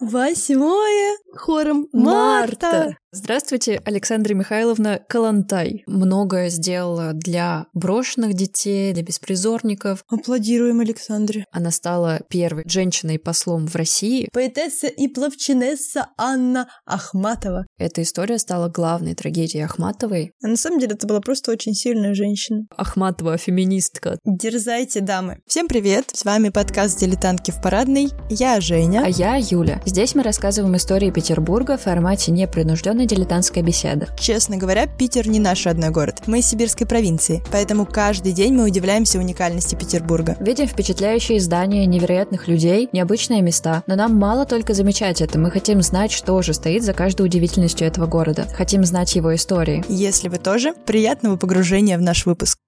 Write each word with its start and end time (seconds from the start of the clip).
Восьмое 0.00 1.16
хором 1.34 1.88
марта. 1.92 2.66
Марта. 2.70 2.96
Здравствуйте, 3.10 3.80
Александра 3.86 4.34
Михайловна 4.34 5.00
Калантай. 5.08 5.82
Многое 5.86 6.50
сделала 6.50 7.14
для 7.14 7.64
брошенных 7.72 8.34
детей, 8.34 8.92
для 8.92 9.02
беспризорников. 9.02 10.04
Аплодируем 10.10 10.80
Александре. 10.80 11.46
Она 11.50 11.70
стала 11.70 12.20
первой 12.28 12.64
женщиной-послом 12.66 13.66
в 13.66 13.74
России. 13.76 14.28
Поэтесса 14.30 14.88
и 14.88 15.08
плавчинесса 15.08 16.08
Анна 16.18 16.68
Ахматова. 16.84 17.64
Эта 17.78 18.02
история 18.02 18.36
стала 18.36 18.68
главной 18.68 19.14
трагедией 19.14 19.62
Ахматовой. 19.62 20.32
А 20.42 20.46
на 20.46 20.58
самом 20.58 20.78
деле 20.78 20.92
это 20.92 21.06
была 21.06 21.20
просто 21.20 21.50
очень 21.50 21.72
сильная 21.72 22.12
женщина. 22.12 22.66
Ахматова 22.76 23.38
феминистка. 23.38 24.18
Дерзайте, 24.26 25.00
дамы. 25.00 25.38
Всем 25.46 25.66
привет, 25.66 26.10
с 26.12 26.26
вами 26.26 26.50
подкаст 26.50 27.00
«Дилетантки 27.00 27.52
в 27.52 27.62
парадной». 27.62 28.10
Я 28.28 28.60
Женя. 28.60 29.00
А 29.02 29.08
я 29.08 29.36
Юля. 29.36 29.80
Здесь 29.86 30.14
мы 30.14 30.22
рассказываем 30.22 30.76
истории 30.76 31.10
Петербурга 31.10 31.78
в 31.78 31.82
формате 31.84 32.32
непринужденной 32.32 32.97
дилетантской 33.06 33.62
беседы. 33.62 34.08
Честно 34.18 34.56
говоря, 34.56 34.86
Питер 34.86 35.28
не 35.28 35.38
наш 35.38 35.66
родной 35.66 35.90
город. 35.90 36.22
Мы 36.26 36.40
из 36.40 36.46
сибирской 36.48 36.86
провинции, 36.86 37.42
поэтому 37.50 37.86
каждый 37.86 38.32
день 38.32 38.54
мы 38.54 38.64
удивляемся 38.64 39.18
уникальности 39.18 39.74
Петербурга. 39.74 40.36
Видим 40.40 40.66
впечатляющие 40.66 41.40
здания, 41.40 41.86
невероятных 41.86 42.48
людей, 42.48 42.88
необычные 42.92 43.42
места. 43.42 43.82
Но 43.86 43.96
нам 43.96 44.16
мало 44.16 44.46
только 44.46 44.74
замечать 44.74 45.20
это. 45.20 45.38
Мы 45.38 45.50
хотим 45.50 45.82
знать, 45.82 46.12
что 46.12 46.40
же 46.42 46.54
стоит 46.54 46.82
за 46.82 46.92
каждой 46.92 47.26
удивительностью 47.26 47.86
этого 47.86 48.06
города. 48.06 48.46
Хотим 48.54 48.84
знать 48.84 49.14
его 49.16 49.34
истории. 49.34 49.84
Если 49.88 50.28
вы 50.28 50.38
тоже, 50.38 50.74
приятного 50.86 51.36
погружения 51.36 51.98
в 51.98 52.02
наш 52.02 52.26
выпуск. 52.26 52.58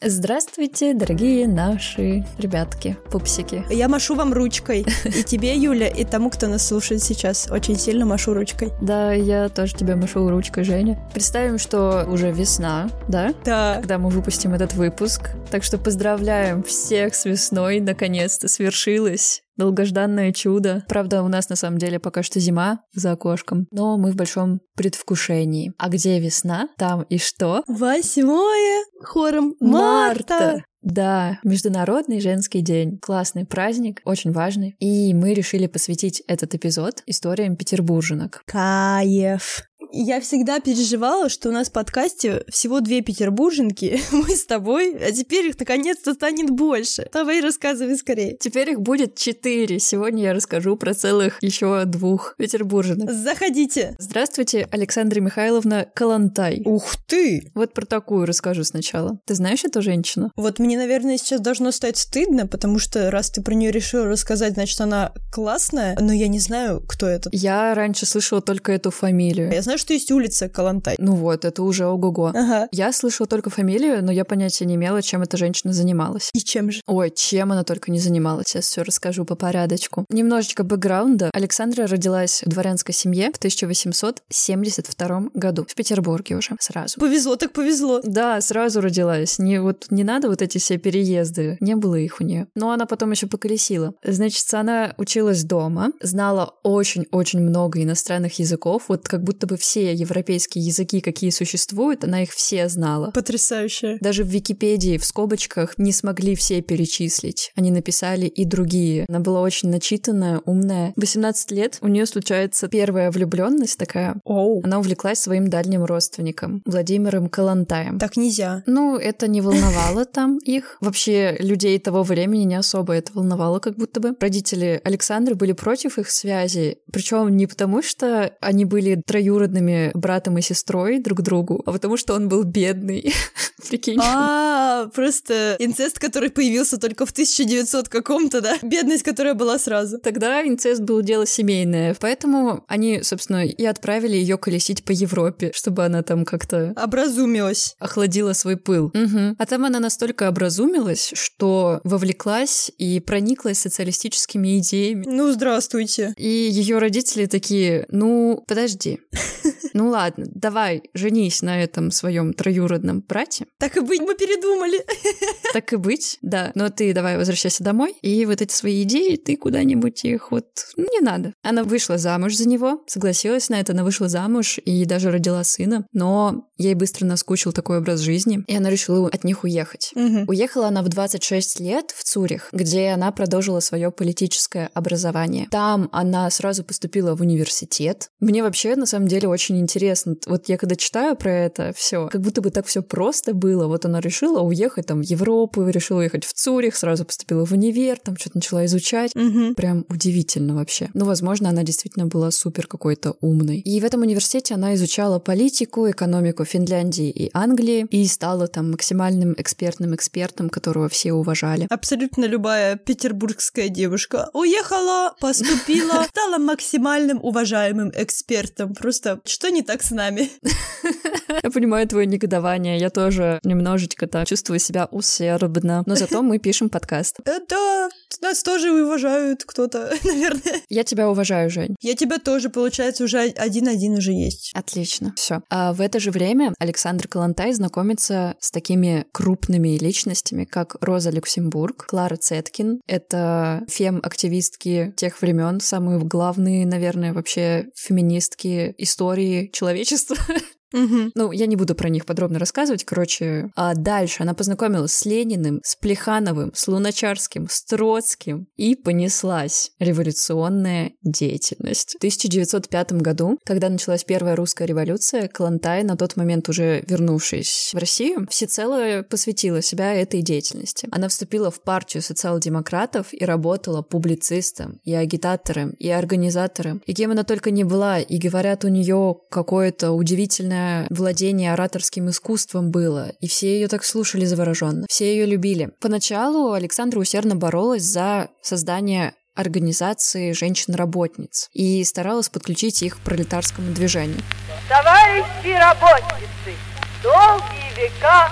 Здравствуйте, 0.00 0.94
дорогие 0.94 1.46
наши 1.46 2.24
ребятки, 2.38 2.96
пупсики. 3.10 3.64
Я 3.70 3.88
машу 3.88 4.14
вам 4.14 4.32
ручкой. 4.32 4.86
И 5.04 5.22
тебе, 5.22 5.56
Юля, 5.56 5.88
и 5.88 6.04
тому, 6.04 6.30
кто 6.30 6.48
нас 6.48 6.66
слушает 6.66 7.02
сейчас. 7.02 7.48
Очень 7.50 7.78
сильно 7.78 8.04
машу 8.04 8.34
ручкой. 8.34 8.70
Да, 8.80 9.12
я 9.12 9.48
тоже 9.48 9.74
тебе 9.74 9.94
машу 9.94 10.28
ручкой, 10.28 10.64
Женя. 10.64 10.98
Представим, 11.12 11.58
что 11.58 12.04
уже 12.08 12.30
весна, 12.30 12.90
да? 13.08 13.34
Да. 13.44 13.76
Когда 13.76 13.98
мы 13.98 14.10
выпустим 14.10 14.54
этот 14.54 14.74
выпуск. 14.74 15.30
Так 15.50 15.62
что 15.62 15.78
поздравляем 15.78 16.62
всех 16.62 17.14
с 17.14 17.24
весной. 17.24 17.80
Наконец-то 17.80 18.48
свершилось. 18.48 19.42
Долгожданное 19.56 20.32
чудо. 20.32 20.84
Правда, 20.88 21.22
у 21.22 21.28
нас 21.28 21.48
на 21.48 21.56
самом 21.56 21.78
деле 21.78 21.98
пока 21.98 22.22
что 22.22 22.40
зима 22.40 22.80
за 22.94 23.12
окошком, 23.12 23.66
но 23.70 23.98
мы 23.98 24.12
в 24.12 24.16
большом 24.16 24.60
предвкушении. 24.76 25.72
А 25.78 25.88
где 25.88 26.18
весна, 26.18 26.68
там 26.78 27.02
и 27.02 27.18
что? 27.18 27.62
Восьмое 27.66 28.84
хором 29.02 29.54
марта. 29.60 30.64
Да, 30.82 31.38
Международный 31.44 32.20
женский 32.20 32.60
день. 32.60 32.98
Классный 32.98 33.46
праздник, 33.46 34.00
очень 34.04 34.32
важный. 34.32 34.74
И 34.80 35.14
мы 35.14 35.32
решили 35.32 35.68
посвятить 35.68 36.22
этот 36.26 36.54
эпизод 36.56 37.04
историям 37.06 37.56
петербурженок. 37.56 38.42
Кайф. 38.46 39.62
Я 39.94 40.22
всегда 40.22 40.58
переживала, 40.58 41.28
что 41.28 41.50
у 41.50 41.52
нас 41.52 41.68
в 41.68 41.72
подкасте 41.72 42.44
всего 42.48 42.80
две 42.80 43.02
петербурженки, 43.02 44.00
мы 44.12 44.34
с 44.34 44.46
тобой, 44.46 44.96
а 44.96 45.12
теперь 45.12 45.48
их 45.48 45.58
наконец-то 45.58 46.14
станет 46.14 46.48
больше. 46.48 47.08
Давай 47.12 47.42
рассказывай 47.42 47.96
скорее. 47.96 48.38
Теперь 48.40 48.70
их 48.70 48.80
будет 48.80 49.16
четыре. 49.16 49.78
Сегодня 49.78 50.22
я 50.24 50.32
расскажу 50.32 50.76
про 50.76 50.94
целых 50.94 51.42
еще 51.42 51.84
двух 51.84 52.34
петербурженок. 52.38 53.12
Заходите. 53.12 53.94
Здравствуйте, 53.98 54.66
Александра 54.70 55.20
Михайловна 55.20 55.86
Калантай. 55.94 56.62
Ух 56.64 56.96
ты! 57.06 57.50
Вот 57.54 57.74
про 57.74 57.84
такую 57.84 58.24
расскажу 58.24 58.64
сначала. 58.64 59.18
Ты 59.26 59.34
знаешь 59.34 59.64
эту 59.64 59.82
женщину? 59.82 60.32
Вот 60.36 60.58
мне, 60.58 60.78
наверное, 60.78 61.18
сейчас 61.18 61.42
должно 61.42 61.70
стать 61.70 61.98
стыдно, 61.98 62.46
потому 62.46 62.78
что 62.78 63.10
раз 63.10 63.30
ты 63.30 63.42
про 63.42 63.52
нее 63.52 63.70
решил 63.70 64.04
рассказать, 64.04 64.54
значит, 64.54 64.80
она 64.80 65.12
классная, 65.30 65.98
но 66.00 66.14
я 66.14 66.28
не 66.28 66.38
знаю, 66.38 66.82
кто 66.88 67.06
это. 67.06 67.28
Я 67.32 67.74
раньше 67.74 68.06
слышала 68.06 68.40
только 68.40 68.72
эту 68.72 68.90
фамилию. 68.90 69.52
Я 69.52 69.60
знаю, 69.60 69.78
что 69.82 69.92
есть 69.92 70.10
улица 70.10 70.48
Калантай. 70.48 70.96
Ну 70.98 71.14
вот, 71.14 71.44
это 71.44 71.62
уже 71.62 71.86
ого-го. 71.86 72.28
Ага. 72.28 72.68
Я 72.72 72.92
слышала 72.92 73.26
только 73.26 73.50
фамилию, 73.50 74.02
но 74.02 74.12
я 74.12 74.24
понятия 74.24 74.64
не 74.64 74.76
имела, 74.76 75.02
чем 75.02 75.22
эта 75.22 75.36
женщина 75.36 75.72
занималась. 75.72 76.30
И 76.32 76.38
чем 76.38 76.70
же? 76.70 76.80
Ой, 76.86 77.10
чем 77.10 77.52
она 77.52 77.64
только 77.64 77.90
не 77.90 77.98
занималась. 77.98 78.46
Сейчас 78.48 78.66
все 78.66 78.82
расскажу 78.82 79.24
по 79.24 79.34
порядочку. 79.34 80.06
Немножечко 80.08 80.62
бэкграунда. 80.64 81.30
Александра 81.32 81.86
родилась 81.86 82.42
в 82.44 82.48
дворянской 82.48 82.94
семье 82.94 83.32
в 83.32 83.36
1872 83.38 85.22
году. 85.34 85.66
В 85.68 85.74
Петербурге 85.74 86.36
уже 86.36 86.56
сразу. 86.60 87.00
Повезло 87.00 87.36
так 87.36 87.52
повезло. 87.52 88.00
Да, 88.04 88.40
сразу 88.40 88.80
родилась. 88.80 89.38
Не, 89.38 89.60
вот, 89.60 89.86
не 89.90 90.04
надо 90.04 90.28
вот 90.28 90.42
эти 90.42 90.58
все 90.58 90.78
переезды. 90.78 91.56
Не 91.60 91.74
было 91.74 91.96
их 91.96 92.20
у 92.20 92.24
нее. 92.24 92.46
Но 92.54 92.70
она 92.70 92.86
потом 92.86 93.10
еще 93.10 93.26
поколесила. 93.26 93.94
Значит, 94.04 94.52
она 94.54 94.94
училась 94.96 95.42
дома, 95.42 95.92
знала 96.00 96.54
очень-очень 96.62 97.40
много 97.40 97.82
иностранных 97.82 98.38
языков. 98.38 98.84
Вот 98.88 99.08
как 99.08 99.24
будто 99.24 99.46
бы 99.46 99.56
все 99.56 99.71
европейские 99.80 100.64
языки, 100.64 101.00
какие 101.00 101.30
существуют, 101.30 102.04
она 102.04 102.22
их 102.22 102.30
все 102.30 102.68
знала. 102.68 103.10
Потрясающе. 103.10 103.98
Даже 104.00 104.24
в 104.24 104.28
Википедии 104.28 104.98
в 104.98 105.04
скобочках 105.04 105.78
не 105.78 105.92
смогли 105.92 106.34
все 106.34 106.60
перечислить. 106.62 107.52
Они 107.56 107.70
написали 107.70 108.26
и 108.26 108.44
другие. 108.44 109.06
Она 109.08 109.20
была 109.20 109.40
очень 109.40 109.70
начитанная, 109.70 110.40
умная. 110.44 110.92
В 110.96 111.00
18 111.00 111.50
лет 111.52 111.78
у 111.80 111.88
нее 111.88 112.06
случается 112.06 112.68
первая 112.68 113.10
влюбленность 113.10 113.78
такая. 113.78 114.20
Оу. 114.24 114.62
Она 114.64 114.78
увлеклась 114.78 115.20
своим 115.20 115.48
дальним 115.48 115.84
родственником, 115.84 116.62
Владимиром 116.64 117.28
Калантаем. 117.28 117.98
Так 117.98 118.16
нельзя. 118.16 118.62
Ну, 118.66 118.96
это 118.96 119.28
не 119.28 119.40
волновало 119.40 120.04
там 120.04 120.38
их. 120.38 120.76
Вообще, 120.80 121.36
людей 121.38 121.78
того 121.78 122.02
времени 122.02 122.44
не 122.44 122.56
особо 122.56 122.94
это 122.94 123.12
волновало, 123.14 123.58
как 123.58 123.76
будто 123.76 124.00
бы. 124.00 124.14
Родители 124.20 124.80
Александры 124.84 125.34
были 125.34 125.52
против 125.52 125.98
их 125.98 126.10
связи. 126.10 126.78
Причем 126.92 127.36
не 127.36 127.46
потому, 127.46 127.82
что 127.82 128.32
они 128.40 128.64
были 128.64 129.00
троюродными 129.06 129.51
братом 129.94 130.38
и 130.38 130.42
сестрой 130.42 130.98
друг 130.98 131.22
другу, 131.22 131.62
а 131.66 131.72
потому 131.72 131.96
что 131.96 132.14
он 132.14 132.28
был 132.28 132.44
бедный. 132.44 133.12
Прикинь. 133.68 133.98
А, 134.02 134.88
просто 134.94 135.56
инцест, 135.58 135.98
который 135.98 136.30
появился 136.30 136.78
только 136.78 137.06
в 137.06 137.10
1900 137.10 137.88
каком-то, 137.88 138.40
да? 138.40 138.58
Бедность, 138.62 139.02
которая 139.02 139.34
была 139.34 139.58
сразу. 139.58 139.98
Тогда 139.98 140.42
инцест 140.46 140.82
был 140.82 141.00
дело 141.02 141.26
семейное, 141.26 141.96
поэтому 141.98 142.64
они, 142.68 143.02
собственно, 143.02 143.46
и 143.46 143.64
отправили 143.64 144.16
ее 144.16 144.36
колесить 144.36 144.84
по 144.84 144.92
Европе, 144.92 145.52
чтобы 145.54 145.84
она 145.84 146.02
там 146.02 146.24
как-то 146.24 146.72
Образумилась. 146.76 147.76
охладила 147.78 148.32
свой 148.32 148.56
пыл. 148.56 148.90
Мгм. 148.94 149.36
А 149.38 149.46
там 149.46 149.64
она 149.64 149.80
настолько 149.80 150.28
образумилась, 150.28 151.12
что 151.14 151.80
вовлеклась 151.84 152.70
и 152.78 153.00
прониклась 153.00 153.58
социалистическими 153.58 154.58
идеями. 154.58 155.04
Ну, 155.06 155.32
здравствуйте. 155.32 156.14
И 156.16 156.28
ее 156.28 156.78
родители 156.78 157.26
такие, 157.26 157.86
ну, 157.90 158.42
подожди. 158.46 159.00
Ну 159.74 159.88
ладно, 159.88 160.26
давай, 160.28 160.82
женись 160.94 161.42
на 161.42 161.62
этом 161.62 161.90
своем 161.90 162.32
троюродном 162.34 163.00
брате. 163.00 163.46
Так 163.58 163.76
и 163.76 163.80
быть, 163.80 164.00
мы 164.00 164.14
передумали. 164.14 164.84
Так 165.52 165.74
и 165.74 165.76
быть, 165.76 166.18
да. 166.22 166.50
Но 166.54 166.70
ты 166.70 166.94
давай 166.94 167.18
возвращайся 167.18 167.62
домой, 167.62 167.94
и 168.00 168.24
вот 168.24 168.40
эти 168.40 168.52
свои 168.54 168.84
идеи 168.84 169.16
ты 169.16 169.36
куда-нибудь 169.36 170.02
их 170.04 170.30
вот 170.30 170.46
ну, 170.78 170.86
не 170.90 171.00
надо. 171.00 171.34
Она 171.42 171.62
вышла 171.62 171.98
замуж 171.98 172.36
за 172.36 172.48
него, 172.48 172.82
согласилась 172.86 173.50
на 173.50 173.60
это, 173.60 173.72
она 173.72 173.84
вышла 173.84 174.08
замуж 174.08 174.58
и 174.64 174.86
даже 174.86 175.10
родила 175.10 175.44
сына, 175.44 175.86
но 175.92 176.48
ей 176.56 176.74
быстро 176.74 177.04
наскучил 177.04 177.52
такой 177.52 177.78
образ 177.78 178.00
жизни, 178.00 178.42
и 178.46 178.56
она 178.56 178.70
решила 178.70 179.08
от 179.08 179.24
них 179.24 179.44
уехать. 179.44 179.90
Мгм. 179.94 180.24
Уехала 180.26 180.68
она 180.68 180.82
в 180.82 180.88
26 180.88 181.60
лет 181.60 181.92
в 181.94 182.02
Цюрих, 182.02 182.48
где 182.52 182.88
она 182.88 183.12
продолжила 183.12 183.60
свое 183.60 183.90
политическое 183.90 184.70
образование. 184.74 185.48
Там 185.50 185.88
она 185.92 186.30
сразу 186.30 186.64
поступила 186.64 187.14
в 187.14 187.20
университет. 187.20 188.08
Мне 188.20 188.42
вообще, 188.42 188.76
на 188.76 188.86
самом 188.86 189.08
деле, 189.08 189.28
очень 189.32 189.58
интересно. 189.58 190.16
Вот 190.26 190.48
я 190.48 190.56
когда 190.56 190.76
читаю 190.76 191.16
про 191.16 191.32
это 191.32 191.72
все, 191.76 192.08
как 192.08 192.20
будто 192.20 192.40
бы 192.40 192.50
так 192.50 192.66
все 192.66 192.82
просто 192.82 193.34
было. 193.34 193.66
Вот 193.66 193.84
она 193.84 194.00
решила 194.00 194.40
уехать 194.40 194.86
там 194.86 195.00
в 195.00 195.04
Европу, 195.04 195.66
решила 195.68 195.98
уехать 195.98 196.24
в 196.24 196.32
Цюрих, 196.32 196.76
сразу 196.76 197.04
поступила 197.04 197.44
в 197.44 197.52
универ, 197.52 197.98
там 197.98 198.16
что-то 198.16 198.38
начала 198.38 198.64
изучать. 198.66 199.14
Мгм. 199.14 199.54
Прям 199.54 199.84
удивительно 199.88 200.54
вообще. 200.54 200.90
Ну, 200.94 201.04
возможно, 201.04 201.48
она 201.48 201.62
действительно 201.62 202.06
была 202.06 202.30
супер 202.30 202.66
какой-то 202.66 203.16
умной. 203.20 203.58
И 203.58 203.80
в 203.80 203.84
этом 203.84 204.02
университете 204.02 204.54
она 204.54 204.74
изучала 204.74 205.18
политику, 205.18 205.90
экономику 205.90 206.44
Финляндии 206.44 207.10
и 207.10 207.30
Англии 207.32 207.86
и 207.90 208.06
стала 208.06 208.48
там 208.48 208.70
максимальным 208.72 209.34
экспертным 209.38 209.94
экспертом, 209.94 210.50
которого 210.50 210.88
все 210.88 211.12
уважали. 211.12 211.66
Абсолютно 211.70 212.24
любая 212.24 212.76
петербургская 212.76 213.68
девушка 213.68 214.30
уехала, 214.32 215.14
поступила, 215.20 216.04
стала 216.08 216.38
максимальным 216.38 217.18
уважаемым 217.22 217.92
экспертом. 217.94 218.74
Просто 218.74 219.20
что 219.24 219.50
не 219.50 219.62
так 219.62 219.82
с 219.82 219.90
нами? 219.90 220.30
Я 221.42 221.50
понимаю 221.50 221.88
твое 221.88 222.06
негодование, 222.06 222.78
я 222.78 222.90
тоже 222.90 223.40
немножечко 223.42 224.06
так 224.06 224.28
чувствую 224.28 224.58
себя 224.58 224.86
усердно, 224.90 225.82
но 225.86 225.96
зато 225.96 226.22
мы 226.22 226.38
пишем 226.38 226.68
подкаст. 226.68 227.18
Это 227.24 227.88
Нас 228.22 228.44
тоже 228.44 228.70
уважают 228.70 229.42
кто-то, 229.44 229.92
наверное. 230.04 230.62
Я 230.68 230.84
тебя 230.84 231.10
уважаю, 231.10 231.50
Жень. 231.50 231.74
Я 231.80 231.96
тебя 231.96 232.18
тоже, 232.18 232.50
получается, 232.50 233.02
уже 233.02 233.18
один-один 233.18 233.94
уже 233.94 234.12
есть. 234.12 234.52
Отлично, 234.54 235.12
все. 235.16 235.42
А 235.50 235.72
в 235.72 235.80
это 235.80 235.98
же 235.98 236.12
время 236.12 236.54
Александр 236.60 237.08
Калантай 237.08 237.52
знакомится 237.52 238.36
с 238.38 238.52
такими 238.52 239.06
крупными 239.12 239.76
личностями, 239.76 240.44
как 240.44 240.76
Роза 240.80 241.10
Люксембург, 241.10 241.86
Клара 241.86 242.16
Цеткин. 242.16 242.80
Это 242.86 243.64
фем-активистки 243.68 244.94
тех 244.96 245.20
времен, 245.20 245.60
самые 245.60 245.98
главные, 245.98 246.64
наверное, 246.64 247.12
вообще 247.12 247.66
феминистки 247.74 248.74
истории 248.78 249.50
человечества. 249.52 250.16
Угу. 250.72 251.12
Ну, 251.14 251.32
я 251.32 251.46
не 251.46 251.56
буду 251.56 251.74
про 251.74 251.88
них 251.88 252.06
подробно 252.06 252.38
рассказывать, 252.38 252.84
короче. 252.84 253.50
А 253.56 253.74
дальше 253.74 254.22
она 254.22 254.34
познакомилась 254.34 254.92
с 254.92 255.04
Лениным, 255.04 255.60
с 255.64 255.76
Плехановым, 255.76 256.52
с 256.54 256.68
Луначарским, 256.68 257.48
с 257.48 257.64
Троцким 257.64 258.46
и 258.56 258.74
понеслась 258.74 259.72
революционная 259.78 260.92
деятельность. 261.02 261.94
В 261.94 261.96
1905 261.96 262.92
году, 262.92 263.38
когда 263.44 263.68
началась 263.68 264.04
первая 264.04 264.36
русская 264.36 264.66
революция, 264.66 265.28
Калантай, 265.28 265.82
на 265.82 265.96
тот 265.96 266.16
момент 266.16 266.48
уже 266.48 266.82
вернувшись 266.86 267.70
в 267.72 267.78
Россию, 267.78 268.26
всецело 268.30 269.02
посвятила 269.02 269.62
себя 269.62 269.94
этой 269.94 270.22
деятельности. 270.22 270.88
Она 270.90 271.08
вступила 271.08 271.50
в 271.50 271.62
партию 271.62 272.02
социал-демократов 272.02 273.08
и 273.12 273.24
работала 273.24 273.82
публицистом, 273.82 274.80
и 274.84 274.94
агитатором, 274.94 275.70
и 275.70 275.88
организатором, 275.88 276.82
и 276.86 276.94
кем 276.94 277.10
она 277.10 277.24
только 277.24 277.50
не 277.50 277.64
была, 277.64 278.00
и 278.00 278.18
говорят, 278.18 278.64
у 278.64 278.68
нее 278.68 279.16
какое-то 279.30 279.92
удивительное 279.92 280.61
владение 280.90 281.52
ораторским 281.52 282.10
искусством 282.10 282.70
было, 282.70 283.12
и 283.20 283.28
все 283.28 283.54
ее 283.54 283.68
так 283.68 283.84
слушали 283.84 284.24
завороженно, 284.24 284.86
все 284.88 285.12
ее 285.12 285.26
любили. 285.26 285.70
Поначалу 285.80 286.52
Александра 286.52 286.98
усердно 286.98 287.36
боролась 287.36 287.82
за 287.82 288.28
создание 288.42 289.14
организации 289.34 290.32
женщин-работниц 290.32 291.48
и 291.52 291.82
старалась 291.84 292.28
подключить 292.28 292.82
их 292.82 292.96
к 292.96 293.00
пролетарскому 293.00 293.72
движению. 293.72 294.20
Товарищи 294.68 295.58
работницы, 295.58 296.56
долгие 297.02 297.80
века 297.80 298.30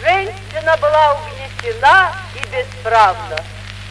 женщина 0.00 0.76
была 0.80 1.14
угнетена 1.14 2.12
и 2.34 2.40
бесправна. 2.50 3.42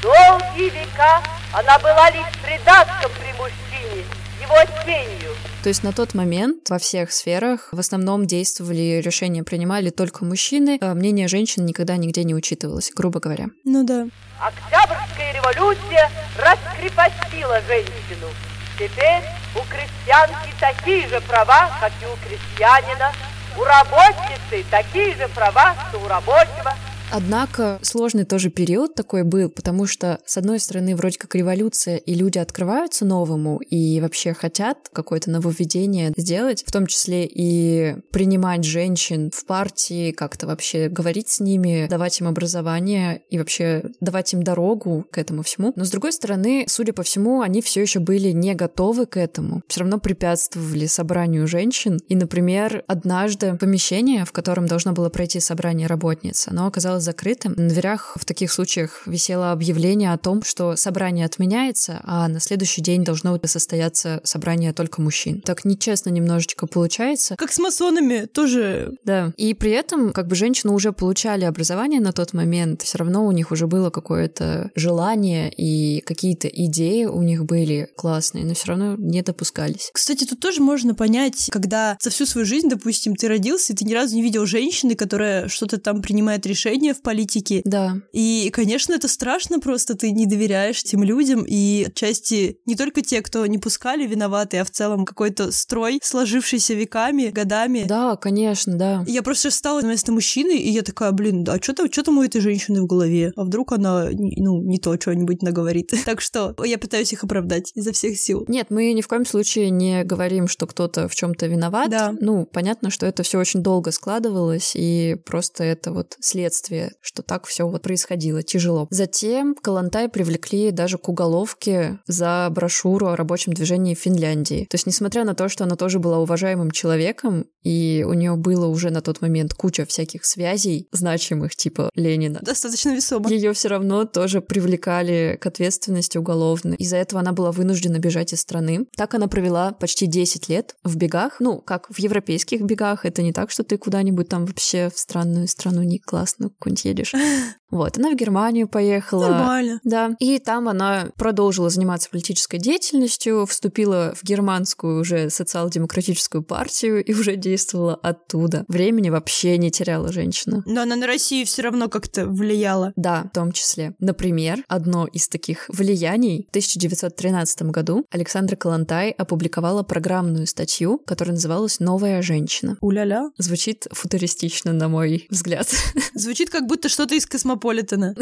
Долгие 0.02 0.70
века 0.70 1.22
она 1.54 1.78
была 1.80 2.10
лишь 2.12 2.40
придатком 2.44 3.12
при 3.20 3.32
мужчине, 3.34 4.06
его 4.42 4.56
тенью. 4.86 5.32
То 5.64 5.70
есть 5.70 5.84
на 5.84 5.92
тот 5.94 6.16
момент 6.16 6.72
во 6.72 6.80
всех 6.80 7.12
сферах 7.12 7.70
в 7.72 7.80
основном 7.80 8.26
действовали, 8.26 9.00
решения 9.00 9.44
принимали 9.44 9.92
только 9.92 10.26
мужчины, 10.26 10.80
а 10.82 10.96
мнение 10.96 11.28
женщин 11.28 11.68
никогда 11.68 11.98
нигде 11.98 12.24
не 12.24 12.34
учитывалось, 12.34 12.92
грубо 12.96 13.20
говоря. 13.20 13.46
Ну 13.64 13.86
да. 13.86 14.08
Октябрьская 14.40 15.34
революция 15.34 16.10
раскрепостила 16.36 17.62
женщину. 17.68 18.28
Теперь 18.76 19.22
у 19.54 19.60
крестьянки 19.70 20.50
такие 20.60 21.08
же 21.08 21.22
права, 21.22 21.70
как 21.80 21.92
и 22.02 22.06
у 22.06 22.18
крестьянина, 22.28 23.12
у 23.56 23.64
работницы 23.64 24.66
такие 24.72 25.16
же 25.16 25.28
права, 25.28 25.76
что 25.90 26.00
у 26.00 26.08
рабочего, 26.08 26.74
Однако 27.14 27.78
сложный 27.82 28.24
тоже 28.24 28.50
период 28.50 28.96
такой 28.96 29.24
был, 29.24 29.50
потому 29.50 29.86
что, 29.86 30.20
с 30.26 30.38
одной 30.38 30.60
стороны, 30.60 30.96
вроде 30.96 31.20
как 31.20 31.36
революция, 31.36 31.98
и 31.98 32.14
люди 32.14 32.38
открываются 32.38 33.06
новому, 33.06 33.60
и 33.60 34.00
вообще 34.00 34.34
хотят 34.34 34.90
какое-то 34.94 35.30
нововведение 35.30 36.14
сделать, 36.16 36.64
в 36.66 36.72
том 36.72 36.88
числе 36.88 37.26
и 37.26 37.96
принимать 38.12 38.64
женщин 38.64 39.30
в 39.34 39.46
партии, 39.46 40.12
как-то 40.12 40.48
вообще 40.48 40.88
говорить 40.88 41.30
с 41.30 41.42
ними, 41.42 41.88
давать 41.90 42.20
им 42.22 42.28
образование 42.28 43.22
и 43.30 43.38
вообще 43.38 43.84
давать 44.00 44.34
им 44.34 44.44
дорогу 44.44 45.06
к 45.12 45.18
этому 45.18 45.44
всему. 45.44 45.74
Но, 45.76 45.84
с 45.84 45.92
другой 45.92 46.14
стороны, 46.14 46.66
судя 46.68 46.94
по 46.94 47.04
всему, 47.04 47.42
они 47.42 47.62
все 47.62 47.82
еще 47.82 48.00
были 48.00 48.32
не 48.32 48.56
готовы 48.56 49.06
к 49.06 49.18
этому, 49.18 49.64
все 49.68 49.82
равно 49.82 50.00
препятствовали 50.00 50.86
собранию 50.86 51.46
женщин. 51.46 52.00
И, 52.08 52.16
например, 52.16 52.86
однажды 52.88 53.58
помещение, 53.58 54.24
в 54.24 54.32
котором 54.32 54.66
должно 54.66 54.94
было 54.94 55.10
пройти 55.10 55.42
собрание 55.42 55.88
работниц, 55.88 56.48
оно 56.48 56.68
оказалось 56.68 57.01
закрытым. 57.02 57.54
На 57.58 57.70
дверях 57.70 58.16
в 58.16 58.26
таких 58.26 58.52
случаях 58.52 59.04
висело 59.06 59.52
объявление 59.52 60.14
о 60.14 60.18
том, 60.18 60.44
что 60.44 60.76
собрание 60.76 61.26
отменяется, 61.26 62.00
а 62.04 62.28
на 62.28 62.40
следующий 62.40 62.82
день 62.82 63.04
должно 63.04 63.40
состояться 63.46 64.22
собрание 64.24 64.74
только 64.74 65.02
мужчин. 65.02 65.42
Так 65.42 65.66
нечестно 65.66 66.10
немножечко 66.10 66.68
получается. 66.68 67.36
Как 67.38 67.52
с 67.52 67.60
масонами 67.60 68.26
тоже. 68.26 68.94
Да. 69.04 69.34
И 69.38 69.54
при 69.54 69.72
этом, 69.72 70.14
как 70.14 70.28
бы 70.28 70.36
женщины 70.36 70.72
уже 70.74 70.94
получали 70.94 71.46
образование 71.46 72.00
на 72.00 72.14
тот 72.14 72.34
момент, 72.34 72.84
все 72.84 73.00
равно 73.00 73.26
у 73.26 73.32
них 73.32 73.52
уже 73.52 73.68
было 73.68 73.90
какое-то 73.90 74.72
желание 74.76 75.52
и 75.52 76.02
какие-то 76.02 76.48
идеи 76.48 77.06
у 77.06 77.22
них 77.22 77.46
были 77.46 77.90
классные, 77.96 78.46
но 78.46 78.54
все 78.54 78.68
равно 78.68 78.96
не 78.98 79.22
допускались. 79.22 79.90
Кстати, 79.94 80.26
тут 80.26 80.40
тоже 80.40 80.62
можно 80.62 80.94
понять, 80.96 81.50
когда 81.52 81.98
за 82.00 82.10
всю 82.10 82.26
свою 82.26 82.46
жизнь, 82.46 82.70
допустим, 82.70 83.16
ты 83.16 83.28
родился, 83.28 83.74
и 83.74 83.76
ты 83.76 83.86
ни 83.86 83.94
разу 83.94 84.16
не 84.16 84.22
видел 84.22 84.46
женщины, 84.46 84.96
которая 84.96 85.48
что-то 85.48 85.80
там 85.80 86.02
принимает 86.02 86.46
решение 86.46 86.91
в 86.94 87.02
политике. 87.02 87.62
Да. 87.66 87.98
И, 88.14 88.50
конечно, 88.54 88.94
это 88.94 89.08
страшно 89.08 89.60
просто, 89.60 89.96
ты 89.96 90.12
не 90.12 90.26
доверяешь 90.26 90.84
тем 90.84 91.04
людям, 91.04 91.44
и 91.48 91.86
отчасти 91.88 92.60
не 92.66 92.76
только 92.76 93.02
те, 93.02 93.22
кто 93.22 93.46
не 93.46 93.58
пускали, 93.58 94.08
виноваты, 94.08 94.58
а 94.58 94.66
в 94.66 94.72
целом 94.72 95.06
какой-то 95.06 95.52
строй, 95.52 96.00
сложившийся 96.04 96.74
веками, 96.74 97.30
годами. 97.30 97.86
Да, 97.88 98.16
конечно, 98.16 98.78
да. 98.78 99.04
Я 99.08 99.22
просто 99.22 99.50
встала 99.50 99.82
на 99.82 99.88
место 99.88 100.12
мужчины, 100.12 100.58
и 100.58 100.70
я 100.70 100.82
такая, 100.82 101.12
блин, 101.12 101.46
а 101.48 101.62
что 101.62 101.74
там, 101.74 101.92
что 101.92 102.04
там 102.04 102.18
у 102.18 102.24
этой 102.24 102.42
женщины 102.42 102.82
в 102.82 102.88
голове? 102.88 103.32
А 103.36 103.44
вдруг 103.44 103.72
она, 103.72 104.10
ну, 104.12 104.62
не 104.62 104.80
то 104.80 105.00
что-нибудь 105.00 105.42
наговорит? 105.42 105.92
Так 106.12 106.20
что 106.20 106.56
я 106.66 106.78
пытаюсь 106.78 107.14
их 107.14 107.24
оправдать 107.24 107.72
изо 107.74 107.94
всех 107.94 108.18
сил. 108.18 108.44
Нет, 108.50 108.68
мы 108.70 108.92
ни 108.92 109.02
в 109.02 109.08
коем 109.08 109.26
случае 109.26 109.70
не 109.70 110.04
говорим, 110.04 110.48
что 110.48 110.68
кто-то 110.68 111.08
в 111.08 111.16
чем-то 111.16 111.48
виноват. 111.48 111.90
Да. 111.90 112.14
Ну, 112.20 112.46
понятно, 112.46 112.90
что 112.90 113.06
это 113.06 113.24
все 113.24 113.40
очень 113.40 113.62
долго 113.62 113.92
складывалось, 113.92 114.74
и 114.76 115.16
просто 115.26 115.64
это 115.64 115.94
вот 115.94 116.18
следствие, 116.20 116.81
что 117.02 117.22
так 117.22 117.46
все 117.46 117.68
вот 117.68 117.82
происходило, 117.82 118.44
тяжело. 118.44 118.88
Затем 118.90 119.56
Калантай 119.56 120.10
привлекли 120.10 120.72
даже 120.72 120.98
к 120.98 121.10
уголовке 121.10 122.00
за 122.08 122.48
брошюру 122.52 123.08
о 123.08 123.16
рабочем 123.16 123.54
движении 123.54 123.96
в 123.96 124.00
Финляндии. 124.00 124.66
То 124.70 124.76
есть, 124.76 124.88
несмотря 124.88 125.24
на 125.24 125.36
то, 125.36 125.50
что 125.50 125.64
она 125.64 125.76
тоже 125.76 126.00
была 126.00 126.20
уважаемым 126.20 126.72
человеком, 126.72 127.46
и 127.64 128.06
у 128.08 128.14
нее 128.14 128.36
было 128.36 128.68
уже 128.68 128.90
на 128.90 129.02
тот 129.02 129.22
момент 129.22 129.54
куча 129.54 129.86
всяких 129.86 130.26
связей 130.26 130.88
значимых, 130.92 131.56
типа 131.56 131.90
Ленина. 131.96 132.40
Достаточно 132.42 132.96
весомо. 132.96 133.30
Ее 133.30 133.54
все 133.54 133.70
равно 133.70 134.06
тоже 134.06 134.42
привлекали 134.42 135.38
к 135.40 135.46
ответственности 135.46 136.18
уголовной. 136.18 136.76
Из-за 136.78 136.98
этого 136.98 137.22
она 137.22 137.34
была 137.34 137.52
вынуждена 137.52 138.00
бежать 138.00 138.34
из 138.34 138.42
страны. 138.42 138.86
Так 138.96 139.14
она 139.14 139.28
провела 139.28 139.72
почти 139.74 140.08
10 140.08 140.50
лет 140.50 140.76
в 140.84 140.96
бегах. 140.96 141.40
Ну, 141.40 141.62
как 141.62 141.88
в 141.90 142.00
европейских 142.00 142.62
бегах. 142.62 143.06
Это 143.06 143.22
не 143.22 143.34
так, 143.34 143.52
что 143.52 143.64
ты 143.64 143.78
куда-нибудь 143.78 144.30
там 144.30 144.46
вообще 144.46 144.90
в 144.90 144.98
странную 144.98 145.48
страну 145.48 145.84
не 145.84 146.00
классно 146.00 146.50
какую-нибудь 146.72 146.86
едешь. 146.86 147.14
Вот, 147.72 147.98
она 147.98 148.12
в 148.12 148.16
Германию 148.18 148.68
поехала. 148.68 149.30
Нормально. 149.30 149.80
Да. 149.86 150.14
И 150.20 150.40
там 150.40 150.68
она 150.68 151.08
продолжила 151.16 151.70
заниматься 151.70 152.10
политической 152.10 152.58
деятельностью, 152.58 153.46
вступила 153.46 154.14
в 154.14 154.26
германскую 154.26 155.00
уже 155.00 155.30
социал-демократическую 155.30 156.44
партию 156.44 157.02
и 157.02 157.14
уже 157.14 157.38
действовала 157.38 157.96
оттуда. 157.96 158.66
Времени 158.68 159.10
вообще 159.10 159.58
не 159.58 159.72
теряла 159.72 160.12
женщина. 160.12 160.64
Но 160.66 160.82
она 160.82 160.98
на 160.98 161.08
Россию 161.08 161.46
все 161.46 161.62
равно 161.62 161.88
как-то 161.88 162.26
влияла. 162.26 162.92
Да, 162.98 163.30
в 163.32 163.34
том 163.34 163.54
числе. 163.54 163.96
Например, 164.00 164.66
одно 164.68 165.08
из 165.08 165.30
таких 165.30 165.70
влияний 165.70 166.48
в 166.48 166.50
1913 166.50 167.62
году 167.64 168.06
Александра 168.12 168.58
Калантай 168.58 169.12
опубликовала 169.12 169.84
программную 169.84 170.46
статью, 170.46 170.98
которая 170.98 171.36
называлась 171.36 171.80
«Новая 171.80 172.22
женщина». 172.22 172.78
Уля-ля. 172.82 173.32
Звучит 173.38 173.88
футуристично, 173.92 174.74
на 174.74 174.90
мой 174.90 175.26
взгляд. 175.30 175.74
Звучит 176.14 176.50
как 176.52 176.68
будто 176.68 176.90
что-то 176.90 177.16
из 177.16 177.26
Космополитена. 177.26 178.14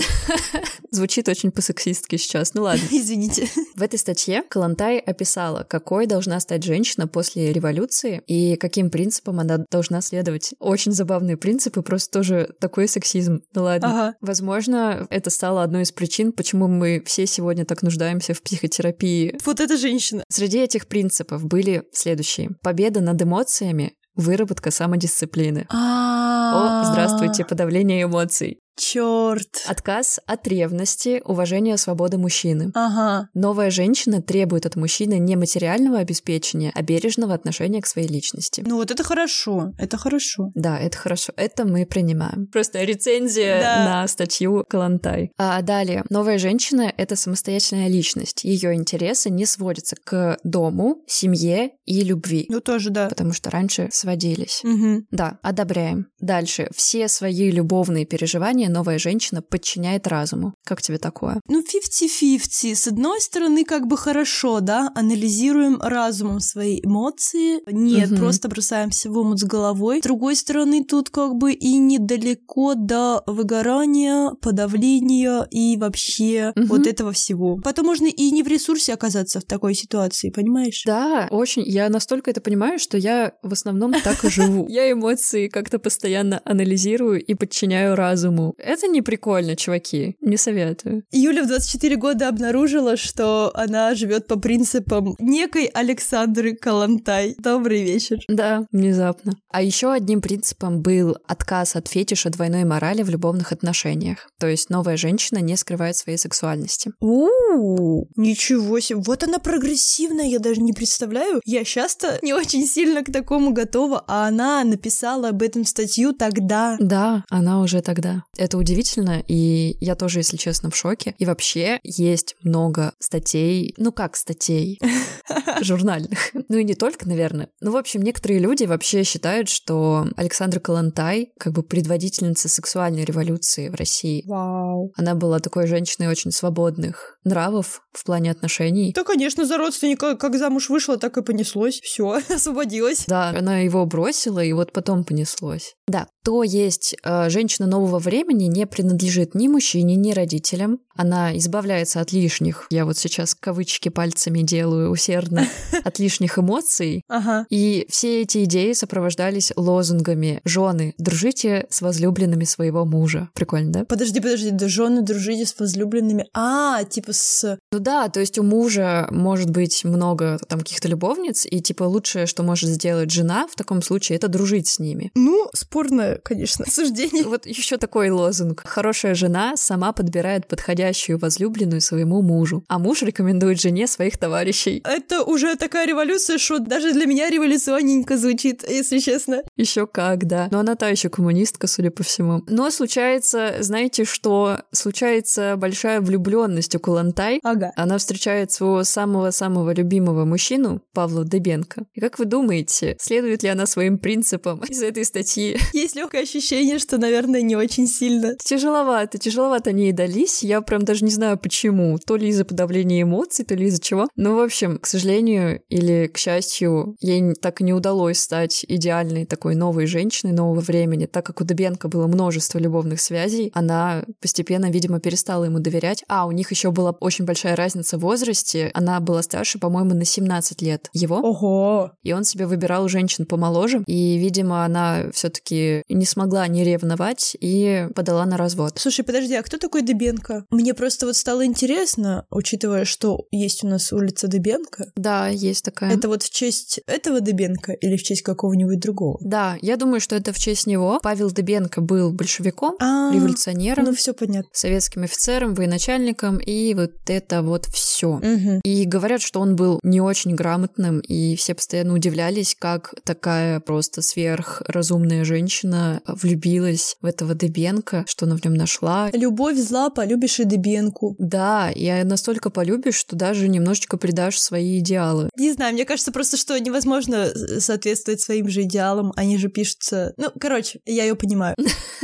Звучит 0.92 1.28
очень 1.28 1.52
по-сексистски 1.52 2.16
сейчас, 2.16 2.54
ну 2.54 2.64
ладно. 2.64 2.84
Извините. 2.92 3.50
В 3.76 3.82
этой 3.82 4.00
статье 4.00 4.44
Калантай 4.50 5.00
описала, 5.00 5.64
какой 5.64 6.06
должна 6.06 6.40
стать 6.40 6.64
женщина 6.64 7.08
после 7.08 7.52
революции 7.52 8.22
и 8.28 8.56
каким 8.56 8.90
принципам 8.90 9.40
она 9.40 9.66
должна 9.70 10.02
следовать. 10.02 10.54
Очень 10.60 10.92
забавные 10.94 11.38
принципы, 11.38 11.82
просто 11.82 12.12
тоже 12.12 12.54
такой 12.60 12.88
сексизм. 12.88 13.42
Ну 13.54 13.64
ладно. 13.64 13.88
Ага. 13.90 14.16
Возможно, 14.22 15.08
это 15.10 15.30
стало 15.30 15.64
одной 15.64 15.84
из 15.84 15.92
причин, 15.92 16.32
почему 16.32 16.68
мы 16.68 17.04
все 17.06 17.26
сегодня 17.26 17.66
так 17.66 17.82
нуждаемся 17.82 18.34
в 18.34 18.42
психотерапии. 18.42 19.38
Вот 19.46 19.60
эта 19.60 19.78
женщина. 19.78 20.24
Среди 20.30 20.60
этих 20.60 20.88
принципов 20.88 21.46
были 21.46 21.84
следующие. 21.92 22.52
Победа 22.62 23.02
над 23.02 23.22
эмоциями, 23.22 23.94
выработка 24.20 24.72
самодисциплины. 24.72 25.66
О, 25.70 26.82
О, 26.82 26.84
здравствуйте, 26.86 27.46
подавление 27.46 28.04
эмоций. 28.04 28.60
Черт. 28.80 29.64
Отказ 29.68 30.20
от 30.26 30.48
ревности, 30.48 31.22
уважения 31.26 31.78
свободы 31.78 32.18
мужчины. 32.18 32.72
Ага. 32.74 33.28
Новая 33.34 33.70
женщина 33.72 34.22
требует 34.22 34.66
от 34.66 34.76
мужчины 34.78 35.20
не 35.20 35.36
материального 35.36 36.00
обеспечения, 36.00 36.72
а 36.74 36.82
бережного 36.82 37.34
отношения 37.34 37.82
к 37.82 37.88
своей 37.88 38.08
личности. 38.08 38.64
Ну 38.66 38.78
вот 38.78 38.90
это 38.90 39.04
хорошо, 39.04 39.74
это 39.78 39.98
хорошо. 39.98 40.52
Да, 40.56 40.80
это 40.80 40.98
хорошо, 40.98 41.34
это 41.36 41.66
мы 41.66 41.86
принимаем. 41.86 42.48
Просто 42.48 42.84
рецензия 42.84 43.60
Да. 43.60 43.86
на 43.86 44.08
статью 44.08 44.64
Калантай. 44.70 45.32
А 45.38 45.62
далее, 45.62 46.06
новая 46.10 46.38
женщина— 46.38 46.92
это 46.98 47.16
самостоятельная 47.18 47.90
личность. 47.90 48.44
Ее 48.46 48.74
интересы 48.74 49.30
не 49.30 49.46
сводятся 49.46 49.98
к 50.02 50.38
дому, 50.44 51.04
семье 51.06 51.72
и 51.86 52.02
любви. 52.04 52.46
Ну 52.50 52.62
тоже 52.62 52.92
да. 52.92 53.10
Потому 53.10 53.34
что 53.34 53.50
раньше 53.50 53.90
сводились. 53.92 54.62
Мгм. 54.64 55.06
Да, 55.12 55.38
одобряем. 55.42 56.08
Дальше. 56.22 56.70
Все 56.74 57.08
свои 57.10 57.52
любовные 57.52 58.06
переживания 58.06 58.69
новая 58.70 59.00
женщина 59.00 59.42
подчиняет 59.42 60.08
разуму. 60.08 60.54
Как 60.66 60.82
тебе 60.82 60.98
такое? 60.98 61.40
Ну, 61.48 61.62
50-50. 61.62 62.76
С 62.76 62.88
одной 62.88 63.20
стороны, 63.22 63.64
как 63.66 63.88
бы 63.88 63.98
хорошо, 63.98 64.60
да, 64.60 64.92
анализируем 64.96 65.82
разумом 65.82 66.40
свои 66.40 66.80
эмоции. 66.84 67.60
Нет, 67.72 68.12
Мгм. 68.12 68.20
просто 68.20 68.48
бросаемся 68.50 69.10
в 69.10 69.18
омут 69.18 69.40
с 69.40 69.44
головой. 69.44 70.00
С 70.00 70.04
другой 70.04 70.36
стороны, 70.36 70.84
тут 70.84 71.10
как 71.10 71.36
бы 71.36 71.54
и 71.54 71.78
недалеко 71.78 72.76
до 72.76 73.24
выгорания, 73.28 74.32
подавления 74.42 75.48
и 75.52 75.78
вообще 75.78 76.54
Мгм. 76.56 76.68
вот 76.68 76.88
этого 76.88 77.12
всего. 77.12 77.58
Потом 77.64 77.86
можно 77.88 78.06
и 78.08 78.32
не 78.32 78.44
в 78.44 78.48
ресурсе 78.48 78.94
оказаться 78.94 79.40
в 79.40 79.44
такой 79.46 79.74
ситуации, 79.74 80.30
понимаешь? 80.30 80.84
Да, 80.86 81.28
очень. 81.32 81.64
Я 81.66 81.90
настолько 81.90 82.32
это 82.32 82.42
понимаю, 82.42 82.80
что 82.80 82.98
я 82.98 83.34
в 83.44 83.54
основном 83.54 83.94
так 84.04 84.24
и 84.26 84.30
живу. 84.30 84.68
Я 84.70 84.92
эмоции 84.92 85.48
как-то 85.48 85.80
постоянно 85.80 86.42
анализирую 86.46 87.24
и 87.24 87.34
подчиняю 87.34 87.96
разуму. 87.96 88.54
Это 88.64 88.88
не 88.88 89.02
прикольно, 89.02 89.56
чуваки. 89.56 90.16
Не 90.22 90.38
советую. 90.38 91.04
Юля 91.12 91.44
в 91.44 91.48
24 91.48 91.96
года 91.96 92.28
обнаружила, 92.28 92.98
что 92.98 93.52
она 93.56 93.96
живет 93.96 94.28
по 94.28 94.38
принципам 94.38 95.16
некой 95.20 95.66
Александры 95.66 96.56
Калантай. 96.56 97.36
Добрый 97.38 97.84
вечер. 97.84 98.20
Да, 98.28 98.66
внезапно. 98.72 99.34
А 99.52 99.62
еще 99.62 99.92
одним 99.92 100.22
принципом 100.22 100.82
был 100.82 101.18
отказ 101.28 101.76
от 101.76 101.88
фетиша 101.88 102.30
двойной 102.30 102.64
морали 102.66 103.04
в 103.04 103.10
любовных 103.10 103.52
отношениях. 103.52 104.30
То 104.40 104.48
есть 104.48 104.70
новая 104.70 104.98
женщина 104.98 105.40
не 105.40 105.56
скрывает 105.56 105.96
своей 105.96 106.18
сексуальности. 106.18 106.92
У, 107.00 108.06
ничего 108.16 108.80
себе. 108.80 109.00
Вот 109.00 109.24
она 109.24 109.40
прогрессивная, 109.40 110.26
я 110.26 110.40
даже 110.40 110.62
не 110.62 110.74
представляю. 110.74 111.42
Я 111.46 111.64
часто 111.64 112.20
не 112.22 112.34
очень 112.34 112.66
сильно 112.66 113.04
к 113.04 113.12
такому 113.12 113.52
готова, 113.52 114.04
а 114.08 114.28
она 114.28 114.64
написала 114.64 115.30
об 115.30 115.42
этом 115.42 115.66
статью 115.66 116.14
тогда. 116.14 116.78
Да, 116.80 117.24
она 117.30 117.62
уже 117.62 117.82
тогда. 117.82 118.24
Это 118.40 118.58
удивительно, 118.58 119.22
и 119.28 119.76
я 119.82 119.96
тоже, 119.96 120.20
если 120.20 120.38
честно, 120.38 120.70
в 120.70 120.76
шоке. 120.76 121.14
И 121.18 121.26
вообще 121.26 121.82
есть 121.84 122.38
много 122.42 122.94
статей, 122.98 123.74
ну 123.76 123.92
как 123.92 124.16
статей, 124.16 124.80
журнальных. 125.62 126.32
Ну 126.48 126.58
и 126.58 126.64
не 126.64 126.74
только, 126.74 127.06
наверное. 127.06 127.50
Ну, 127.60 127.72
в 127.72 127.76
общем, 127.76 128.02
некоторые 128.02 128.40
люди 128.40 128.64
вообще 128.64 129.04
считают, 129.04 129.50
что 129.50 130.08
Александра 130.16 130.62
Калантай 130.62 131.34
как 131.38 131.52
бы 131.52 131.64
предводительница 131.64 132.48
сексуальной 132.48 133.04
революции 133.04 133.68
в 133.68 133.76
России. 133.76 134.24
Вау. 134.26 134.94
Она 134.96 135.16
была 135.16 135.40
такой 135.40 135.68
женщиной 135.68 136.08
очень 136.08 136.32
свободных 136.32 137.19
нравов 137.24 137.82
в 137.92 138.06
плане 138.06 138.32
отношений. 138.32 138.94
Да, 138.94 139.04
конечно, 139.04 139.46
за 139.46 139.58
родственника 139.58 140.16
как 140.16 140.38
замуж 140.38 140.70
вышла, 140.70 140.98
так 140.98 141.18
и 141.18 141.22
понеслось. 141.22 141.80
Все, 141.82 142.20
освободилась. 142.30 143.06
Да, 143.08 143.30
она 143.30 143.60
его 143.60 143.86
бросила, 143.86 144.44
и 144.44 144.54
вот 144.54 144.72
потом 144.72 145.04
понеслось. 145.04 145.76
Да, 145.88 146.08
то 146.24 146.44
есть 146.44 146.96
э, 147.04 147.30
женщина 147.30 147.68
нового 147.68 148.00
времени 148.00 148.46
не 148.46 148.66
принадлежит 148.66 149.36
ни 149.36 149.48
мужчине, 149.48 149.96
ни 149.96 150.12
родителям. 150.12 150.80
Она 151.00 151.38
избавляется 151.38 152.02
от 152.02 152.12
лишних, 152.12 152.68
я 152.70 152.84
вот 152.84 152.98
сейчас 152.98 153.34
кавычки 153.34 153.88
пальцами 153.88 154.42
делаю 154.42 154.90
усердно, 154.90 155.48
от 155.86 155.98
лишних 155.98 156.38
эмоций. 156.38 157.04
Ага. 157.08 157.46
И 157.50 157.86
все 157.90 158.24
эти 158.24 158.44
идеи 158.44 158.74
сопровождались 158.74 159.54
лозунгами 159.56 160.42
«Жены, 160.44 160.94
дружите 160.98 161.68
с 161.70 161.82
возлюбленными 161.82 162.44
своего 162.44 162.84
мужа». 162.84 163.30
Прикольно, 163.34 163.72
да? 163.72 163.86
Подожди, 163.86 164.20
подожди, 164.20 164.52
да 164.52 164.68
жены 164.68 165.02
дружите 165.02 165.46
с 165.46 165.58
возлюбленными. 165.58 166.28
А, 166.34 166.84
типа 166.84 167.14
с... 167.14 167.58
Ну 167.72 167.80
да, 167.80 168.10
то 168.10 168.20
есть 168.20 168.38
у 168.38 168.44
мужа 168.44 169.08
может 169.10 169.52
быть 169.52 169.86
много 169.86 170.38
там 170.50 170.60
каких-то 170.60 170.90
любовниц, 170.90 171.46
и 171.50 171.62
типа 171.62 171.84
лучшее, 171.84 172.26
что 172.26 172.44
может 172.44 172.70
сделать 172.70 173.10
жена 173.10 173.48
в 173.48 173.56
таком 173.56 173.82
случае, 173.82 174.18
это 174.18 174.28
дружить 174.28 174.68
с 174.68 174.80
ними. 174.80 175.12
Ну, 175.16 175.50
спорное, 175.54 176.20
конечно, 176.26 176.66
суждение. 176.70 177.24
Вот 177.24 177.46
еще 177.46 177.78
такой 177.78 178.10
лозунг. 178.10 178.64
Хорошая 178.66 179.16
жена 179.16 179.56
сама 179.56 179.94
подбирает 179.94 180.46
подходящую 180.90 181.20
возлюбленную 181.20 181.82
своему 181.82 182.22
мужу, 182.22 182.64
а 182.68 182.80
муж 182.80 183.04
рекомендует 183.04 183.62
жене 183.62 183.88
своих 183.88 184.18
товарищей. 184.18 184.82
Это 184.84 185.24
уже 185.24 185.56
такая 185.56 185.88
революция, 185.88 186.38
что 186.38 186.60
даже 186.60 186.94
для 186.94 187.06
меня 187.06 187.30
революционненько 187.30 188.18
звучит, 188.18 188.64
если 188.68 189.00
честно. 189.00 189.44
Еще 189.56 189.86
как, 189.86 190.26
да. 190.26 190.48
Но 190.52 190.60
она 190.60 190.76
та 190.76 190.90
еще 190.90 191.10
коммунистка, 191.10 191.68
судя 191.68 191.92
по 191.92 192.04
всему. 192.04 192.42
Но 192.48 192.70
случается, 192.72 193.58
знаете 193.60 194.04
что? 194.04 194.62
Случается 194.72 195.56
большая 195.58 196.02
влюбленность 196.02 196.76
у 196.76 196.80
Кулантай. 196.80 197.40
Ага. 197.44 197.72
Она 197.76 197.98
встречает 197.98 198.52
своего 198.52 198.84
самого-самого 198.84 199.74
любимого 199.74 200.26
мужчину, 200.26 200.82
Павла 200.94 201.24
Дебенко. 201.24 201.86
И 201.94 202.00
как 202.00 202.20
вы 202.20 202.26
думаете, 202.26 202.98
следует 203.00 203.44
ли 203.44 203.50
она 203.50 203.66
своим 203.66 204.00
принципам 204.00 204.64
из 204.68 204.82
этой 204.82 205.06
статьи? 205.06 205.58
Есть 205.74 205.96
легкое 205.96 206.24
ощущение, 206.24 206.80
что, 206.80 206.98
наверное, 206.98 207.42
не 207.42 207.56
очень 207.56 207.88
сильно. 207.88 208.36
Тяжеловато, 208.44 209.18
тяжеловато 209.18 209.70
они 209.70 209.90
и 209.90 209.92
дались. 209.92 210.44
Я 210.44 210.62
прям 210.62 210.79
даже 210.84 211.06
не 211.06 211.12
знаю 211.12 211.38
почему. 211.38 211.98
То 212.00 212.16
ли 212.16 212.28
из-за 212.30 212.46
подавления 212.46 213.04
эмоций, 213.04 213.46
то 213.46 213.56
ли 213.56 213.68
из-за 213.68 213.82
чего. 213.82 214.08
Но, 214.16 214.36
в 214.36 214.40
общем, 214.40 214.78
к 214.78 214.88
сожалению 214.88 215.62
или 215.70 216.08
к 216.08 216.18
счастью, 216.18 216.96
ей 217.00 217.34
так 217.36 217.62
и 217.62 217.64
не 217.64 217.74
удалось 217.74 218.20
стать 218.20 218.66
идеальной 218.68 219.26
такой 219.26 219.56
новой 219.56 219.86
женщиной 219.86 220.34
нового 220.34 220.60
времени. 220.60 221.06
Так 221.06 221.26
как 221.26 221.42
у 221.42 221.44
Дебенко 221.44 221.88
было 221.88 222.08
множество 222.08 222.58
любовных 222.60 223.02
связей, 223.02 223.52
она 223.54 224.04
постепенно, 224.22 224.70
видимо, 224.70 225.00
перестала 225.00 225.46
ему 225.46 225.60
доверять. 225.60 226.04
А, 226.08 226.26
у 226.26 226.32
них 226.32 226.52
еще 226.52 226.72
была 226.72 226.92
очень 227.00 227.26
большая 227.26 227.56
разница 227.56 227.98
в 227.98 228.02
возрасте. 228.02 228.72
Она 228.74 229.00
была 229.00 229.22
старше, 229.22 229.60
по-моему, 229.60 229.94
на 229.94 230.06
17 230.06 230.62
лет 230.62 230.90
его. 230.94 231.18
Ого. 231.18 231.92
И 232.04 232.14
он 232.14 232.24
себе 232.24 232.46
выбирал 232.46 232.88
женщин 232.88 233.26
помоложе. 233.26 233.84
И, 233.86 234.18
видимо, 234.18 234.66
она 234.66 235.06
все-таки 235.14 235.84
не 235.90 236.06
смогла 236.06 236.48
не 236.48 236.64
ревновать 236.64 237.36
и 237.40 237.88
подала 237.96 238.26
на 238.26 238.38
развод. 238.38 238.74
Слушай, 238.78 239.04
подожди, 239.04 239.36
а 239.36 239.44
кто 239.44 239.58
такой 239.58 239.82
Дебенко? 239.82 240.46
Мне 240.60 240.74
просто 240.74 241.06
вот 241.06 241.16
стало 241.16 241.46
интересно, 241.46 242.26
учитывая, 242.30 242.84
что 242.84 243.28
есть 243.32 243.64
у 243.64 243.68
нас 243.68 243.94
улица 243.94 244.28
Дебенко. 244.28 244.92
Да, 244.98 245.30
есть 245.30 245.64
такая. 245.64 245.96
Это 245.96 246.10
вот 246.10 246.22
в 246.22 246.30
честь 246.30 246.82
этого 246.86 247.22
Дебенко 247.22 247.72
или 247.72 247.96
в 247.96 248.04
честь 248.04 248.24
какого-нибудь 248.24 248.78
другого? 248.82 249.18
Да, 249.22 249.58
я 249.62 249.78
думаю, 249.78 250.02
что 250.02 250.18
это 250.18 250.34
в 250.34 250.38
честь 250.38 250.68
него. 250.68 251.00
Павел 251.02 251.32
Дебенко 251.32 251.80
был 251.80 252.12
большевиком, 252.12 252.76
А, 252.82 253.10
революционером, 253.14 253.86
ну 253.86 253.96
все 253.96 254.14
понятно. 254.14 254.50
советским 254.52 255.04
офицером, 255.04 255.54
военачальником, 255.54 256.40
и 256.40 256.74
вот 256.74 256.92
это 257.08 257.42
вот 257.42 257.66
все. 257.68 258.18
Мгм. 258.18 258.60
И 258.66 258.84
говорят, 258.84 259.22
что 259.22 259.40
он 259.40 259.56
был 259.56 259.80
не 259.82 260.02
очень 260.02 260.36
грамотным, 260.36 261.00
и 261.00 261.38
все 261.38 261.56
постоянно 261.56 261.94
удивлялись, 261.94 262.54
как 262.60 262.94
такая 263.06 263.62
просто 263.62 264.02
сверхразумная 264.02 265.24
женщина 265.24 266.02
влюбилась 266.06 266.98
в 267.02 267.06
этого 267.06 267.34
Дебенко, 267.34 268.04
что 268.10 268.26
она 268.26 268.36
в 268.36 268.44
нем 268.44 268.56
нашла. 268.56 269.10
Любовь 269.14 269.58
зла, 269.58 269.90
полюбишь 269.90 270.42
и 270.42 270.49
Дебенку. 270.50 271.16
Да, 271.20 271.72
и 271.72 272.04
настолько 272.04 272.50
полюбишь, 272.50 272.96
что 272.96 273.16
даже 273.16 273.48
немножечко 273.48 273.98
предашь 273.98 274.40
свои 274.40 274.80
идеалы. 274.80 275.30
Не 275.38 275.54
знаю, 275.54 275.74
мне 275.74 275.86
кажется 275.86 276.12
просто, 276.12 276.38
что 276.38 276.60
невозможно 276.60 277.28
э, 277.28 277.60
соответствовать 277.60 278.22
своим 278.22 278.50
же 278.50 278.64
идеалам. 278.64 279.14
Они 279.16 279.38
же 279.38 279.50
пишутся... 279.50 280.14
Ну, 280.18 280.32
короче, 280.40 280.80
я 280.86 281.04
ее 281.04 281.16
понимаю. 281.16 281.56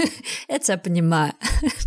Это 0.47 0.73
я 0.73 0.77
понимаю. 0.77 1.33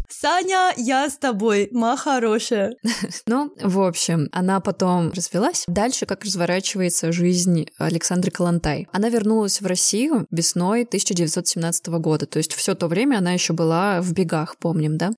Саня, 0.09 0.73
я 0.77 1.09
с 1.09 1.17
тобой, 1.17 1.69
ма 1.73 1.97
хорошая. 1.97 2.75
Ну, 3.27 3.53
в 3.63 3.81
общем, 3.81 4.29
она 4.33 4.61
потом 4.61 5.13
развелась. 5.13 5.65
Дальше, 5.67 6.07
как 6.07 6.25
разворачивается 6.25 7.13
жизнь 7.13 7.67
Александры 7.79 8.31
Калантай. 8.31 8.89
Она 8.93 9.11
вернулась 9.11 9.61
в 9.61 9.67
Россию 9.67 10.27
весной 10.31 10.83
1917 10.83 11.87
года. 11.89 12.27
То 12.27 12.39
есть 12.39 12.55
все 12.55 12.75
то 12.75 12.89
время 12.89 13.19
она 13.19 13.33
еще 13.33 13.53
была 13.53 14.01
в 14.01 14.13
бегах, 14.13 14.57
помним, 14.59 14.97
да? 14.97 15.11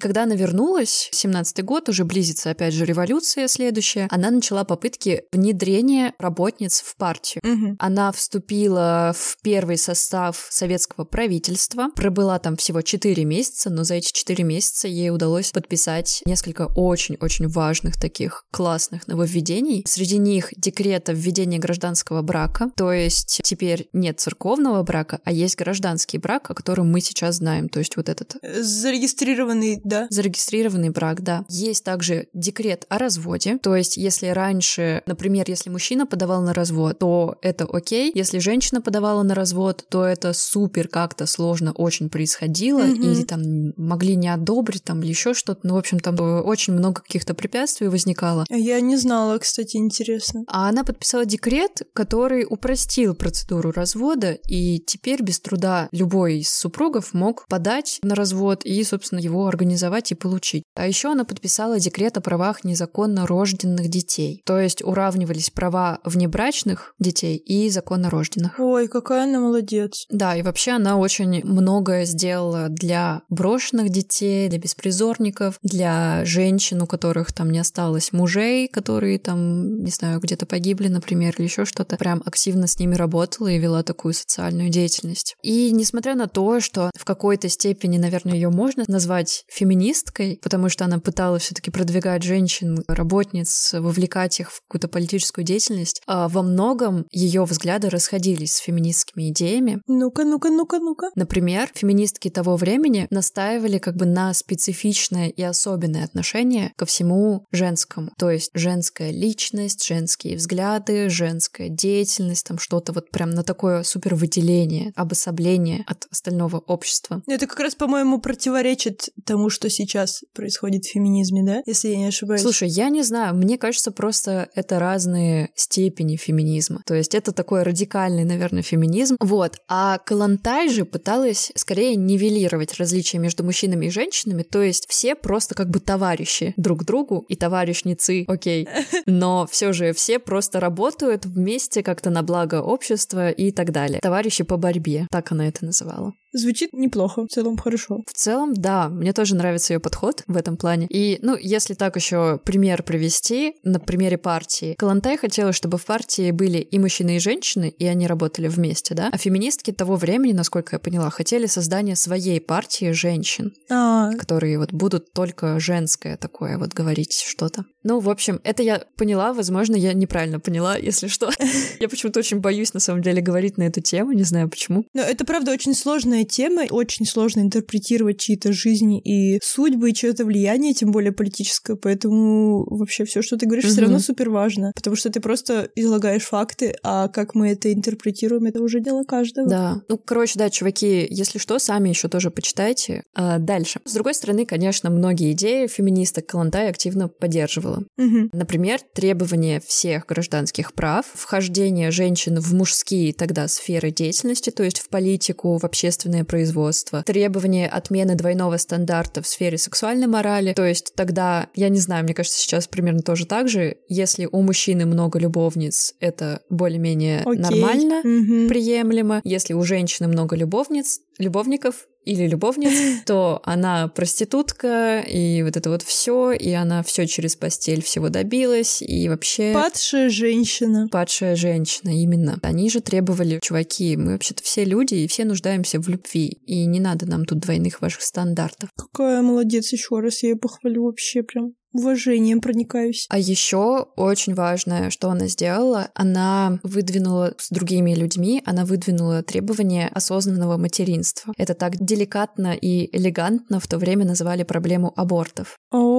Когда 0.00 0.22
она 0.22 0.34
вернулась, 0.36 0.85
17 0.90 1.64
год, 1.64 1.88
уже 1.88 2.04
близится 2.04 2.50
опять 2.50 2.74
же 2.74 2.84
революция 2.84 3.48
следующая, 3.48 4.08
она 4.10 4.30
начала 4.30 4.64
попытки 4.64 5.24
внедрения 5.32 6.14
работниц 6.18 6.80
в 6.80 6.96
партию. 6.96 7.40
Мгм. 7.44 7.76
Она 7.78 8.12
вступила 8.12 9.14
в 9.16 9.36
первый 9.42 9.78
состав 9.78 10.46
советского 10.50 11.04
правительства, 11.04 11.88
пробыла 11.94 12.38
там 12.38 12.56
всего 12.56 12.82
4 12.82 13.24
месяца, 13.24 13.70
но 13.70 13.84
за 13.84 13.94
эти 13.94 14.12
4 14.12 14.44
месяца 14.44 14.88
ей 14.88 15.10
удалось 15.10 15.50
подписать 15.50 16.22
несколько 16.26 16.68
очень-очень 16.74 17.48
важных 17.48 18.00
таких 18.00 18.44
классных 18.52 19.06
нововведений. 19.06 19.84
Среди 19.86 20.18
них 20.18 20.52
декрет 20.56 21.08
о 21.08 21.12
введении 21.12 21.58
гражданского 21.58 22.22
брака, 22.22 22.70
то 22.76 22.92
есть 22.92 23.40
теперь 23.42 23.88
нет 23.92 24.20
церковного 24.20 24.82
брака, 24.82 25.20
а 25.24 25.32
есть 25.32 25.56
гражданский 25.56 26.18
брак, 26.18 26.50
о 26.50 26.54
котором 26.54 26.90
мы 26.90 27.00
сейчас 27.00 27.36
знаем, 27.36 27.68
то 27.68 27.78
есть 27.78 27.96
вот 27.96 28.08
этот... 28.08 28.36
Зарегистрированный, 28.42 29.80
да? 29.84 30.06
Зарегистрированный 30.10 30.75
брак, 30.90 31.22
да. 31.22 31.44
Есть 31.48 31.84
также 31.84 32.28
декрет 32.32 32.86
о 32.88 32.98
разводе, 32.98 33.58
то 33.58 33.74
есть 33.74 33.96
если 33.96 34.28
раньше, 34.28 35.02
например, 35.06 35.44
если 35.48 35.70
мужчина 35.70 36.06
подавал 36.06 36.42
на 36.42 36.54
развод, 36.54 36.98
то 36.98 37.36
это 37.42 37.64
окей, 37.64 38.12
если 38.14 38.38
женщина 38.38 38.80
подавала 38.80 39.22
на 39.22 39.34
развод, 39.34 39.84
то 39.88 40.04
это 40.04 40.32
супер 40.32 40.88
как-то 40.88 41.26
сложно 41.26 41.72
очень 41.72 42.10
происходило, 42.10 42.80
mm-hmm. 42.80 43.12
или 43.12 43.22
там 43.24 43.72
могли 43.76 44.16
не 44.16 44.28
одобрить, 44.28 44.84
там, 44.84 45.00
еще 45.00 45.34
что-то, 45.34 45.60
ну, 45.64 45.74
в 45.74 45.78
общем, 45.78 46.00
там 46.00 46.16
очень 46.20 46.72
много 46.72 47.02
каких-то 47.02 47.34
препятствий 47.34 47.88
возникало. 47.88 48.44
Я 48.50 48.80
не 48.80 48.96
знала, 48.96 49.38
кстати, 49.38 49.76
интересно. 49.76 50.44
А 50.48 50.68
она 50.68 50.84
подписала 50.84 51.24
декрет, 51.24 51.82
который 51.92 52.46
упростил 52.48 53.14
процедуру 53.14 53.72
развода, 53.72 54.32
и 54.48 54.78
теперь 54.78 55.22
без 55.22 55.40
труда 55.40 55.88
любой 55.92 56.38
из 56.38 56.54
супругов 56.54 57.14
мог 57.14 57.46
подать 57.48 57.98
на 58.02 58.14
развод 58.14 58.64
и, 58.64 58.82
собственно, 58.84 59.20
его 59.20 59.46
организовать 59.46 60.12
и 60.12 60.14
получить. 60.14 60.64
А 60.74 60.86
еще 60.86 61.10
она 61.12 61.24
подписала 61.24 61.80
декрет 61.80 62.16
о 62.18 62.20
правах 62.20 62.62
незаконно 62.62 63.26
рожденных 63.26 63.88
детей. 63.88 64.42
То 64.44 64.60
есть 64.60 64.82
уравнивались 64.82 65.50
права 65.50 66.00
внебрачных 66.04 66.94
детей 66.98 67.36
и 67.36 67.70
законно 67.70 68.10
рожденных. 68.10 68.58
Ой, 68.58 68.86
какая 68.88 69.24
она 69.24 69.40
молодец. 69.40 70.06
Да, 70.10 70.36
и 70.36 70.42
вообще 70.42 70.72
она 70.72 70.98
очень 70.98 71.44
многое 71.44 72.04
сделала 72.04 72.68
для 72.68 73.22
брошенных 73.30 73.88
детей, 73.88 74.48
для 74.48 74.58
беспризорников, 74.58 75.58
для 75.62 76.24
женщин, 76.24 76.82
у 76.82 76.86
которых 76.86 77.32
там 77.32 77.50
не 77.50 77.58
осталось 77.58 78.12
мужей, 78.12 78.68
которые 78.68 79.18
там, 79.18 79.82
не 79.82 79.90
знаю, 79.90 80.20
где-то 80.20 80.44
погибли, 80.44 80.88
например, 80.88 81.34
или 81.38 81.46
еще 81.46 81.64
что-то. 81.64 81.96
Прям 81.96 82.22
активно 82.26 82.66
с 82.66 82.78
ними 82.78 82.94
работала 82.94 83.48
и 83.48 83.58
вела 83.58 83.82
такую 83.82 84.12
социальную 84.12 84.68
деятельность. 84.68 85.36
И 85.42 85.70
несмотря 85.70 86.14
на 86.14 86.26
то, 86.26 86.60
что 86.60 86.90
в 86.94 87.04
какой-то 87.04 87.48
степени, 87.48 87.96
наверное, 87.96 88.34
ее 88.34 88.50
можно 88.50 88.84
назвать 88.88 89.44
феминисткой, 89.48 90.38
потому 90.42 90.55
что 90.68 90.84
она 90.84 90.98
пыталась 90.98 91.44
все-таки 91.44 91.70
продвигать 91.70 92.22
женщин, 92.22 92.82
работниц, 92.88 93.74
вовлекать 93.74 94.40
их 94.40 94.50
в 94.50 94.60
какую-то 94.62 94.88
политическую 94.88 95.44
деятельность, 95.44 96.02
а 96.06 96.28
во 96.28 96.42
многом 96.42 97.06
ее 97.10 97.44
взгляды 97.44 97.88
расходились 97.88 98.54
с 98.54 98.58
феминистскими 98.58 99.30
идеями. 99.30 99.80
Ну-ка, 99.86 100.24
ну-ка, 100.24 100.50
ну-ка, 100.50 100.78
ну-ка. 100.78 101.10
Например, 101.14 101.70
феминистки 101.74 102.30
того 102.30 102.56
времени 102.56 103.06
настаивали 103.10 103.78
как 103.78 103.96
бы 103.96 104.06
на 104.06 104.32
специфичное 104.34 105.28
и 105.28 105.42
особенное 105.42 106.04
отношение 106.04 106.72
ко 106.76 106.86
всему 106.86 107.46
женскому. 107.52 108.10
То 108.18 108.30
есть 108.30 108.50
женская 108.54 109.10
личность, 109.10 109.86
женские 109.86 110.36
взгляды, 110.36 111.08
женская 111.10 111.68
деятельность, 111.68 112.46
там 112.46 112.58
что-то 112.58 112.92
вот 112.92 113.10
прям 113.10 113.30
на 113.30 113.42
такое 113.42 113.82
супер 113.82 114.14
выделение, 114.14 114.92
обособление 114.96 115.84
от 115.86 116.06
остального 116.10 116.58
общества. 116.58 117.22
Это 117.26 117.46
как 117.46 117.60
раз, 117.60 117.74
по-моему, 117.74 118.20
противоречит 118.20 119.10
тому, 119.24 119.50
что 119.50 119.68
сейчас 119.70 120.22
происходит 120.34 120.45
в 120.86 120.90
феминизме, 120.90 121.42
да? 121.42 121.62
Если 121.66 121.88
я 121.88 121.96
не 121.96 122.06
ошибаюсь. 122.06 122.42
Слушай, 122.42 122.68
я 122.68 122.88
не 122.88 123.02
знаю, 123.02 123.34
мне 123.34 123.58
кажется, 123.58 123.90
просто 123.90 124.48
это 124.54 124.78
разные 124.78 125.50
степени 125.54 126.16
феминизма. 126.16 126.82
То 126.86 126.94
есть 126.94 127.14
это 127.14 127.32
такой 127.32 127.62
радикальный, 127.62 128.24
наверное, 128.24 128.62
феминизм. 128.62 129.16
Вот. 129.20 129.58
А 129.68 129.98
Калантай 129.98 130.68
же 130.68 130.84
пыталась 130.84 131.52
скорее 131.54 131.96
нивелировать 131.96 132.78
различия 132.78 133.18
между 133.18 133.44
мужчинами 133.44 133.86
и 133.86 133.90
женщинами, 133.90 134.42
то 134.42 134.62
есть 134.62 134.86
все 134.88 135.14
просто 135.14 135.54
как 135.54 135.70
бы 135.70 135.80
товарищи 135.80 136.54
друг 136.56 136.84
другу 136.84 137.24
и 137.28 137.36
товарищницы, 137.36 138.24
окей. 138.28 138.68
Но 139.06 139.46
все 139.50 139.72
же 139.72 139.92
все 139.92 140.18
просто 140.18 140.60
работают 140.60 141.26
вместе 141.26 141.82
как-то 141.82 142.10
на 142.10 142.22
благо 142.22 142.62
общества 142.62 143.30
и 143.30 143.50
так 143.50 143.72
далее. 143.72 144.00
Товарищи 144.00 144.44
по 144.44 144.56
борьбе, 144.56 145.06
так 145.10 145.32
она 145.32 145.48
это 145.48 145.64
называла. 145.64 146.12
Звучит 146.36 146.74
неплохо, 146.74 147.22
в 147.22 147.28
целом 147.28 147.56
хорошо. 147.56 148.02
В 148.06 148.12
целом, 148.12 148.52
да, 148.52 148.90
мне 148.90 149.14
тоже 149.14 149.34
нравится 149.34 149.72
ее 149.72 149.80
подход 149.80 150.22
в 150.26 150.36
этом 150.36 150.58
плане. 150.58 150.86
И, 150.90 151.18
ну, 151.22 151.34
если 151.34 151.72
так 151.72 151.96
еще 151.96 152.38
пример 152.44 152.82
привести, 152.82 153.54
на 153.62 153.80
примере 153.80 154.18
партии. 154.18 154.74
Калантай 154.78 155.16
хотела, 155.16 155.54
чтобы 155.54 155.78
в 155.78 155.86
партии 155.86 156.30
были 156.32 156.58
и 156.58 156.78
мужчины, 156.78 157.16
и 157.16 157.20
женщины, 157.20 157.70
и 157.70 157.86
они 157.86 158.06
работали 158.06 158.48
вместе, 158.48 158.94
да? 158.94 159.08
А 159.10 159.16
феминистки 159.16 159.72
того 159.72 159.96
времени, 159.96 160.34
насколько 160.34 160.76
я 160.76 160.78
поняла, 160.78 161.08
хотели 161.08 161.46
создания 161.46 161.96
своей 161.96 162.38
партии 162.38 162.90
женщин, 162.90 163.54
А, 163.70 164.12
которые 164.12 164.58
вот 164.58 164.74
будут 164.74 165.14
только 165.14 165.58
женское 165.58 166.18
такое 166.18 166.58
вот 166.58 166.74
говорить 166.74 167.24
что-то. 167.26 167.64
Ну, 167.82 168.00
в 168.00 168.10
общем, 168.10 168.40
это 168.44 168.62
я 168.62 168.82
поняла, 168.96 169.32
возможно, 169.32 169.76
я 169.76 169.94
неправильно 169.94 170.38
поняла, 170.40 170.76
если 170.76 171.06
что. 171.06 171.30
Я 171.80 171.88
почему-то 171.88 172.18
очень 172.18 172.40
боюсь, 172.40 172.74
на 172.74 172.80
самом 172.80 173.00
деле, 173.00 173.22
говорить 173.22 173.58
на 173.58 173.62
эту 173.62 173.80
тему, 173.80 174.12
не 174.12 174.24
знаю 174.24 174.48
почему. 174.48 174.84
Но 174.92 175.02
это, 175.02 175.24
правда, 175.24 175.52
очень 175.52 175.72
сложная 175.72 176.24
тема, 176.26 176.64
очень 176.70 177.06
сложно 177.06 177.40
интерпретировать 177.40 178.20
чьи-то 178.20 178.52
жизни 178.52 179.00
и 179.00 179.38
судьбы, 179.42 179.90
и 179.90 179.94
чье-то 179.94 180.24
влияние, 180.24 180.74
тем 180.74 180.90
более 180.90 181.12
политическое, 181.12 181.76
поэтому 181.76 182.66
вообще 182.68 183.04
все, 183.04 183.22
что 183.22 183.36
ты 183.36 183.46
говоришь, 183.46 183.64
все 183.66 183.80
равно 183.80 183.98
супер 183.98 184.30
важно, 184.30 184.72
потому 184.74 184.96
что 184.96 185.10
ты 185.10 185.20
просто 185.20 185.68
излагаешь 185.74 186.24
факты, 186.24 186.76
а 186.82 187.08
как 187.08 187.34
мы 187.34 187.50
это 187.50 187.72
интерпретируем, 187.72 188.44
это 188.46 188.62
уже 188.62 188.80
дело 188.80 189.04
каждого. 189.04 189.48
Да. 189.48 189.82
Ну, 189.88 189.98
короче, 189.98 190.38
да, 190.38 190.50
чуваки, 190.50 191.06
если 191.10 191.38
что, 191.38 191.58
сами 191.58 191.88
еще 191.88 192.08
тоже 192.08 192.30
почитайте. 192.30 193.02
А, 193.14 193.38
дальше. 193.38 193.80
С 193.84 193.94
другой 193.94 194.14
стороны, 194.14 194.46
конечно, 194.46 194.90
многие 194.90 195.32
идеи 195.32 195.66
феминисток 195.66 196.26
Калантай 196.26 196.68
активно 196.68 197.08
поддерживала. 197.08 197.84
Мгм. 197.96 198.30
Например, 198.32 198.80
требование 198.94 199.60
всех 199.60 200.06
гражданских 200.06 200.74
прав, 200.74 201.06
вхождение 201.14 201.90
женщин 201.90 202.38
в 202.40 202.52
мужские 202.54 203.12
тогда 203.12 203.48
сферы 203.48 203.90
деятельности, 203.90 204.50
то 204.50 204.62
есть 204.62 204.80
в 204.80 204.88
политику, 204.88 205.58
в 205.58 205.64
общественное 206.06 206.24
производство, 206.24 207.02
требование 207.02 207.68
отмены 207.68 208.14
двойного 208.14 208.56
стандарта 208.58 209.22
в 209.22 209.26
сфере 209.26 209.58
сексуальной 209.58 210.06
морали, 210.06 210.52
то 210.52 210.64
есть 210.64 210.94
тогда, 210.94 211.48
я 211.54 211.68
не 211.68 211.78
знаю, 211.80 212.04
мне 212.04 212.14
кажется, 212.14 212.38
сейчас 212.38 212.68
примерно 212.68 213.00
тоже 213.00 213.26
так 213.26 213.48
же, 213.48 213.76
если 213.88 214.28
у 214.30 214.42
мужчины 214.42 214.86
много 214.86 215.18
любовниц, 215.18 215.94
это 216.00 216.40
более-менее 216.48 217.22
нормально, 217.24 218.00
Мгм. 218.04 218.48
приемлемо. 218.48 219.20
Если 219.24 219.54
у 219.54 219.62
женщины 219.62 220.08
много 220.08 220.36
любовниц, 220.36 221.00
любовников 221.18 221.86
или 222.06 222.26
любовниц, 222.26 223.02
то 223.06 223.42
она 223.44 223.88
проститутка, 223.88 225.00
и 225.00 225.42
вот 225.42 225.56
это 225.56 225.68
вот 225.68 225.82
все, 225.82 226.32
и 226.32 226.52
она 226.52 226.82
все 226.82 227.06
через 227.06 227.36
постель 227.36 227.82
всего 227.82 228.08
добилась, 228.08 228.80
и 228.80 229.08
вообще... 229.08 229.52
Падшая 229.52 230.08
женщина. 230.08 230.88
Падшая 230.90 231.36
женщина, 231.36 231.90
именно. 231.90 232.38
Они 232.42 232.70
же 232.70 232.80
требовали, 232.80 233.40
чуваки, 233.42 233.96
мы 233.96 234.12
вообще-то 234.12 234.42
все 234.42 234.64
люди, 234.64 234.94
и 234.94 235.08
все 235.08 235.24
нуждаемся 235.24 235.80
в 235.80 235.88
любви, 235.88 236.38
и 236.46 236.64
не 236.64 236.80
надо 236.80 237.06
нам 237.06 237.24
тут 237.26 237.40
двойных 237.40 237.82
ваших 237.82 238.02
стандартов. 238.02 238.70
Какая 238.76 239.20
молодец, 239.20 239.72
еще 239.72 239.98
раз 239.98 240.22
я 240.22 240.30
ее 240.30 240.36
похвалю 240.36 240.84
вообще 240.84 241.22
прям. 241.22 241.54
Уважением 241.76 242.40
проникаюсь. 242.40 243.06
А 243.10 243.18
еще 243.18 243.88
очень 243.96 244.34
важное, 244.34 244.88
что 244.88 245.10
она 245.10 245.26
сделала, 245.28 245.90
она 245.94 246.58
выдвинула 246.62 247.34
с 247.36 247.50
другими 247.50 247.94
людьми, 247.94 248.42
она 248.46 248.64
выдвинула 248.64 249.22
требование 249.22 249.88
осознанного 249.88 250.56
материнства. 250.56 251.34
Это 251.36 251.52
так 251.52 251.76
деликатно 251.76 252.54
и 252.54 252.88
элегантно 252.96 253.60
в 253.60 253.66
то 253.66 253.76
время 253.76 254.06
называли 254.06 254.42
проблему 254.42 254.90
абортов. 254.96 255.58
О, 255.70 255.95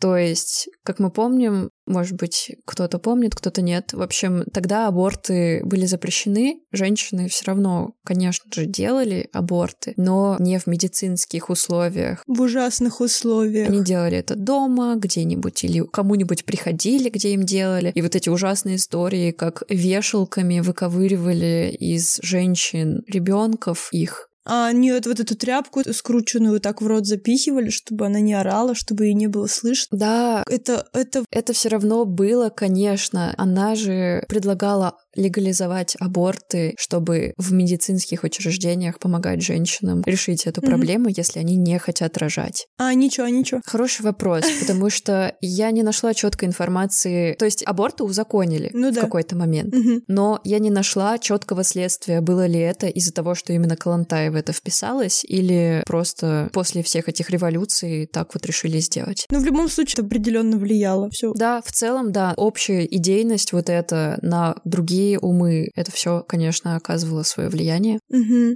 То 0.00 0.16
есть, 0.16 0.68
как 0.84 0.98
мы 0.98 1.10
помним, 1.10 1.70
может 1.86 2.16
быть, 2.16 2.52
кто-то 2.64 2.98
помнит, 2.98 3.34
кто-то 3.34 3.60
нет. 3.60 3.92
В 3.92 4.02
общем, 4.02 4.44
тогда 4.52 4.86
аборты 4.86 5.62
были 5.64 5.86
запрещены. 5.86 6.60
Женщины 6.70 7.28
все 7.28 7.46
равно, 7.46 7.92
конечно 8.04 8.50
же, 8.52 8.66
делали 8.66 9.28
аборты, 9.32 9.94
но 9.96 10.36
не 10.38 10.58
в 10.58 10.66
медицинских 10.66 11.50
условиях. 11.50 12.22
в 12.26 12.40
ужасных 12.40 13.00
условиях. 13.00 13.68
Они 13.68 13.82
делали 13.82 14.16
это 14.18 14.36
дома, 14.36 14.94
где-нибудь, 14.96 15.64
или 15.64 15.84
кому-нибудь 15.84 16.44
приходили, 16.44 17.10
где 17.10 17.32
им 17.32 17.44
делали. 17.44 17.90
И 17.94 18.02
вот 18.02 18.14
эти 18.14 18.28
ужасные 18.28 18.76
истории, 18.76 19.32
как 19.32 19.62
вешалками 19.68 20.60
выковыривали 20.60 21.76
из 21.78 22.18
женщин 22.22 23.02
ребенков 23.06 23.88
их. 23.92 24.28
А 24.44 24.66
они 24.66 24.92
вот, 24.92 25.06
вот 25.06 25.20
эту 25.20 25.36
тряпку 25.36 25.82
скрученную 25.92 26.60
так 26.60 26.82
в 26.82 26.86
рот 26.86 27.06
запихивали, 27.06 27.70
чтобы 27.70 28.06
она 28.06 28.20
не 28.20 28.34
орала, 28.34 28.74
чтобы 28.74 29.06
ее 29.06 29.14
не 29.14 29.28
было 29.28 29.46
слышно. 29.46 29.96
Да, 29.96 30.44
Это, 30.48 30.86
это 30.92 31.24
это 31.30 31.52
все 31.52 31.68
равно 31.68 32.04
было, 32.04 32.50
конечно. 32.50 33.34
Она 33.36 33.74
же 33.74 34.24
предлагала 34.28 34.98
легализовать 35.14 35.96
аборты, 35.98 36.74
чтобы 36.78 37.34
в 37.36 37.52
медицинских 37.52 38.24
учреждениях 38.24 38.98
помогать 38.98 39.42
женщинам 39.42 40.02
решить 40.06 40.46
эту 40.46 40.60
проблему, 40.60 41.08
если 41.08 41.38
они 41.38 41.56
не 41.56 41.78
хотят 41.78 42.16
рожать. 42.18 42.66
А, 42.78 42.94
ничего, 42.94 43.28
ничего. 43.28 43.60
Хороший 43.64 44.02
вопрос, 44.02 44.44
потому 44.60 44.90
что 44.90 45.34
я 45.40 45.70
не 45.70 45.82
нашла 45.82 46.14
четкой 46.14 46.48
информации. 46.48 47.34
То 47.34 47.44
есть 47.44 47.62
аборты 47.66 48.04
узаконили 48.04 48.70
Ну 48.72 48.90
в 48.90 48.94
да. 48.94 49.00
какой-то 49.02 49.36
момент. 49.36 49.74
Мгм. 49.74 50.02
Но 50.08 50.40
я 50.44 50.58
не 50.58 50.70
нашла 50.70 51.18
четкого 51.18 51.64
следствия, 51.64 52.20
было 52.20 52.46
ли 52.46 52.58
это 52.58 52.86
из-за 52.86 53.12
того, 53.12 53.34
что 53.34 53.52
именно 53.52 53.76
Калантай 53.76 54.30
в 54.30 54.36
это 54.36 54.52
вписалась, 54.52 55.24
или 55.24 55.82
просто 55.86 56.48
после 56.52 56.82
всех 56.82 57.08
этих 57.08 57.30
революций 57.30 58.06
так 58.06 58.34
вот 58.34 58.46
решили 58.46 58.78
сделать. 58.78 59.26
Ну, 59.30 59.40
в 59.40 59.44
любом 59.44 59.68
случае, 59.68 59.94
это 59.94 60.06
определенно 60.06 60.56
влияло. 60.56 61.10
Все. 61.10 61.32
Да, 61.34 61.60
в 61.64 61.72
целом, 61.72 62.12
да, 62.12 62.34
общая 62.36 62.86
идейность 62.86 63.52
вот 63.52 63.68
это 63.68 64.18
на 64.22 64.56
другие 64.64 65.01
умы, 65.20 65.68
это 65.74 65.90
все, 65.90 66.22
конечно, 66.26 66.76
оказывало 66.76 67.22
свое 67.22 67.48
влияние. 67.48 67.98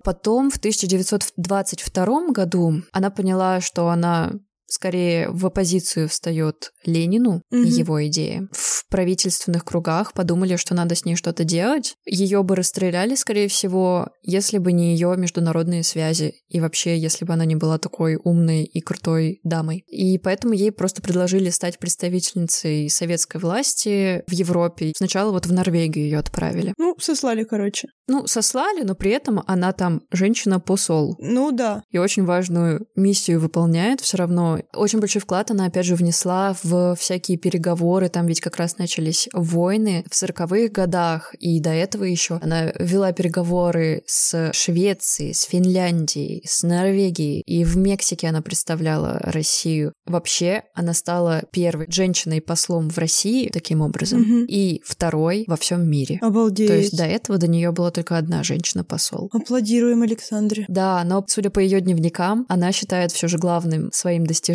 Потом 0.05 0.51
в 0.51 0.57
1922 0.57 2.29
году 2.29 2.83
она 2.93 3.11
поняла, 3.11 3.61
что 3.61 3.89
она 3.89 4.33
скорее 4.69 5.29
в 5.31 5.47
оппозицию 5.47 6.09
встает 6.09 6.73
Ленину 6.85 7.43
и 7.51 7.57
Мгм. 7.57 7.65
его 7.67 8.07
идеи. 8.07 8.49
В 8.53 8.87
правительственных 8.89 9.65
кругах 9.65 10.13
подумали, 10.13 10.57
что 10.57 10.75
надо 10.75 10.95
с 10.95 11.05
ней 11.05 11.17
что-то 11.17 11.45
делать. 11.45 11.95
Ее 12.07 12.43
бы 12.43 12.57
расстреляли, 12.57 13.15
скорее 13.15 13.49
всего, 13.49 14.09
если 14.23 14.59
бы 14.59 14.73
не 14.73 14.93
ее 14.93 15.15
международные 15.17 15.83
связи 15.83 16.35
и 16.49 16.61
вообще, 16.61 16.99
если 16.99 17.25
бы 17.25 17.33
она 17.33 17.45
не 17.45 17.57
была 17.57 17.79
такой 17.79 18.17
умной 18.23 18.65
и 18.65 18.81
крутой 18.81 19.41
дамой. 19.43 19.85
И 19.89 20.19
поэтому 20.19 20.55
ей 20.55 20.71
просто 20.73 21.03
предложили 21.03 21.51
стать 21.51 21.79
представительницей 21.79 22.89
советской 22.91 23.39
власти 23.41 24.23
в 24.27 24.33
Европе. 24.33 24.93
Сначала 24.97 25.31
вот 25.33 25.47
в 25.47 25.53
Норвегию 25.53 26.05
ее 26.07 26.19
отправили. 26.19 26.75
Ну, 26.79 26.95
сослали, 27.01 27.45
короче. 27.45 27.89
Ну, 28.09 28.27
сослали, 28.27 28.83
но 28.83 28.95
при 28.95 29.11
этом 29.11 29.43
она 29.47 29.73
там 29.73 30.03
женщина-посол 30.13 31.17
Ну 31.19 31.53
да. 31.53 31.83
и 31.91 31.99
очень 31.99 32.25
важную 32.25 32.87
миссию 32.95 33.41
выполняет 33.41 34.01
все 34.01 34.17
равно. 34.17 34.56
Очень 34.75 35.01
большой 35.01 35.21
вклад 35.23 35.51
она, 35.51 35.67
опять 35.67 35.87
же, 35.87 35.95
внесла 35.95 36.57
в 36.63 36.95
всякие 36.97 37.39
переговоры. 37.39 38.09
Там 38.09 38.27
ведь 38.27 38.41
как 38.41 38.57
раз 38.57 38.79
начались 38.79 39.29
войны 39.33 40.05
в 40.11 40.15
сороковых 40.15 40.73
годах, 40.73 41.35
и 41.39 41.61
до 41.61 41.71
этого 41.71 42.05
еще 42.05 42.39
она 42.43 42.73
вела 42.79 43.13
переговоры 43.13 44.03
с 44.07 44.51
Швецией, 44.53 45.35
с 45.35 45.43
Финляндией, 45.43 46.43
с 46.47 46.63
Норвегией, 46.63 47.43
и 47.47 47.65
в 47.65 47.77
Мексике 47.77 48.29
она 48.29 48.43
представляла 48.43 49.19
Россию. 49.23 49.93
Вообще, 50.07 50.63
она 50.75 50.95
стала 50.95 51.43
первой 51.51 51.87
женщиной-послом 51.91 52.91
в 52.91 52.99
России 52.99 53.49
таким 53.49 53.81
образом, 53.81 54.21
Мгм. 54.21 54.45
и 54.47 54.81
второй 54.85 55.45
во 55.47 55.57
всем 55.57 55.89
мире. 55.89 56.19
Обалдеть. 56.23 56.69
То 56.69 56.75
есть 56.77 56.97
до 56.97 57.05
этого 57.05 57.39
до 57.39 57.47
нее 57.49 57.73
была 57.73 57.91
только 57.91 58.17
одна 58.19 58.43
женщина-посол. 58.43 59.31
Аплодируем 59.33 60.03
Александре. 60.03 60.65
Да, 60.69 61.03
но, 61.05 61.25
судя 61.29 61.51
по 61.51 61.59
ее 61.59 61.81
дневникам, 61.81 62.47
она 62.49 62.73
считает 62.73 63.13
все 63.13 63.29
же 63.29 63.39
главным 63.39 63.91
своим 63.93 64.27
достижением 64.27 64.46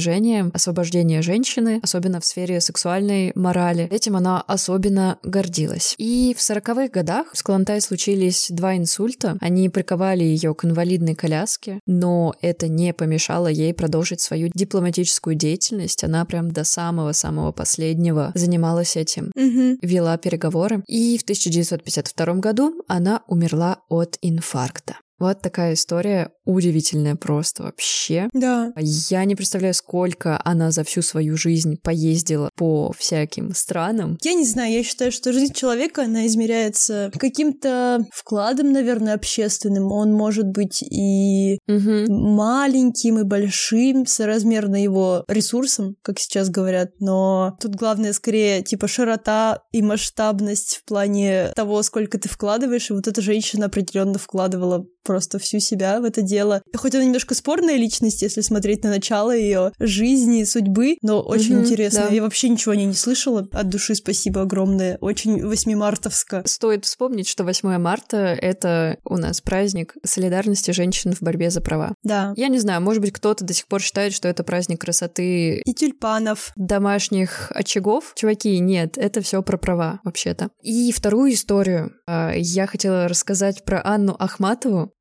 освобождение 0.53 1.21
женщины, 1.21 1.79
особенно 1.83 2.19
в 2.19 2.25
сфере 2.25 2.61
сексуальной 2.61 3.31
морали. 3.35 3.87
Этим 3.91 4.15
она 4.15 4.41
особенно 4.41 5.17
гордилась. 5.23 5.95
И 5.97 6.35
в 6.37 6.41
сороковых 6.41 6.91
годах 6.91 7.27
с 7.33 7.43
Калантай 7.43 7.81
случились 7.81 8.47
два 8.49 8.77
инсульта. 8.77 9.37
Они 9.41 9.69
приковали 9.69 10.23
ее 10.23 10.53
к 10.53 10.65
инвалидной 10.65 11.15
коляске, 11.15 11.79
но 11.85 12.33
это 12.41 12.67
не 12.67 12.93
помешало 12.93 13.47
ей 13.47 13.73
продолжить 13.73 14.21
свою 14.21 14.49
дипломатическую 14.53 15.35
деятельность. 15.35 16.03
Она 16.03 16.25
прям 16.25 16.51
до 16.51 16.63
самого-самого 16.63 17.51
последнего 17.51 18.31
занималась 18.35 18.95
этим 18.95 19.31
Мгм. 19.35 19.77
вела 19.81 20.17
переговоры. 20.17 20.83
И 20.87 21.17
в 21.17 21.23
1952 21.23 22.39
году 22.39 22.81
она 22.87 23.21
умерла 23.27 23.79
от 23.89 24.17
инфаркта. 24.21 24.97
Вот 25.21 25.39
такая 25.41 25.75
история 25.75 26.31
удивительная 26.45 27.15
просто 27.15 27.61
вообще. 27.61 28.27
Да. 28.33 28.73
Я 28.75 29.23
не 29.25 29.35
представляю, 29.35 29.75
сколько 29.75 30.41
она 30.43 30.71
за 30.71 30.83
всю 30.83 31.03
свою 31.03 31.37
жизнь 31.37 31.77
поездила 31.77 32.49
по 32.55 32.91
всяким 32.97 33.53
странам. 33.53 34.17
Я 34.23 34.33
не 34.33 34.45
знаю, 34.45 34.73
я 34.73 34.83
считаю, 34.83 35.11
что 35.11 35.31
жизнь 35.31 35.53
человека, 35.53 36.05
она 36.05 36.25
измеряется 36.25 37.11
каким-то 37.19 38.03
вкладом, 38.11 38.71
наверное, 38.71 39.13
общественным. 39.13 39.91
Он 39.91 40.11
может 40.11 40.47
быть 40.47 40.81
и 40.81 41.59
Мгм. 41.67 42.05
маленьким, 42.09 43.19
и 43.19 43.23
большим, 43.23 44.07
соразмерно 44.07 44.81
его 44.81 45.23
ресурсам, 45.27 45.97
как 46.01 46.17
сейчас 46.17 46.49
говорят. 46.49 46.89
Но 46.99 47.55
тут 47.61 47.75
главное 47.75 48.13
скорее 48.13 48.63
типа 48.63 48.87
широта 48.87 49.59
и 49.71 49.83
масштабность 49.83 50.77
в 50.77 50.85
плане 50.85 51.51
того, 51.55 51.83
сколько 51.83 52.17
ты 52.17 52.27
вкладываешь. 52.27 52.89
И 52.89 52.93
вот 52.93 53.07
эта 53.07 53.21
женщина 53.21 53.67
определенно 53.67 54.17
вкладывала 54.17 54.83
просто 55.11 55.39
всю 55.39 55.59
себя 55.59 55.99
в 55.99 56.05
это 56.05 56.21
дело. 56.21 56.61
Хоть 56.73 56.95
она 56.95 57.03
немножко 57.03 57.35
спорная 57.35 57.75
личность, 57.75 58.21
если 58.21 58.39
смотреть 58.39 58.83
на 58.85 58.89
начало 58.91 59.35
ее 59.35 59.73
жизни, 59.77 60.45
судьбы, 60.45 60.95
но 61.01 61.19
очень 61.21 61.55
Мгм, 61.57 61.65
интересно. 61.65 62.05
да. 62.07 62.15
Я 62.15 62.21
вообще 62.21 62.47
ничего 62.47 62.71
о 62.71 62.75
ней 62.77 62.85
не 62.85 62.93
слышала. 62.93 63.45
От 63.51 63.67
души 63.69 63.93
спасибо 63.95 64.41
огромное. 64.43 64.97
Очень 65.01 65.45
восьмимартовско. 65.45 66.43
Стоит 66.45 66.85
вспомнить, 66.85 67.27
что 67.27 67.43
8 67.43 67.77
марта— 67.77 68.17
это 68.41 68.97
у 69.03 69.17
нас 69.17 69.41
праздник 69.41 69.95
солидарности 70.05 70.71
женщин 70.71 71.13
в 71.13 71.21
борьбе 71.21 71.49
за 71.49 71.59
права. 71.59 71.93
Да. 72.03 72.33
Я 72.37 72.47
не 72.47 72.59
знаю, 72.59 72.79
может 72.81 73.01
быть, 73.01 73.11
кто-то 73.11 73.43
до 73.43 73.53
сих 73.53 73.67
пор 73.67 73.81
считает, 73.81 74.13
что 74.13 74.29
это 74.29 74.43
праздник 74.45 74.79
красоты 74.79 75.57
И 75.65 75.73
тюльпанов. 75.73 76.53
домашних 76.55 77.51
очагов. 77.53 78.13
Чуваки, 78.15 78.59
нет, 78.59 78.97
это 78.97 79.19
все 79.21 79.41
про 79.43 79.57
права, 79.57 79.99
вообще-то. 80.05 80.49
И 80.61 80.91
вторую 80.93 81.33
историю 81.33 81.91
э, 82.07 82.31
я 82.37 82.65
хотела 82.65 83.09
рассказать 83.09 83.65
про 83.65 83.81
Анну 83.83 84.15
Ахматову. 84.17 84.93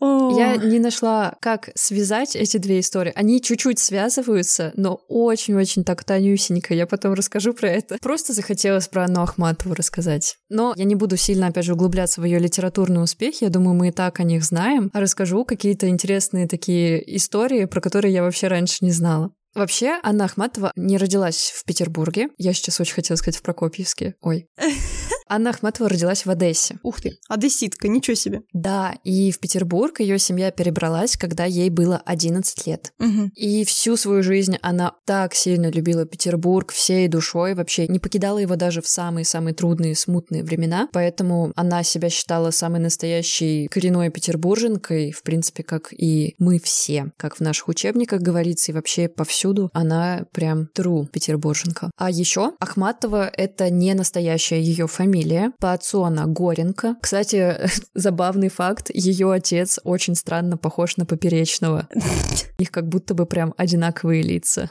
Я 0.00 0.56
не 0.56 0.78
нашла, 0.78 1.34
как 1.40 1.70
связать 1.74 2.36
эти 2.36 2.56
две 2.56 2.80
истории. 2.80 3.12
Они 3.14 3.40
чуть-чуть 3.40 3.78
связываются, 3.78 4.72
но 4.76 5.00
очень-очень 5.08 5.84
так 5.84 6.04
тонюсенько. 6.04 6.74
Я 6.74 6.86
потом 6.86 7.14
расскажу 7.14 7.52
про 7.54 7.68
это. 7.68 7.98
Просто 8.00 8.32
захотелось 8.32 8.88
про 8.88 9.04
Анну 9.04 9.22
Ахматову 9.22 9.74
рассказать. 9.74 10.36
Но 10.48 10.74
я 10.76 10.84
не 10.84 10.94
буду 10.94 11.16
сильно, 11.16 11.48
опять 11.48 11.64
же, 11.64 11.74
углубляться 11.74 12.20
в 12.20 12.24
ее 12.24 12.38
литературный 12.38 13.02
успех. 13.02 13.42
Я 13.42 13.50
думаю, 13.50 13.74
мы 13.74 13.88
и 13.88 13.92
так 13.92 14.20
о 14.20 14.24
них 14.24 14.44
знаем. 14.44 14.90
А 14.92 15.00
расскажу 15.00 15.44
какие-то 15.44 15.88
интересные 15.88 16.48
такие 16.48 17.16
истории, 17.16 17.64
про 17.64 17.80
которые 17.80 18.12
я 18.12 18.22
вообще 18.22 18.48
раньше 18.48 18.84
не 18.84 18.92
знала. 18.92 19.30
Вообще, 19.54 20.00
Анна 20.02 20.24
Ахматова 20.24 20.72
не 20.74 20.98
родилась 20.98 21.52
в 21.54 21.64
Петербурге. 21.64 22.28
Я 22.38 22.52
сейчас 22.54 22.80
очень 22.80 22.94
хотела 22.94 23.16
сказать 23.16 23.36
в 23.36 23.42
Прокопьевске. 23.42 24.14
Ой. 24.20 24.48
Анна 25.26 25.50
Ахматова 25.50 25.88
родилась 25.88 26.26
в 26.26 26.30
Одессе. 26.30 26.78
Ух 26.82 27.00
ты, 27.00 27.16
одесситка, 27.28 27.88
ничего 27.88 28.14
себе. 28.14 28.42
Да, 28.52 28.94
и 29.04 29.30
в 29.30 29.38
Петербург 29.38 30.00
ее 30.00 30.18
семья 30.18 30.50
перебралась, 30.50 31.16
когда 31.16 31.44
ей 31.44 31.70
было 31.70 31.96
11 32.04 32.66
лет. 32.66 32.92
Мгм. 32.98 33.32
И 33.34 33.64
всю 33.64 33.96
свою 33.96 34.22
жизнь 34.22 34.58
она 34.60 34.92
так 35.06 35.34
сильно 35.34 35.70
любила 35.70 36.04
Петербург 36.04 36.72
всей 36.72 37.08
душой, 37.08 37.54
вообще 37.54 37.88
не 37.88 37.98
покидала 37.98 38.38
его 38.38 38.56
даже 38.56 38.82
в 38.82 38.88
самые-самые 38.88 39.54
трудные, 39.54 39.94
смутные 39.94 40.44
времена. 40.44 40.88
Поэтому 40.92 41.52
она 41.56 41.82
себя 41.82 42.10
считала 42.10 42.50
самой 42.50 42.80
настоящей 42.80 43.68
коренной 43.68 44.10
петербурженкой, 44.10 45.12
в 45.12 45.22
принципе, 45.22 45.62
как 45.62 45.92
и 45.92 46.34
мы 46.38 46.58
все. 46.58 47.12
Как 47.16 47.36
в 47.36 47.40
наших 47.40 47.68
учебниках 47.68 48.20
говорится, 48.20 48.72
и 48.72 48.74
вообще 48.74 49.08
повсюду 49.08 49.70
она 49.72 50.26
прям 50.32 50.68
true 50.76 51.06
петербурженка. 51.06 51.90
А 51.96 52.10
еще 52.10 52.52
Ахматова— 52.60 53.30
это 53.36 53.70
не 53.70 53.94
настоящая 53.94 54.60
ее 54.60 54.86
фамилия. 54.86 55.13
По 55.60 55.72
отцу 55.72 56.02
она 56.02 56.26
Горенко. 56.26 56.96
Кстати, 57.00 57.56
забавный 57.94 58.48
факт, 58.48 58.90
ее 58.92 59.32
отец 59.32 59.78
очень 59.84 60.14
странно 60.14 60.56
похож 60.56 60.96
на 60.96 61.06
Поперечного. 61.06 61.88
У 61.94 62.62
них 62.62 62.70
как 62.70 62.88
будто 62.88 63.14
бы 63.14 63.26
прям 63.26 63.54
одинаковые 63.56 64.22
лица. 64.22 64.70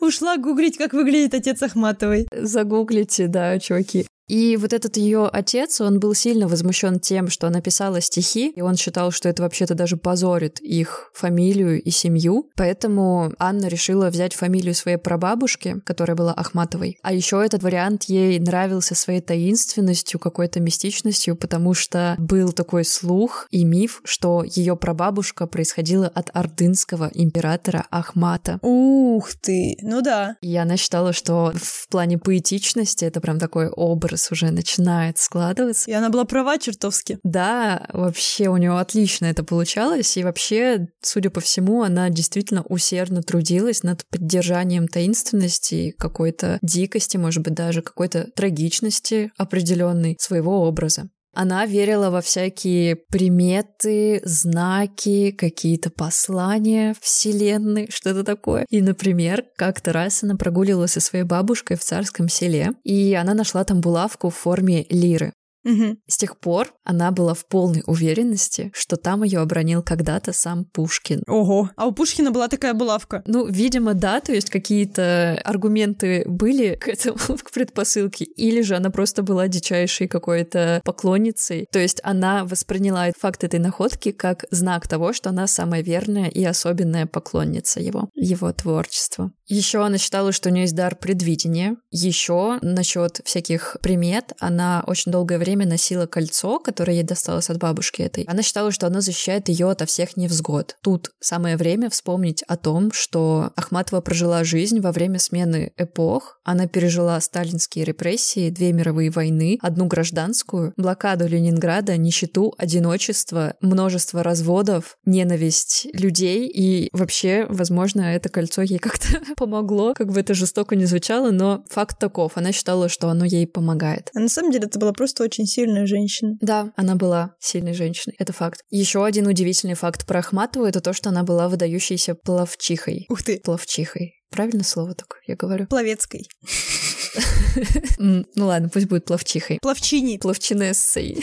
Ушла 0.00 0.36
гуглить, 0.36 0.78
как 0.78 0.92
выглядит 0.92 1.34
отец 1.34 1.62
Ахматовой. 1.62 2.26
Загуглите, 2.32 3.26
да, 3.26 3.58
чуваки. 3.58 4.06
И 4.28 4.56
вот 4.56 4.72
этот 4.72 4.96
ее 4.96 5.26
отец, 5.26 5.80
он 5.80 6.00
был 6.00 6.14
сильно 6.14 6.48
возмущен 6.48 7.00
тем, 7.00 7.28
что 7.28 7.46
она 7.46 7.60
писала 7.60 8.00
стихи, 8.00 8.50
и 8.50 8.60
он 8.60 8.76
считал, 8.76 9.10
что 9.10 9.28
это 9.28 9.42
вообще-то 9.42 9.74
даже 9.74 9.96
позорит 9.96 10.60
их 10.60 11.10
фамилию 11.14 11.82
и 11.82 11.90
семью. 11.90 12.48
Поэтому 12.56 13.32
Анна 13.38 13.66
решила 13.66 14.08
взять 14.08 14.34
фамилию 14.34 14.74
своей 14.74 14.96
прабабушки, 14.96 15.80
которая 15.84 16.16
была 16.16 16.32
Ахматовой. 16.32 16.98
А 17.02 17.12
еще 17.12 17.44
этот 17.44 17.62
вариант 17.62 18.04
ей 18.04 18.38
нравился 18.38 18.94
своей 18.94 19.20
таинственностью, 19.20 20.20
какой-то 20.20 20.60
мистичностью, 20.60 21.36
потому 21.36 21.74
что 21.74 22.14
был 22.18 22.52
такой 22.52 22.84
слух 22.84 23.46
и 23.50 23.64
миф, 23.64 24.00
что 24.04 24.44
ее 24.44 24.76
прабабушка 24.76 25.46
происходила 25.46 26.06
от 26.06 26.30
ордынского 26.32 27.10
императора 27.12 27.86
Ахмата. 27.90 28.58
Ух 28.62 29.30
ты, 29.40 29.76
ну 29.82 30.00
да. 30.00 30.36
И 30.40 30.56
она 30.56 30.76
считала, 30.76 31.12
что 31.12 31.52
в 31.54 31.88
плане 31.88 32.18
поэтичности 32.18 33.04
это 33.04 33.20
прям 33.20 33.38
такой 33.38 33.68
образ 33.68 34.11
образ 34.12 34.30
уже 34.30 34.50
начинает 34.50 35.18
складываться. 35.18 35.90
И 35.90 35.94
она 35.94 36.10
была 36.10 36.24
права 36.24 36.58
чертовски. 36.58 37.18
Да, 37.22 37.86
вообще 37.92 38.48
у 38.48 38.56
нее 38.58 38.78
отлично 38.78 39.26
это 39.26 39.42
получалось, 39.42 40.16
и 40.16 40.24
вообще, 40.24 40.88
судя 41.00 41.30
по 41.30 41.40
всему, 41.40 41.82
она 41.82 42.10
действительно 42.10 42.62
усердно 42.62 43.22
трудилась 43.22 43.82
над 43.82 44.04
поддержанием 44.10 44.86
таинственности, 44.86 45.94
какой-то 45.98 46.58
дикости, 46.62 47.16
может 47.16 47.42
быть, 47.42 47.54
даже 47.54 47.80
какой-то 47.80 48.28
трагичности 48.36 49.32
определенной 49.38 50.16
своего 50.20 50.62
образа. 50.66 51.08
Она 51.34 51.64
верила 51.64 52.10
во 52.10 52.20
всякие 52.20 52.96
приметы, 52.96 54.20
знаки, 54.24 55.30
какие-то 55.30 55.90
послания 55.90 56.94
Вселенной, 57.00 57.88
что-то 57.90 58.22
такое. 58.22 58.66
И, 58.68 58.82
например, 58.82 59.44
как-то 59.56 59.92
раз 59.92 60.22
она 60.22 60.36
прогуливалась 60.36 60.92
со 60.92 61.00
своей 61.00 61.24
бабушкой 61.24 61.76
в 61.76 61.80
царском 61.84 62.28
селе, 62.28 62.72
и 62.84 63.14
она 63.14 63.32
нашла 63.32 63.64
там 63.64 63.80
булавку 63.80 64.28
в 64.28 64.36
форме 64.36 64.86
лиры. 64.90 65.32
Угу. 65.64 65.96
С 66.06 66.16
тех 66.16 66.38
пор 66.38 66.74
она 66.84 67.10
была 67.10 67.34
в 67.34 67.46
полной 67.46 67.82
уверенности, 67.86 68.70
что 68.74 68.96
там 68.96 69.22
ее 69.22 69.40
обронил 69.40 69.82
когда-то 69.82 70.32
сам 70.32 70.64
Пушкин. 70.64 71.22
Ого. 71.26 71.70
А 71.76 71.86
у 71.86 71.92
Пушкина 71.92 72.30
была 72.30 72.48
такая 72.48 72.74
булавка. 72.74 73.22
Ну, 73.26 73.46
видимо, 73.46 73.94
да, 73.94 74.20
то 74.20 74.32
есть 74.32 74.50
какие-то 74.50 75.40
аргументы 75.44 76.24
были 76.26 76.74
к 76.74 76.88
этому, 76.88 77.18
к 77.42 77.50
предпосылке, 77.52 78.24
или 78.24 78.62
же 78.62 78.76
она 78.76 78.90
просто 78.90 79.22
была 79.22 79.48
дичайшей 79.48 80.08
какой-то 80.08 80.80
поклонницей. 80.84 81.66
То 81.70 81.78
есть 81.78 82.00
она 82.02 82.44
восприняла 82.44 83.10
факт 83.18 83.44
этой 83.44 83.60
находки 83.60 84.12
как 84.12 84.44
знак 84.50 84.88
того, 84.88 85.12
что 85.12 85.30
она 85.30 85.46
самая 85.46 85.82
верная 85.82 86.28
и 86.28 86.44
особенная 86.44 87.06
поклонница 87.06 87.80
его, 87.80 88.08
его 88.14 88.52
творчества. 88.52 89.32
Еще 89.52 89.84
она 89.84 89.98
считала, 89.98 90.32
что 90.32 90.48
у 90.48 90.52
нее 90.52 90.62
есть 90.62 90.74
дар 90.74 90.96
предвидения. 90.96 91.76
Еще 91.90 92.58
насчет 92.62 93.20
всяких 93.22 93.76
примет 93.82 94.32
она 94.38 94.82
очень 94.86 95.12
долгое 95.12 95.36
время 95.38 95.66
носила 95.66 96.06
кольцо, 96.06 96.58
которое 96.58 96.94
ей 96.94 97.02
досталось 97.02 97.50
от 97.50 97.58
бабушки 97.58 98.00
этой. 98.00 98.24
Она 98.24 98.42
считала, 98.42 98.72
что 98.72 98.86
оно 98.86 99.02
защищает 99.02 99.50
ее 99.50 99.70
ото 99.70 99.84
всех 99.84 100.16
невзгод. 100.16 100.78
Тут 100.80 101.10
самое 101.20 101.58
время 101.58 101.90
вспомнить 101.90 102.42
о 102.44 102.56
том, 102.56 102.92
что 102.92 103.52
Ахматова 103.54 104.00
прожила 104.00 104.42
жизнь 104.42 104.80
во 104.80 104.90
время 104.90 105.18
смены 105.18 105.74
эпох. 105.76 106.40
Она 106.44 106.66
пережила 106.66 107.20
сталинские 107.20 107.84
репрессии, 107.84 108.48
две 108.48 108.72
мировые 108.72 109.10
войны, 109.10 109.58
одну 109.60 109.84
гражданскую, 109.84 110.72
блокаду 110.78 111.28
Ленинграда, 111.28 111.98
нищету, 111.98 112.54
одиночество, 112.56 113.52
множество 113.60 114.22
разводов, 114.22 114.96
ненависть 115.04 115.88
людей. 115.92 116.48
И 116.48 116.88
вообще, 116.94 117.44
возможно, 117.50 118.00
это 118.00 118.30
кольцо 118.30 118.62
ей 118.62 118.78
как-то 118.78 119.20
помогло, 119.42 119.92
как 119.94 120.12
бы 120.12 120.20
это 120.20 120.34
жестоко 120.34 120.76
не 120.76 120.84
звучало, 120.84 121.32
но 121.32 121.64
факт 121.68 121.98
таков. 121.98 122.36
Она 122.36 122.52
считала, 122.52 122.88
что 122.88 123.08
оно 123.08 123.24
ей 123.24 123.48
помогает. 123.48 124.08
А 124.14 124.20
на 124.20 124.28
самом 124.28 124.52
деле 124.52 124.66
это 124.66 124.78
была 124.78 124.92
просто 124.92 125.24
очень 125.24 125.46
сильная 125.46 125.84
женщина. 125.84 126.36
Да, 126.40 126.72
она 126.76 126.94
была 126.94 127.34
сильной 127.40 127.74
женщиной, 127.74 128.14
это 128.20 128.32
факт. 128.32 128.60
Еще 128.70 129.04
один 129.04 129.26
удивительный 129.26 129.74
факт 129.74 130.06
про 130.06 130.20
Ахматову— 130.20 130.64
это 130.66 130.80
то, 130.80 130.92
что 130.92 131.08
она 131.08 131.24
была 131.24 131.48
выдающейся 131.48 132.14
плавчихой. 132.14 133.06
Ух 133.08 133.24
ты. 133.24 133.40
Плавчихой. 133.40 134.12
Правильно 134.30 134.62
слово 134.62 134.94
такое, 134.94 135.20
я 135.26 135.34
говорю? 135.34 135.66
Пловецкой. 135.66 136.26
Ну 137.98 138.24
ладно, 138.46 138.70
пусть 138.70 138.86
будет 138.86 139.04
плавчихой. 139.04 139.58
Плавчини. 139.60 140.16
Плавчинессой. 140.16 141.22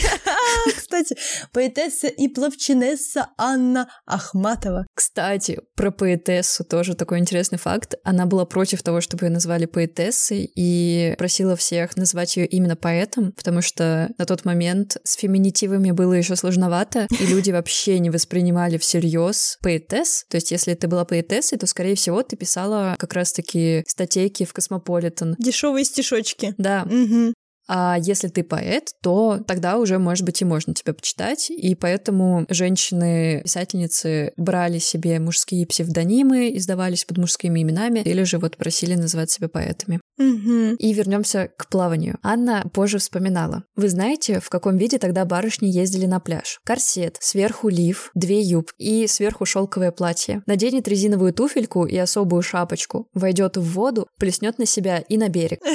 Кстати, 0.76 1.16
поэтесса 1.52 2.08
и 2.08 2.28
плавчинесса 2.28 3.28
Анна 3.36 3.88
Ахматова. 4.06 4.86
Кстати, 4.94 5.60
про 5.74 5.90
поэтессу 5.90 6.64
тоже 6.64 6.94
такой 6.94 7.18
интересный 7.18 7.58
факт. 7.58 7.94
Она 8.04 8.26
была 8.26 8.44
против 8.44 8.82
того, 8.82 9.00
чтобы 9.00 9.26
ее 9.26 9.30
назвали 9.30 9.66
поэтессой, 9.66 10.50
и 10.54 11.14
просила 11.18 11.56
всех 11.56 11.96
назвать 11.96 12.36
ее 12.36 12.46
именно 12.46 12.76
поэтом, 12.76 13.32
потому 13.32 13.62
что 13.62 14.10
на 14.18 14.26
тот 14.26 14.44
момент 14.44 14.96
с 15.04 15.14
феминитивами 15.14 15.90
было 15.90 16.14
еще 16.14 16.36
сложновато, 16.36 17.06
и 17.10 17.26
люди 17.26 17.50
вообще 17.50 17.98
не 17.98 18.10
воспринимали 18.10 18.78
всерьез 18.78 19.58
поэтесс. 19.62 20.24
То 20.28 20.36
есть, 20.36 20.50
если 20.50 20.74
ты 20.74 20.88
была 20.88 21.04
поэтессой, 21.04 21.58
то, 21.58 21.66
скорее 21.66 21.94
всего, 21.94 22.22
ты 22.22 22.36
писала 22.36 22.96
как 22.98 23.12
раз-таки 23.14 23.84
статейки 23.86 24.44
в 24.44 24.52
Космополитен. 24.52 25.36
Дешевые 25.38 25.84
стишочки. 25.84 26.54
Да. 26.58 26.82
Угу. 26.84 27.34
А 27.72 27.96
если 28.00 28.26
ты 28.26 28.42
поэт, 28.42 28.90
то 29.00 29.38
тогда 29.46 29.78
уже, 29.78 30.00
может 30.00 30.24
быть, 30.24 30.42
и 30.42 30.44
можно 30.44 30.74
тебя 30.74 30.92
почитать. 30.92 31.50
И 31.50 31.76
поэтому 31.76 32.44
женщины-писательницы 32.48 34.32
брали 34.36 34.78
себе 34.78 35.20
мужские 35.20 35.68
псевдонимы, 35.68 36.56
издавались 36.56 37.04
под 37.04 37.18
мужскими 37.18 37.62
именами, 37.62 38.00
или 38.00 38.24
же 38.24 38.38
вот 38.38 38.56
просили 38.56 38.96
называть 38.96 39.30
себя 39.30 39.48
поэтами. 39.48 40.00
Угу. 40.18 40.76
И 40.78 40.92
вернемся 40.92 41.48
к 41.56 41.68
плаванию. 41.68 42.18
Анна 42.24 42.68
позже 42.74 42.98
вспоминала. 42.98 43.62
Вы 43.76 43.88
знаете, 43.88 44.40
в 44.40 44.50
каком 44.50 44.76
виде 44.76 44.98
тогда 44.98 45.24
барышни 45.24 45.68
ездили 45.68 46.06
на 46.06 46.18
пляж? 46.18 46.58
Корсет, 46.64 47.18
сверху 47.20 47.68
лиф, 47.68 48.10
две 48.16 48.40
юб 48.40 48.72
и 48.78 49.06
сверху 49.06 49.46
шелковое 49.46 49.92
платье. 49.92 50.42
Наденет 50.46 50.88
резиновую 50.88 51.32
туфельку 51.32 51.86
и 51.86 51.96
особую 51.96 52.42
шапочку, 52.42 53.06
войдет 53.14 53.56
в 53.56 53.62
воду, 53.62 54.08
плеснет 54.18 54.58
на 54.58 54.66
себя 54.66 54.98
и 54.98 55.16
на 55.16 55.28
берег. 55.28 55.60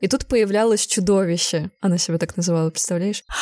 И 0.00 0.06
тут 0.06 0.26
появлялось 0.26 0.86
чудовище. 0.86 1.27
Она 1.80 1.98
себя 1.98 2.18
так 2.18 2.36
называла, 2.36 2.70
представляешь? 2.70 3.24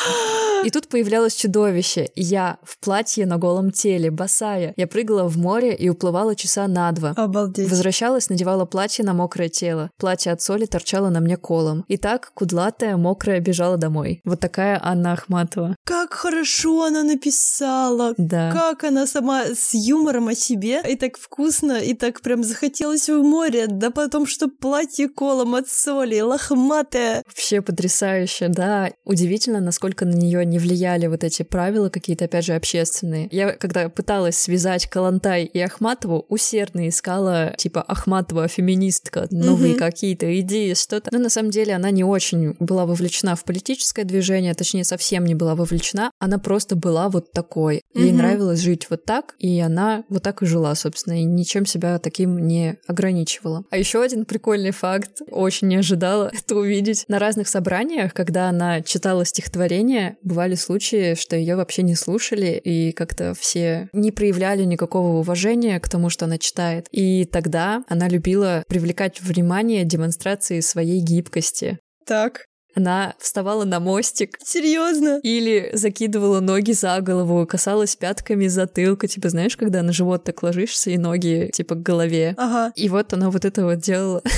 И 0.67 0.69
тут 0.69 0.89
появлялось 0.89 1.33
чудовище. 1.33 2.09
Я 2.13 2.57
в 2.61 2.77
платье 2.79 3.25
на 3.25 3.37
голом 3.37 3.71
теле, 3.71 4.11
босая. 4.11 4.73
Я 4.75 4.85
прыгала 4.85 5.23
в 5.29 5.37
море 5.37 5.73
и 5.73 5.87
уплывала 5.87 6.35
часа 6.35 6.67
на 6.67 6.91
два. 6.91 7.13
Обалдеть. 7.15 7.69
Возвращалась, 7.69 8.29
надевала 8.29 8.65
платье 8.65 9.05
на 9.05 9.13
мокрое 9.13 9.47
тело. 9.47 9.89
Платье 9.97 10.33
от 10.33 10.41
соли 10.41 10.65
торчало 10.65 11.07
на 11.07 11.21
мне 11.21 11.37
колом. 11.37 11.85
И 11.87 11.95
так, 11.95 12.31
кудлатая, 12.33 12.97
мокрая, 12.97 13.39
бежала 13.39 13.77
домой. 13.77 14.19
Вот 14.25 14.41
такая 14.41 14.77
Анна 14.83 15.13
Ахматова. 15.13 15.77
Как 15.85 16.13
хорошо 16.13 16.83
она 16.83 17.03
написала. 17.03 18.13
Да. 18.17 18.51
Как 18.51 18.83
она 18.83 19.07
сама 19.07 19.45
с 19.45 19.73
юмором 19.73 20.27
о 20.27 20.35
себе. 20.35 20.81
И 20.85 20.97
так 20.97 21.17
вкусно, 21.17 21.77
и 21.77 21.93
так 21.93 22.19
прям 22.19 22.43
захотелось 22.43 23.07
в 23.07 23.23
море. 23.23 23.67
Да 23.67 23.89
потом, 23.89 24.25
что 24.25 24.49
платье 24.49 25.07
колом 25.07 25.55
от 25.55 25.69
соли, 25.69 26.19
лохматое. 26.19 27.23
Вообще 27.25 27.61
потрясающе, 27.61 28.49
да. 28.49 28.91
Удивительно, 29.05 29.61
насколько 29.61 30.03
на 30.03 30.13
нее 30.13 30.45
не 30.45 30.56
влияли 30.57 31.07
вот 31.07 31.23
эти 31.23 31.43
правила 31.43 31.89
какие-то, 31.89 32.25
опять 32.25 32.45
же, 32.45 32.53
общественные. 32.53 33.27
Я, 33.31 33.51
когда 33.51 33.89
пыталась 33.89 34.37
связать 34.37 34.87
Калантай 34.87 35.43
и 35.45 35.59
Ахматову, 35.59 36.25
усердно 36.29 36.87
искала, 36.89 37.53
типа, 37.57 37.81
Ахматова 37.81 38.47
феминистка, 38.47 39.27
новые 39.31 39.71
Мгм. 39.71 39.79
какие-то 39.79 40.39
идеи, 40.41 40.73
что-то. 40.73 41.09
Но 41.11 41.19
на 41.19 41.29
самом 41.29 41.51
деле 41.51 41.73
она 41.73 41.91
не 41.91 42.03
очень 42.03 42.55
была 42.59 42.85
вовлечена 42.85 43.35
в 43.35 43.43
политическое 43.43 44.03
движение, 44.03 44.53
точнее, 44.53 44.83
совсем 44.83 45.25
не 45.25 45.35
была 45.35 45.55
вовлечена. 45.55 46.11
Она 46.19 46.37
просто 46.37 46.75
была 46.75 47.09
вот 47.09 47.31
такой. 47.31 47.81
Ей 47.93 48.09
Мгм. 48.09 48.17
нравилось 48.17 48.59
жить 48.59 48.87
вот 48.89 49.05
так, 49.05 49.35
и 49.39 49.59
она 49.59 50.03
вот 50.09 50.23
так 50.23 50.41
и 50.41 50.45
жила, 50.45 50.73
собственно, 50.75 51.19
и 51.21 51.23
ничем 51.23 51.65
себя 51.65 51.99
таким 51.99 52.47
не 52.47 52.77
ограничивала. 52.87 53.63
А 53.69 53.77
еще 53.77 54.01
один 54.01 54.25
прикольный 54.25 54.71
факт, 54.71 55.21
очень 55.29 55.67
не 55.67 55.77
ожидала 55.77 56.31
это 56.33 56.55
увидеть. 56.55 57.05
На 57.07 57.19
разных 57.19 57.47
собраниях, 57.47 58.13
когда 58.13 58.49
она 58.49 58.81
читала 58.81 59.25
стихотворения, 59.25 60.17
бывали 60.37 60.53
случаи, 60.53 61.15
что 61.15 61.35
ее 61.35 61.55
вообще 61.55 61.81
не 61.81 61.95
слушали, 61.95 62.61
и 62.63 62.91
как-то 62.91 63.33
все 63.33 63.89
не 63.91 64.11
проявляли 64.11 64.65
никакого 64.65 65.17
уважения 65.17 65.79
к 65.79 65.89
тому, 65.89 66.11
что 66.11 66.25
она 66.25 66.37
читает. 66.37 66.85
И 66.91 67.25
тогда 67.25 67.83
она 67.87 68.07
любила 68.07 68.63
привлекать 68.67 69.19
внимание 69.19 69.83
демонстрации 69.83 70.59
своей 70.59 70.99
гибкости. 70.99 71.79
Так. 72.05 72.45
Она 72.75 73.15
вставала 73.17 73.63
на 73.63 73.79
мостик, 73.79 74.37
Серьезно? 74.45 75.19
или 75.23 75.71
закидывала 75.73 76.39
ноги 76.39 76.73
за 76.73 77.01
голову, 77.01 77.47
касалась 77.47 77.95
пятками 77.95 78.45
затылка, 78.45 79.07
типа, 79.07 79.29
знаешь, 79.29 79.57
когда 79.57 79.81
на 79.81 79.91
живот 79.91 80.23
так 80.23 80.43
ложишься 80.43 80.91
и 80.91 80.99
ноги, 80.99 81.49
типа, 81.51 81.73
к 81.73 81.81
голове. 81.81 82.35
Ага. 82.37 82.71
И 82.75 82.89
вот 82.89 83.11
она 83.11 83.31
вот 83.31 83.43
это 83.43 83.65
вот 83.65 83.79
делала. 83.79 84.21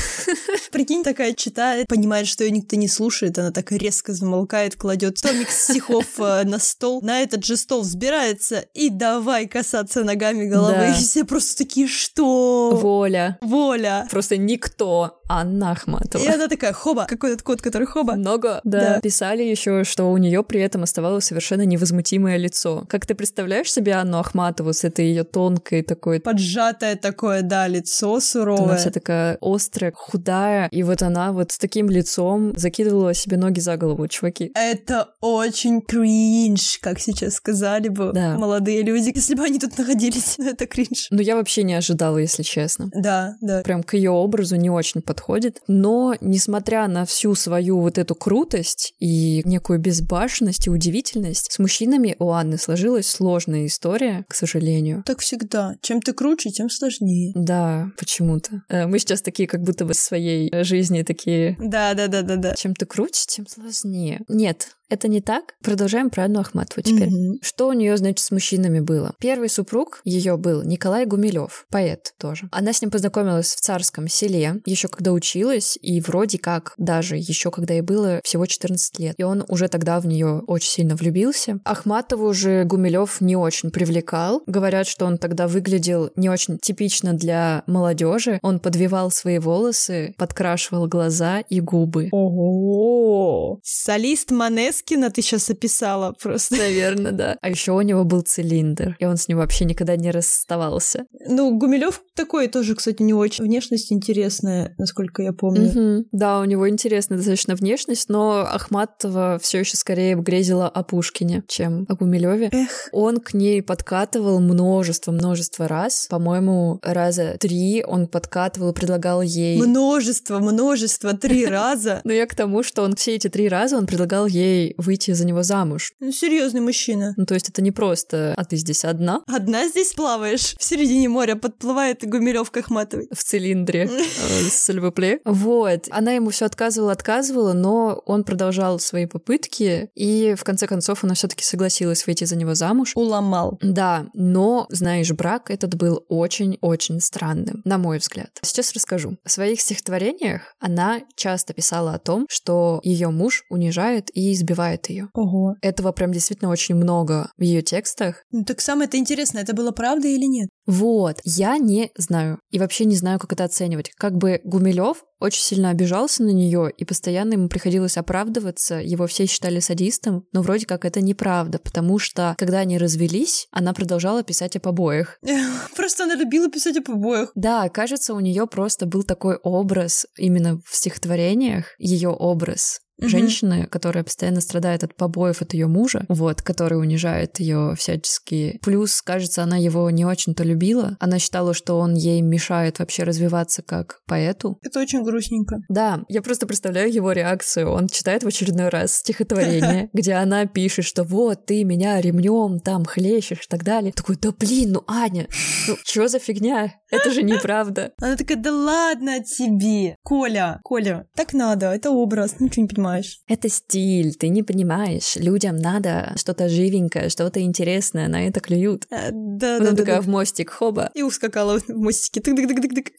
Прикинь, 0.79 1.03
такая 1.03 1.33
читает, 1.33 1.87
понимает, 1.89 2.25
что 2.25 2.45
ее 2.45 2.51
никто 2.51 2.77
не 2.77 2.87
слушает, 2.87 3.37
она 3.37 3.51
так 3.51 3.69
резко 3.73 4.13
замолкает, 4.13 4.77
кладет 4.77 5.19
томик 5.21 5.49
стихов 5.49 6.05
э, 6.19 6.45
на 6.45 6.57
стол, 6.57 7.01
на 7.01 7.21
этот 7.21 7.43
же 7.43 7.57
стол 7.57 7.81
взбирается 7.81 8.63
и 8.73 8.89
давай 8.89 9.45
касаться 9.49 10.05
ногами 10.05 10.45
головы. 10.45 10.75
Да. 10.75 10.91
И 10.91 10.93
все 10.93 11.25
просто 11.25 11.65
такие, 11.65 11.85
что? 11.85 12.79
Воля. 12.81 13.37
Воля. 13.41 14.07
Просто 14.09 14.37
никто. 14.37 15.19
Анна 15.29 15.71
Ахматова. 15.71 16.23
И 16.23 16.27
она 16.27 16.47
такая, 16.47 16.73
хоба, 16.73 17.05
какой 17.05 17.33
этот 17.33 17.43
кот, 17.43 17.61
который 17.61 17.85
хоба. 17.85 18.15
Много, 18.15 18.61
да. 18.63 18.79
Да. 18.79 18.99
Писали 19.01 19.43
еще, 19.43 19.83
что 19.83 20.05
у 20.11 20.17
нее 20.17 20.43
при 20.43 20.59
этом 20.59 20.81
оставалось 20.81 21.25
совершенно 21.25 21.61
невозмутимое 21.65 22.37
лицо. 22.37 22.85
Как 22.89 23.05
ты 23.05 23.13
представляешь 23.13 23.71
себе 23.71 23.93
Анну 23.93 24.17
Ахматову 24.17 24.73
с 24.73 24.83
этой 24.83 25.05
ее 25.05 25.23
тонкой 25.23 25.83
такой 25.83 26.19
Поджатое 26.19 26.95
такое, 26.95 27.43
да, 27.43 27.67
лицо 27.67 28.13
Она 28.13 28.21
суровое. 28.21 28.77
вся 28.77 28.89
такая 28.89 29.37
острая, 29.39 29.91
худая, 29.95 30.67
И 30.71 30.83
вот 30.83 31.01
она 31.01 31.31
вот 31.31 31.51
с 31.51 31.57
таким 31.57 31.89
лицом 31.89 32.53
закидывала 32.55 33.13
себе 33.13 33.37
ноги 33.37 33.59
за 33.59 33.77
голову, 33.77 34.07
чуваки. 34.07 34.51
Это 34.55 35.09
очень 35.21 35.81
кринж, 35.81 36.79
как 36.81 36.99
сейчас 36.99 37.35
сказали 37.35 37.89
бы 37.89 38.11
Да. 38.13 38.37
молодые 38.37 38.81
люди, 38.83 39.11
если 39.13 39.35
бы 39.35 39.43
они 39.43 39.59
тут 39.59 39.77
находились. 39.77 40.35
Это 40.39 40.65
кринж. 40.65 41.07
Ну, 41.11 41.21
я 41.21 41.35
вообще 41.35 41.63
не 41.63 41.73
ожидала, 41.73 42.17
если 42.17 42.43
честно. 42.43 42.89
Да, 42.93 43.35
да. 43.41 43.61
Прям 43.63 43.83
к 43.83 43.93
ее 43.93 44.11
образу 44.11 44.55
не 44.55 44.69
очень 44.69 45.01
подходит. 45.01 45.59
Но, 45.67 46.15
несмотря 46.21 46.87
на 46.87 47.05
всю 47.05 47.35
свою 47.35 47.79
вот 47.81 47.97
эту 47.97 48.15
крутость 48.15 48.93
и 48.99 49.41
некую 49.45 49.79
безбашенность 49.79 50.67
и 50.67 50.69
удивительность, 50.69 51.51
с 51.51 51.59
мужчинами 51.59 52.15
у 52.19 52.29
Анны 52.31 52.57
сложилась 52.57 53.07
сложная 53.07 53.65
история, 53.65 54.25
к 54.27 54.35
сожалению. 54.35 55.03
Так 55.05 55.19
всегда. 55.19 55.75
Чем 55.81 56.01
ты 56.01 56.13
круче, 56.13 56.49
тем 56.49 56.69
сложнее. 56.69 57.31
Да, 57.35 57.91
почему-то. 57.97 58.63
Э, 58.69 58.87
Мы 58.87 58.99
сейчас 58.99 59.21
такие, 59.21 59.47
как 59.47 59.61
будто 59.61 59.85
бы 59.85 59.93
своей 59.93 60.49
э, 60.51 60.58
жизни 60.63 61.03
такие 61.03 61.55
Да, 61.59 61.93
да, 61.93 62.07
да, 62.07 62.21
да, 62.21 62.35
да. 62.35 62.53
чем 62.55 62.73
ты 62.73 62.85
круче, 62.85 63.25
тем 63.27 63.47
сложнее. 63.47 64.21
Нет, 64.27 64.77
это 64.89 65.07
не 65.07 65.21
так. 65.21 65.55
Продолжаем 65.63 66.09
про 66.09 66.25
Анну 66.25 66.39
Ахматову 66.39 66.81
теперь. 66.81 67.09
Мгм. 67.09 67.39
Что 67.41 67.67
у 67.67 67.73
нее, 67.73 67.95
значит, 67.97 68.19
с 68.19 68.31
мужчинами 68.31 68.79
было? 68.79 69.13
Первый 69.19 69.49
супруг 69.49 70.01
ее 70.03 70.37
был 70.37 70.63
Николай 70.63 71.05
Гумилев, 71.05 71.65
поэт 71.69 72.13
тоже. 72.17 72.49
Она 72.51 72.73
с 72.73 72.81
ним 72.81 72.91
познакомилась 72.91 73.53
в 73.53 73.59
царском 73.61 74.07
селе, 74.07 74.61
еще 74.65 74.87
когда 74.87 75.11
училась, 75.11 75.77
и 75.81 76.01
вроде 76.01 76.39
как 76.39 76.73
даже 76.77 77.17
еще 77.17 77.51
когда 77.51 77.75
ей 77.75 77.81
было 77.81 78.19
всего 78.23 78.45
14 78.45 78.99
лет. 78.99 79.15
И 79.17 79.23
он 79.23 79.45
уже 79.47 79.67
тогда 79.67 79.99
в 79.99 80.07
нее 80.07 80.43
очень 80.47 80.69
сильно 80.69 80.95
влюбился. 80.95 81.59
Ахматову 81.63 82.33
же 82.33 82.63
Гумилев 82.63 83.21
не 83.21 83.35
очень 83.35 83.71
привлекал. 83.71 84.41
Говорят, 84.47 84.87
что 84.87 85.05
он 85.05 85.17
тогда 85.17 85.47
выглядел 85.47 86.11
не 86.15 86.29
очень 86.29 86.57
типично 86.57 87.13
для 87.13 87.63
молодежи. 87.67 88.39
Он 88.41 88.59
подвивал 88.59 89.11
свои 89.11 89.39
волосы, 89.39 90.15
подкрашивал 90.17 90.87
глаза 90.87 91.39
и 91.41 91.61
губы. 91.61 92.09
Ого! 92.11 93.59
Солист 93.63 94.31
Манескина 94.79 95.09
ты 95.09 95.21
сейчас 95.21 95.49
описала 95.49 96.13
просто. 96.21 96.55
Наверное, 96.55 97.11
да. 97.11 97.37
А 97.41 97.49
еще 97.49 97.73
у 97.73 97.81
него 97.81 98.03
был 98.03 98.21
цилиндр, 98.21 98.95
и 98.99 99.05
он 99.05 99.17
с 99.17 99.27
ним 99.27 99.37
вообще 99.37 99.65
никогда 99.65 99.95
не 99.95 100.11
расставался. 100.11 101.05
Ну, 101.27 101.57
Гумилев 101.57 102.01
такой 102.15 102.47
тоже, 102.47 102.75
кстати, 102.75 103.01
не 103.01 103.13
очень. 103.13 103.43
Внешность 103.43 103.91
интересная, 103.91 104.73
насколько 104.77 105.21
я 105.21 105.33
помню. 105.33 105.69
Мгм. 105.69 106.05
Да, 106.11 106.39
у 106.39 106.45
него 106.45 106.69
интересная 106.69 107.17
достаточно 107.17 107.55
внешность, 107.55 108.09
но 108.09 108.47
Ахматова 108.49 109.39
все 109.41 109.59
еще 109.59 109.77
скорее 109.77 110.15
грезила 110.15 110.67
о 110.67 110.83
Пушкине, 110.83 111.43
чем 111.47 111.85
о 111.89 111.95
Гумилеве. 111.95 112.49
Эх, 112.51 112.89
Он 112.91 113.19
к 113.19 113.33
ней 113.33 113.61
подкатывал 113.61 114.39
множество-множество 114.39 115.67
раз. 115.67 116.07
По-моему, 116.09 116.79
раза 116.81 117.35
три 117.39 117.83
он 117.85 118.07
подкатывал, 118.07 118.73
предлагал 118.73 119.21
ей... 119.21 119.61
множество, 119.61 120.39
множество, 120.39 121.13
три 121.13 121.45
раза. 121.47 122.01
Но 122.03 122.13
я 122.13 122.25
к 122.25 122.35
тому, 122.35 122.63
что 122.63 122.83
он 122.83 122.95
все 122.95 123.15
эти 123.15 123.27
три 123.27 123.49
раза 123.49 123.77
он 123.77 123.85
предлагал 123.85 124.25
ей 124.25 124.68
выйти 124.77 125.11
за 125.11 125.25
него 125.25 125.43
замуж. 125.43 125.93
Ну, 125.99 126.11
серьезный 126.11 126.61
мужчина. 126.61 127.13
Ну, 127.17 127.25
то 127.25 127.33
есть 127.33 127.49
это 127.49 127.61
не 127.61 127.71
просто 127.71 128.33
«а 128.37 128.45
ты 128.45 128.55
здесь 128.57 128.85
одна?» 128.85 129.21
Одна 129.27 129.67
здесь 129.67 129.93
плаваешь. 129.93 130.55
В 130.57 130.63
середине 130.63 131.09
моря 131.09 131.35
подплывает 131.35 132.07
Гумилев 132.07 132.51
к 132.51 132.57
Ахматовой. 132.57 133.07
в 133.11 133.23
цилиндре 133.23 133.89
э, 133.91 134.49
с 134.49 134.69
ЛВП. 134.69 135.21
Вот. 135.25 135.87
Она 135.91 136.13
ему 136.13 136.29
все 136.29 136.45
отказывала, 136.45 136.91
отказывала, 136.91 137.53
но 137.53 138.01
он 138.05 138.23
продолжал 138.23 138.79
свои 138.79 139.05
попытки, 139.05 139.89
и 139.95 140.35
в 140.37 140.43
конце 140.43 140.67
концов 140.67 141.03
она 141.03 141.13
все-таки 141.13 141.43
согласилась 141.43 142.05
выйти 142.05 142.23
за 142.23 142.35
него 142.35 142.55
замуж. 142.55 142.93
Уломал. 142.95 143.57
Да, 143.61 144.07
но, 144.13 144.67
знаешь, 144.69 145.11
брак 145.11 145.51
этот 145.51 145.75
был 145.75 146.05
очень-очень 146.09 146.99
странным, 147.01 147.61
на 147.65 147.77
мой 147.77 147.97
взгляд. 147.97 148.29
Сейчас 148.41 148.73
расскажу. 148.73 149.17
В 149.23 149.31
своих 149.31 149.61
стихотворениях 149.61 150.55
она 150.59 151.01
часто 151.15 151.53
писала 151.53 151.93
о 151.93 151.99
том, 151.99 152.25
что 152.29 152.79
ее 152.83 153.09
муж 153.09 153.43
унижает 153.49 154.09
и 154.13 154.33
избивает 154.33 154.58
ее. 154.89 155.09
Ого. 155.13 155.55
Этого 155.61 155.91
прям 155.91 156.11
действительно 156.11 156.49
очень 156.49 156.75
много 156.75 157.31
в 157.37 157.41
ее 157.41 157.61
текстах. 157.61 158.23
Ну, 158.31 158.43
так 158.43 158.61
самое-то 158.61 158.97
интересное, 158.97 159.43
это 159.43 159.53
было 159.53 159.71
правда 159.71 160.07
или 160.07 160.25
нет? 160.25 160.49
Вот, 160.69 161.19
я 161.23 161.57
не 161.57 161.89
знаю. 161.97 162.39
И 162.51 162.59
вообще 162.59 162.85
не 162.85 162.95
знаю, 162.95 163.17
как 163.17 163.33
это 163.33 163.43
оценивать. 163.43 163.89
Как 163.97 164.15
бы 164.15 164.39
Гумилев 164.43 165.03
очень 165.19 165.41
сильно 165.41 165.71
обижался 165.71 166.21
на 166.21 166.29
нее, 166.29 166.71
и 166.77 166.85
постоянно 166.85 167.33
ему 167.33 167.49
приходилось 167.49 167.97
оправдываться. 167.97 168.75
Его 168.75 169.07
все 169.07 169.25
считали 169.25 169.61
садистом, 169.61 170.27
но 170.31 170.43
вроде 170.43 170.67
как 170.67 170.85
это 170.85 171.01
неправда, 171.01 171.57
потому 171.57 171.97
что, 171.97 172.35
когда 172.37 172.59
они 172.59 172.77
развелись, 172.77 173.47
она 173.51 173.73
продолжала 173.73 174.21
писать 174.21 174.55
о 174.57 174.59
побоях. 174.59 175.17
Просто 175.75 176.03
она 176.03 176.13
любила 176.13 176.51
писать 176.51 176.77
о 176.77 176.83
побоях. 176.83 177.31
Да, 177.33 177.67
кажется, 177.69 178.13
у 178.13 178.19
нее 178.19 178.45
просто 178.45 178.85
был 178.85 179.01
такой 179.01 179.37
образ 179.37 180.05
именно 180.17 180.61
в 180.63 180.75
стихотворениях, 180.75 181.73
ее 181.79 182.09
образ 182.09 182.81
женщины, 183.07 183.65
которая 183.67 184.03
постоянно 184.03 184.41
страдает 184.41 184.83
от 184.83 184.95
побоев 184.95 185.41
от 185.41 185.53
ее 185.53 185.67
мужа, 185.67 186.05
вот, 186.09 186.41
который 186.41 186.79
унижает 186.79 187.39
ее 187.39 187.75
всячески. 187.77 188.59
Плюс, 188.61 189.01
кажется, 189.01 189.43
она 189.43 189.57
его 189.57 189.89
не 189.89 190.05
очень-то 190.05 190.43
любила. 190.59 190.97
Она 190.99 191.19
считала, 191.19 191.53
что 191.53 191.79
он 191.79 191.93
ей 191.95 192.21
мешает 192.21 192.79
вообще 192.79 193.03
развиваться 193.03 193.61
как 193.61 194.01
поэту. 194.05 194.57
Это 194.61 194.79
очень 194.79 195.03
грустненько. 195.03 195.57
Да, 195.69 196.03
я 196.09 196.21
просто 196.21 196.47
представляю 196.47 196.91
его 196.93 197.11
реакцию. 197.13 197.71
Он 197.71 197.87
читает 197.87 198.23
в 198.23 198.27
очередной 198.27 198.69
раз 198.69 198.95
стихотворение, 198.95 199.89
где 199.93 200.13
она 200.13 200.45
пишет, 200.45 200.85
что 200.85 201.03
вот 201.03 201.45
ты 201.45 201.63
меня 201.63 202.01
ремнем 202.01 202.59
там 202.59 202.83
хлещешь 202.85 203.45
и 203.45 203.49
так 203.49 203.63
далее. 203.63 203.93
Такой, 203.93 204.17
да 204.21 204.31
блин, 204.37 204.73
ну 204.73 204.83
Аня, 204.87 205.27
ну 205.67 205.75
что 205.83 206.07
за 206.07 206.19
фигня? 206.19 206.73
Это 206.91 207.11
же 207.11 207.23
неправда. 207.23 207.91
Она 208.01 208.15
такая, 208.15 208.37
да 208.37 208.51
ладно 208.51 209.23
тебе. 209.23 209.95
Коля, 210.03 210.59
Коля, 210.63 211.05
так 211.15 211.33
надо, 211.33 211.67
это 211.67 211.91
образ, 211.91 212.39
ничего 212.39 212.63
не 212.63 212.67
понимаешь. 212.67 213.19
Это 213.27 213.47
стиль, 213.49 214.15
ты 214.15 214.29
не 214.29 214.43
понимаешь. 214.43 215.15
Людям 215.15 215.55
надо 215.55 216.13
что-то 216.17 216.49
живенькое, 216.49 217.09
что-то 217.09 217.41
интересное, 217.41 218.07
на 218.07 218.27
это 218.27 218.39
клюют. 218.39 218.85
Э, 218.91 219.09
Да, 219.11 219.57
Она 219.57 219.65
да, 219.65 219.71
да, 219.71 219.77
такая 219.77 220.01
в 220.01 220.07
мостик, 220.07 220.48
хоба. 220.51 220.89
И 220.93 221.03
ускакала 221.03 221.59
в 221.59 221.69
мостике. 221.69 222.19
Тык-тык-тык-тык. 222.19 222.91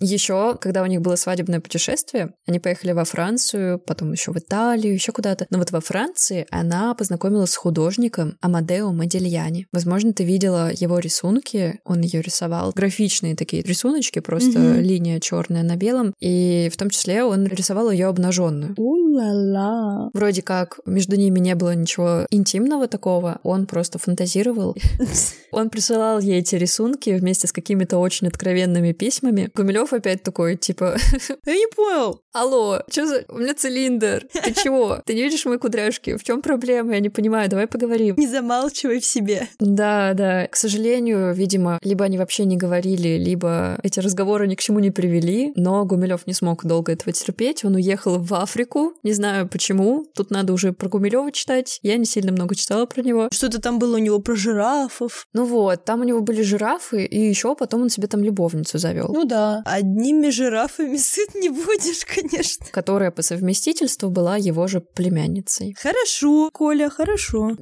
Еще, 0.00 0.56
когда 0.60 0.82
у 0.82 0.86
них 0.86 1.00
было 1.00 1.16
свадебное 1.16 1.60
путешествие, 1.60 2.34
они 2.46 2.58
поехали 2.58 2.92
во 2.92 3.04
Францию, 3.04 3.78
потом 3.78 4.12
еще 4.12 4.32
в 4.32 4.38
Италию, 4.38 4.94
еще 4.94 5.12
куда-то. 5.12 5.46
Но 5.50 5.58
вот 5.58 5.70
во 5.70 5.80
Франции 5.80 6.46
она 6.50 6.94
познакомилась 6.94 7.50
с 7.50 7.56
художником 7.56 8.36
Амадео 8.40 8.92
Модильяни. 8.92 9.66
Возможно, 9.72 10.12
ты 10.12 10.24
видела 10.24 10.70
его 10.72 10.98
рисунки, 10.98 11.80
он 11.84 12.00
ее 12.00 12.22
рисовал. 12.22 12.72
Графичные 12.74 13.36
такие 13.36 13.62
рисуночки, 13.62 14.20
просто 14.20 14.80
линия 14.80 15.20
черная 15.20 15.62
на 15.62 15.76
белом. 15.76 16.14
И 16.20 16.70
в 16.72 16.76
том 16.76 16.90
числе 16.90 17.24
он 17.24 17.46
рисовал 17.46 17.90
ее 17.90 18.06
обнаженную. 18.06 18.74
У-ла-ла. 18.76 20.10
Вроде 20.12 20.42
как 20.42 20.80
между 20.86 21.16
ними 21.16 21.38
не 21.38 21.54
было 21.54 21.74
ничего 21.74 22.26
интимного 22.30 22.88
такого, 22.88 23.40
он 23.42 23.66
просто 23.66 23.98
фантазировал. 23.98 24.76
Он 25.52 25.68
присылал 25.68 26.18
ей 26.18 26.31
эти 26.38 26.56
рисунки 26.56 27.10
вместе 27.10 27.46
с 27.46 27.52
какими-то 27.52 27.98
очень 27.98 28.28
откровенными 28.28 28.92
письмами. 28.92 29.50
Гумилев 29.54 29.92
опять 29.92 30.22
такой, 30.22 30.56
типа, 30.56 30.96
Я 31.46 31.54
не 31.54 31.66
понял. 31.74 32.20
алло, 32.32 32.80
что 32.90 33.06
за... 33.06 33.24
У 33.28 33.38
меня 33.38 33.54
цилиндр. 33.54 34.26
Ты 34.32 34.54
чего? 34.62 35.00
Ты 35.04 35.14
не 35.14 35.22
видишь 35.22 35.44
мои 35.44 35.58
кудряшки? 35.58 36.16
В 36.16 36.24
чем 36.24 36.42
проблема? 36.42 36.94
Я 36.94 37.00
не 37.00 37.10
понимаю, 37.10 37.48
давай 37.48 37.66
поговорим. 37.66 38.14
Не 38.16 38.26
замалчивай 38.26 39.00
в 39.00 39.04
себе. 39.04 39.48
Да, 39.58 40.14
да. 40.14 40.46
К 40.46 40.56
сожалению, 40.56 41.34
видимо, 41.34 41.78
либо 41.82 42.04
они 42.04 42.18
вообще 42.18 42.44
не 42.44 42.56
говорили, 42.56 43.18
либо 43.18 43.78
эти 43.82 44.00
разговоры 44.00 44.46
ни 44.46 44.54
к 44.54 44.60
чему 44.60 44.78
не 44.80 44.90
привели, 44.90 45.52
но 45.56 45.84
Гумилев 45.84 46.26
не 46.26 46.32
смог 46.34 46.64
долго 46.64 46.92
этого 46.92 47.12
терпеть. 47.12 47.64
Он 47.64 47.74
уехал 47.74 48.18
в 48.18 48.34
Африку. 48.34 48.94
Не 49.02 49.12
знаю 49.12 49.48
почему. 49.48 50.06
Тут 50.14 50.30
надо 50.30 50.52
уже 50.52 50.72
про 50.72 50.88
Гумилева 50.88 51.30
читать. 51.32 51.78
Я 51.82 51.96
не 51.96 52.04
сильно 52.04 52.32
много 52.32 52.54
читала 52.54 52.86
про 52.86 53.02
него. 53.02 53.28
Что-то 53.32 53.60
там 53.60 53.78
было 53.78 53.96
у 53.96 53.98
него 53.98 54.18
про 54.20 54.34
жирафов. 54.34 55.26
Ну 55.32 55.44
вот, 55.44 55.84
там 55.84 56.00
у 56.00 56.04
него 56.04 56.20
были 56.22 56.42
жирафы, 56.42 57.04
и 57.04 57.20
еще 57.28 57.54
потом 57.54 57.82
он 57.82 57.90
себе 57.90 58.06
там 58.06 58.22
любовницу 58.22 58.78
завел. 58.78 59.08
Ну 59.12 59.24
да. 59.24 59.62
Одними 59.64 60.30
жирафами 60.30 60.96
сыт 60.96 61.34
не 61.34 61.48
будешь, 61.48 62.04
конечно. 62.14 62.66
которая 62.70 63.10
по 63.10 63.22
совместительству 63.22 64.10
была 64.10 64.36
его 64.36 64.66
же 64.66 64.80
племянницей. 64.80 65.74
Хорошо, 65.80 66.50
Коля, 66.52 66.88
хорошо. 66.90 67.52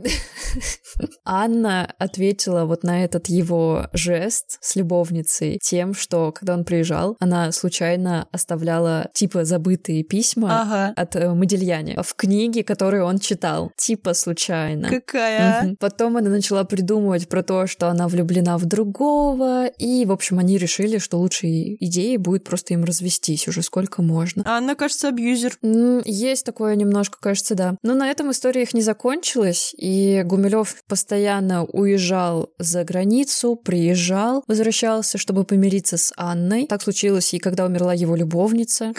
Анна 1.25 1.93
ответила 1.99 2.65
вот 2.65 2.83
на 2.83 3.05
этот 3.05 3.29
его 3.29 3.87
жест 3.93 4.59
с 4.61 4.77
любовницей 4.77 5.59
тем, 5.63 5.95
что 5.95 6.33
когда 6.33 6.55
он 6.55 6.65
приезжал, 6.65 7.17
она 7.21 7.53
случайно 7.53 8.29
оставляла 8.33 9.09
типа 9.15 9.45
забытые 9.45 10.03
письма 10.05 10.63
Ага. 10.63 10.93
от 10.97 11.17
э, 11.17 11.33
Модильяне 11.33 12.01
в 12.03 12.15
книге, 12.15 12.65
которую 12.65 13.05
он 13.05 13.19
читал. 13.19 13.71
Типа 13.77 14.15
случайно. 14.15 14.89
Какая? 14.89 15.75
Потом 15.79 16.17
она 16.17 16.31
начала 16.31 16.65
придумывать 16.65 17.29
про 17.29 17.43
то, 17.43 17.67
что 17.67 17.89
она 17.89 18.09
влюблена 18.09 18.50
в 18.59 18.65
другого, 18.67 19.67
и, 19.67 20.05
в 20.05 20.13
общем, 20.13 20.39
они 20.39 20.59
решили, 20.59 20.99
что 20.99 21.19
лучшей 21.19 21.77
идеей 21.81 22.17
будет 22.17 22.45
просто 22.45 22.75
им 22.75 22.85
развестись. 22.85 23.49
уже, 23.49 23.63
сколько 23.63 24.03
можно. 24.03 24.43
А 24.47 24.59
она, 24.59 24.75
кажется, 24.75 25.09
абьюзер. 25.09 25.59
Есть 26.05 26.45
такое 26.45 26.75
немножко, 26.77 27.19
кажется, 27.21 27.55
да. 27.55 27.77
Но 27.83 27.95
на 27.95 28.11
этом 28.11 28.31
история 28.31 28.63
их 28.63 28.75
не 28.75 28.83
закончилась, 28.83 29.75
и 29.77 30.23
Гумилев 30.25 30.77
постоянно 30.87 31.65
уезжал 31.65 32.51
за 32.59 32.85
границу, 32.85 33.57
приезжал, 33.57 34.43
возвращался, 34.47 35.19
чтобы 35.19 35.45
помириться 35.45 35.97
с 35.97 36.13
Анной. 36.17 36.67
Так 36.67 36.83
случилось 36.83 37.33
и 37.35 37.39
когда 37.39 37.67
умерла 37.67 37.95
его 37.95 38.17
любовница. 38.17 38.93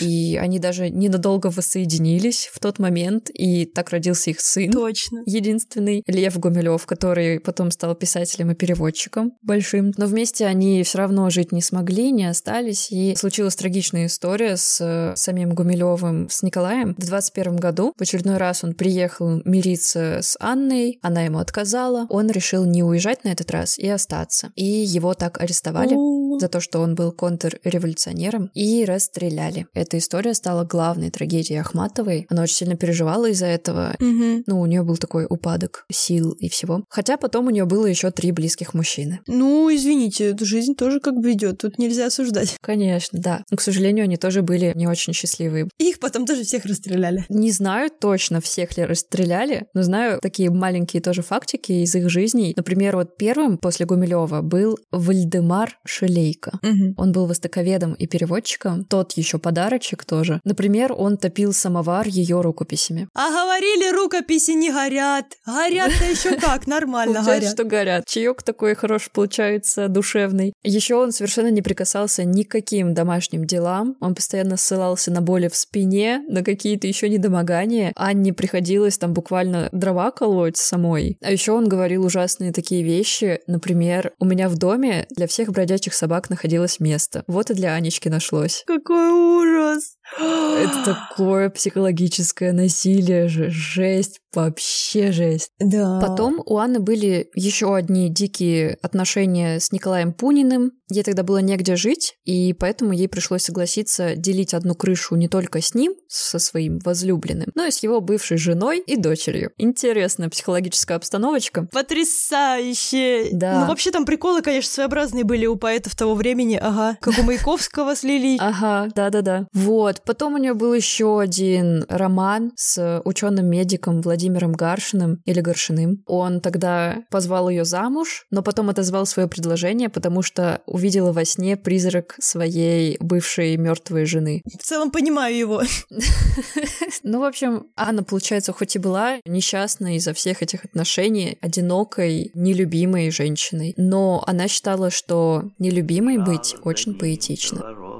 И 0.00 0.36
они 0.36 0.58
даже 0.58 0.90
ненадолго 0.90 1.48
воссоединились 1.48 2.50
в 2.52 2.58
тот 2.60 2.78
момент, 2.78 3.30
и 3.32 3.64
так 3.66 3.90
родился 3.90 4.30
их 4.30 4.40
сын. 4.40 4.70
Точно. 4.70 5.22
Единственный 5.26 6.02
Лев 6.06 6.38
Гумилев, 6.38 6.84
который 6.86 7.40
потом 7.40 7.70
стал 7.70 7.94
писателем 7.94 8.50
и 8.50 8.54
переводчиком 8.54 8.95
большим. 9.42 9.92
Но 9.96 10.06
вместе 10.06 10.46
они 10.46 10.82
все 10.82 10.98
равно 10.98 11.28
жить 11.30 11.52
не 11.52 11.62
смогли, 11.62 12.10
не 12.10 12.26
остались, 12.26 12.90
и 12.90 13.14
случилась 13.16 13.56
трагичная 13.56 14.06
история 14.06 14.56
с 14.56 14.78
э, 14.80 15.16
самим 15.16 15.54
Гумилевым, 15.54 16.28
с 16.28 16.42
Николаем. 16.42 16.94
В 16.98 17.06
21 17.06 17.56
году 17.56 17.92
в 17.96 18.00
очередной 18.00 18.36
раз 18.36 18.64
он 18.64 18.74
приехал 18.74 19.42
мириться 19.44 20.20
с 20.22 20.36
Анной, 20.40 20.98
она 21.02 21.22
ему 21.22 21.38
отказала. 21.38 22.06
Он 22.08 22.30
решил 22.30 22.64
не 22.64 22.82
уезжать 22.82 23.24
на 23.24 23.28
этот 23.28 23.50
раз 23.50 23.78
и 23.78 23.88
остаться. 23.88 24.52
И 24.56 24.64
его 24.64 25.14
так 25.14 25.40
арестовали 25.40 25.94
за 26.40 26.48
то, 26.48 26.60
что 26.60 26.80
он 26.80 26.94
был 26.94 27.12
контрреволюционером, 27.12 28.50
и 28.54 28.84
расстреляли. 28.84 29.66
Эта 29.74 29.98
история 29.98 30.34
стала 30.34 30.64
главной 30.64 31.10
трагедией 31.10 31.58
Ахматовой. 31.60 32.26
Она 32.28 32.42
очень 32.42 32.56
сильно 32.56 32.76
переживала 32.76 33.28
из-за 33.30 33.46
этого. 33.46 33.94
мгм. 33.98 34.44
Ну, 34.46 34.60
у 34.60 34.66
нее 34.66 34.82
был 34.82 34.96
такой 34.96 35.26
упадок 35.28 35.84
сил 35.90 36.32
и 36.32 36.48
всего. 36.48 36.84
Хотя 36.88 37.16
потом 37.16 37.46
у 37.46 37.50
нее 37.50 37.64
было 37.64 37.86
еще 37.86 38.10
три 38.10 38.32
близких 38.32 38.74
мужчины. 38.74 39.20
Ну, 39.26 39.74
извините, 39.74 40.30
эту 40.30 40.44
жизнь 40.44 40.74
тоже 40.74 41.00
как 41.00 41.14
бы 41.14 41.32
идет. 41.32 41.58
Тут 41.58 41.78
нельзя 41.78 42.06
осуждать. 42.06 42.56
Конечно, 42.60 43.18
да. 43.20 43.44
Но, 43.50 43.56
к 43.56 43.60
сожалению, 43.60 44.04
они 44.04 44.16
тоже 44.16 44.42
были 44.42 44.72
не 44.74 44.86
очень 44.86 45.12
счастливые. 45.12 45.68
Их 45.78 45.98
потом 45.98 46.26
тоже 46.26 46.44
всех 46.44 46.64
расстреляли. 46.64 47.24
Не 47.28 47.50
знаю 47.50 47.90
точно, 47.90 48.40
всех 48.40 48.76
ли 48.76 48.84
расстреляли, 48.84 49.66
но 49.74 49.82
знаю 49.82 50.20
такие 50.20 50.50
маленькие 50.50 51.02
тоже 51.02 51.22
фактики 51.22 51.72
из 51.72 51.94
их 51.94 52.08
жизней. 52.08 52.52
Например, 52.56 52.96
вот 52.96 53.16
первым 53.16 53.58
после 53.58 53.86
Гумилева 53.86 54.42
был 54.42 54.78
Вальдемар 54.90 55.78
Шелейко. 56.26 56.58
Мгм. 56.62 56.94
Он 56.96 57.12
был 57.12 57.26
востоковедом 57.26 57.94
и 57.94 58.06
переводчиком. 58.06 58.84
Тот 58.84 59.12
еще 59.12 59.38
подарочек 59.38 60.04
тоже. 60.04 60.40
Например, 60.44 60.92
он 60.92 61.16
топил 61.16 61.52
самовар 61.52 62.06
ее 62.06 62.40
рукописями. 62.40 63.08
А 63.14 63.30
говорили, 63.30 63.94
рукописи 63.94 64.52
не 64.52 64.70
горят. 64.70 65.26
Горят-то 65.46 66.04
еще 66.04 66.36
как, 66.40 66.66
нормально 66.66 67.22
горят. 67.22 67.50
что 67.50 67.64
горят. 67.64 68.04
Чаек 68.06 68.42
такой 68.42 68.74
хороший 68.74 69.10
получается, 69.12 69.88
душевный. 69.88 70.52
Еще 70.62 70.94
он 70.96 71.12
совершенно 71.12 71.50
не 71.50 71.62
прикасался 71.62 72.24
ни 72.24 72.42
к 72.42 72.50
каким 72.50 72.94
домашним 72.94 73.44
делам. 73.44 73.96
Он 74.00 74.14
постоянно 74.14 74.56
ссылался 74.56 75.10
на 75.10 75.20
боли 75.20 75.48
в 75.48 75.56
спине, 75.56 76.24
на 76.28 76.42
какие-то 76.42 76.86
еще 76.86 77.08
недомогания. 77.08 77.92
Анне 77.96 78.32
приходилось 78.32 78.98
там 78.98 79.12
буквально 79.12 79.68
дрова 79.72 80.10
колоть 80.10 80.56
самой. 80.56 81.18
А 81.22 81.30
еще 81.30 81.52
он 81.52 81.68
говорил 81.68 82.04
ужасные 82.04 82.52
такие 82.52 82.82
вещи. 82.82 83.40
Например, 83.46 84.12
у 84.18 84.24
меня 84.24 84.48
в 84.48 84.56
доме 84.56 85.06
для 85.10 85.26
всех 85.26 85.50
бродячих 85.50 85.94
собак 85.94 86.15
находилось 86.30 86.80
место. 86.80 87.22
Вот 87.26 87.50
и 87.50 87.54
для 87.54 87.74
Анечки 87.74 88.08
нашлось. 88.08 88.64
Какой 88.66 89.10
ужас. 89.10 89.95
Это 90.18 90.84
такое 91.10 91.50
психологическое 91.50 92.52
насилие 92.52 93.28
же. 93.28 93.50
Жесть, 93.50 94.20
вообще 94.34 95.12
жесть. 95.12 95.50
Да. 95.58 95.98
Потом 96.00 96.42
у 96.44 96.58
Анны 96.58 96.78
были 96.78 97.28
еще 97.34 97.74
одни 97.74 98.08
дикие 98.08 98.78
отношения 98.82 99.58
с 99.58 99.72
Николаем 99.72 100.12
Пуниным. 100.12 100.72
Ей 100.88 101.02
тогда 101.02 101.24
было 101.24 101.38
негде 101.38 101.74
жить, 101.74 102.14
и 102.24 102.52
поэтому 102.52 102.92
ей 102.92 103.08
пришлось 103.08 103.42
согласиться 103.42 104.14
делить 104.14 104.54
одну 104.54 104.74
крышу 104.74 105.16
не 105.16 105.28
только 105.28 105.60
с 105.60 105.74
ним, 105.74 105.94
со 106.06 106.38
своим 106.38 106.78
возлюбленным, 106.78 107.50
но 107.54 107.64
и 107.64 107.72
с 107.72 107.82
его 107.82 108.00
бывшей 108.00 108.36
женой 108.36 108.84
и 108.86 108.96
дочерью. 108.96 109.50
Интересная 109.56 110.28
психологическая 110.28 110.96
обстановочка. 110.96 111.66
Потрясающе! 111.72 113.30
Да. 113.32 113.60
Ну, 113.60 113.66
вообще 113.66 113.90
там 113.90 114.04
приколы, 114.04 114.42
конечно, 114.42 114.70
своеобразные 114.70 115.24
были 115.24 115.46
у 115.46 115.56
поэтов 115.56 115.96
того 115.96 116.14
времени. 116.14 116.58
Ага. 116.60 116.96
Как 117.00 117.18
у 117.18 117.22
Маяковского 117.22 117.96
с 117.96 118.04
Лилией. 118.04 118.38
Ага, 118.40 118.88
да-да-да. 118.94 119.48
Вот. 119.52 119.95
Потом 120.04 120.34
у 120.34 120.38
нее 120.38 120.54
был 120.54 120.74
еще 120.74 121.20
один 121.20 121.84
роман 121.88 122.52
с 122.56 123.00
ученым-медиком 123.04 124.02
Владимиром 124.02 124.52
Гаршиным 124.52 125.22
или 125.24 125.40
Горшиным. 125.40 126.02
Он 126.06 126.40
тогда 126.40 127.04
позвал 127.10 127.48
ее 127.48 127.64
замуж, 127.64 128.26
но 128.30 128.42
потом 128.42 128.68
отозвал 128.68 129.06
свое 129.06 129.28
предложение, 129.28 129.88
потому 129.88 130.22
что 130.22 130.62
увидела 130.66 131.12
во 131.12 131.24
сне 131.24 131.56
призрак 131.56 132.16
своей 132.18 132.96
бывшей 133.00 133.56
мертвой 133.56 134.06
жены. 134.06 134.42
В 134.58 134.64
целом 134.64 134.90
понимаю 134.90 135.36
его. 135.36 135.62
Ну, 137.02 137.20
в 137.20 137.24
общем, 137.24 137.66
Анна, 137.76 138.02
получается, 138.02 138.52
хоть 138.52 138.76
и 138.76 138.78
была 138.78 139.18
несчастной 139.24 139.96
из-за 139.96 140.12
всех 140.12 140.42
этих 140.42 140.64
отношений, 140.64 141.38
одинокой, 141.40 142.30
нелюбимой 142.34 143.10
женщиной, 143.10 143.74
но 143.76 144.22
она 144.26 144.48
считала, 144.48 144.90
что 144.90 145.50
нелюбимой 145.58 146.18
быть 146.18 146.56
очень 146.62 146.98
поэтично. 146.98 147.95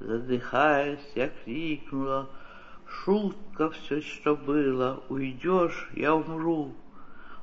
Задыхаясь, 0.00 1.12
я 1.14 1.28
крикнула, 1.28 2.30
шутка 2.86 3.70
все, 3.70 4.00
что 4.00 4.34
было, 4.34 5.02
уйдешь, 5.10 5.90
я 5.94 6.14
умру. 6.14 6.74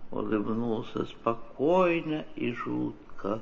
Улыбнулся 0.10 1.06
спокойно 1.06 2.26
и 2.36 2.52
жутко 2.54 3.42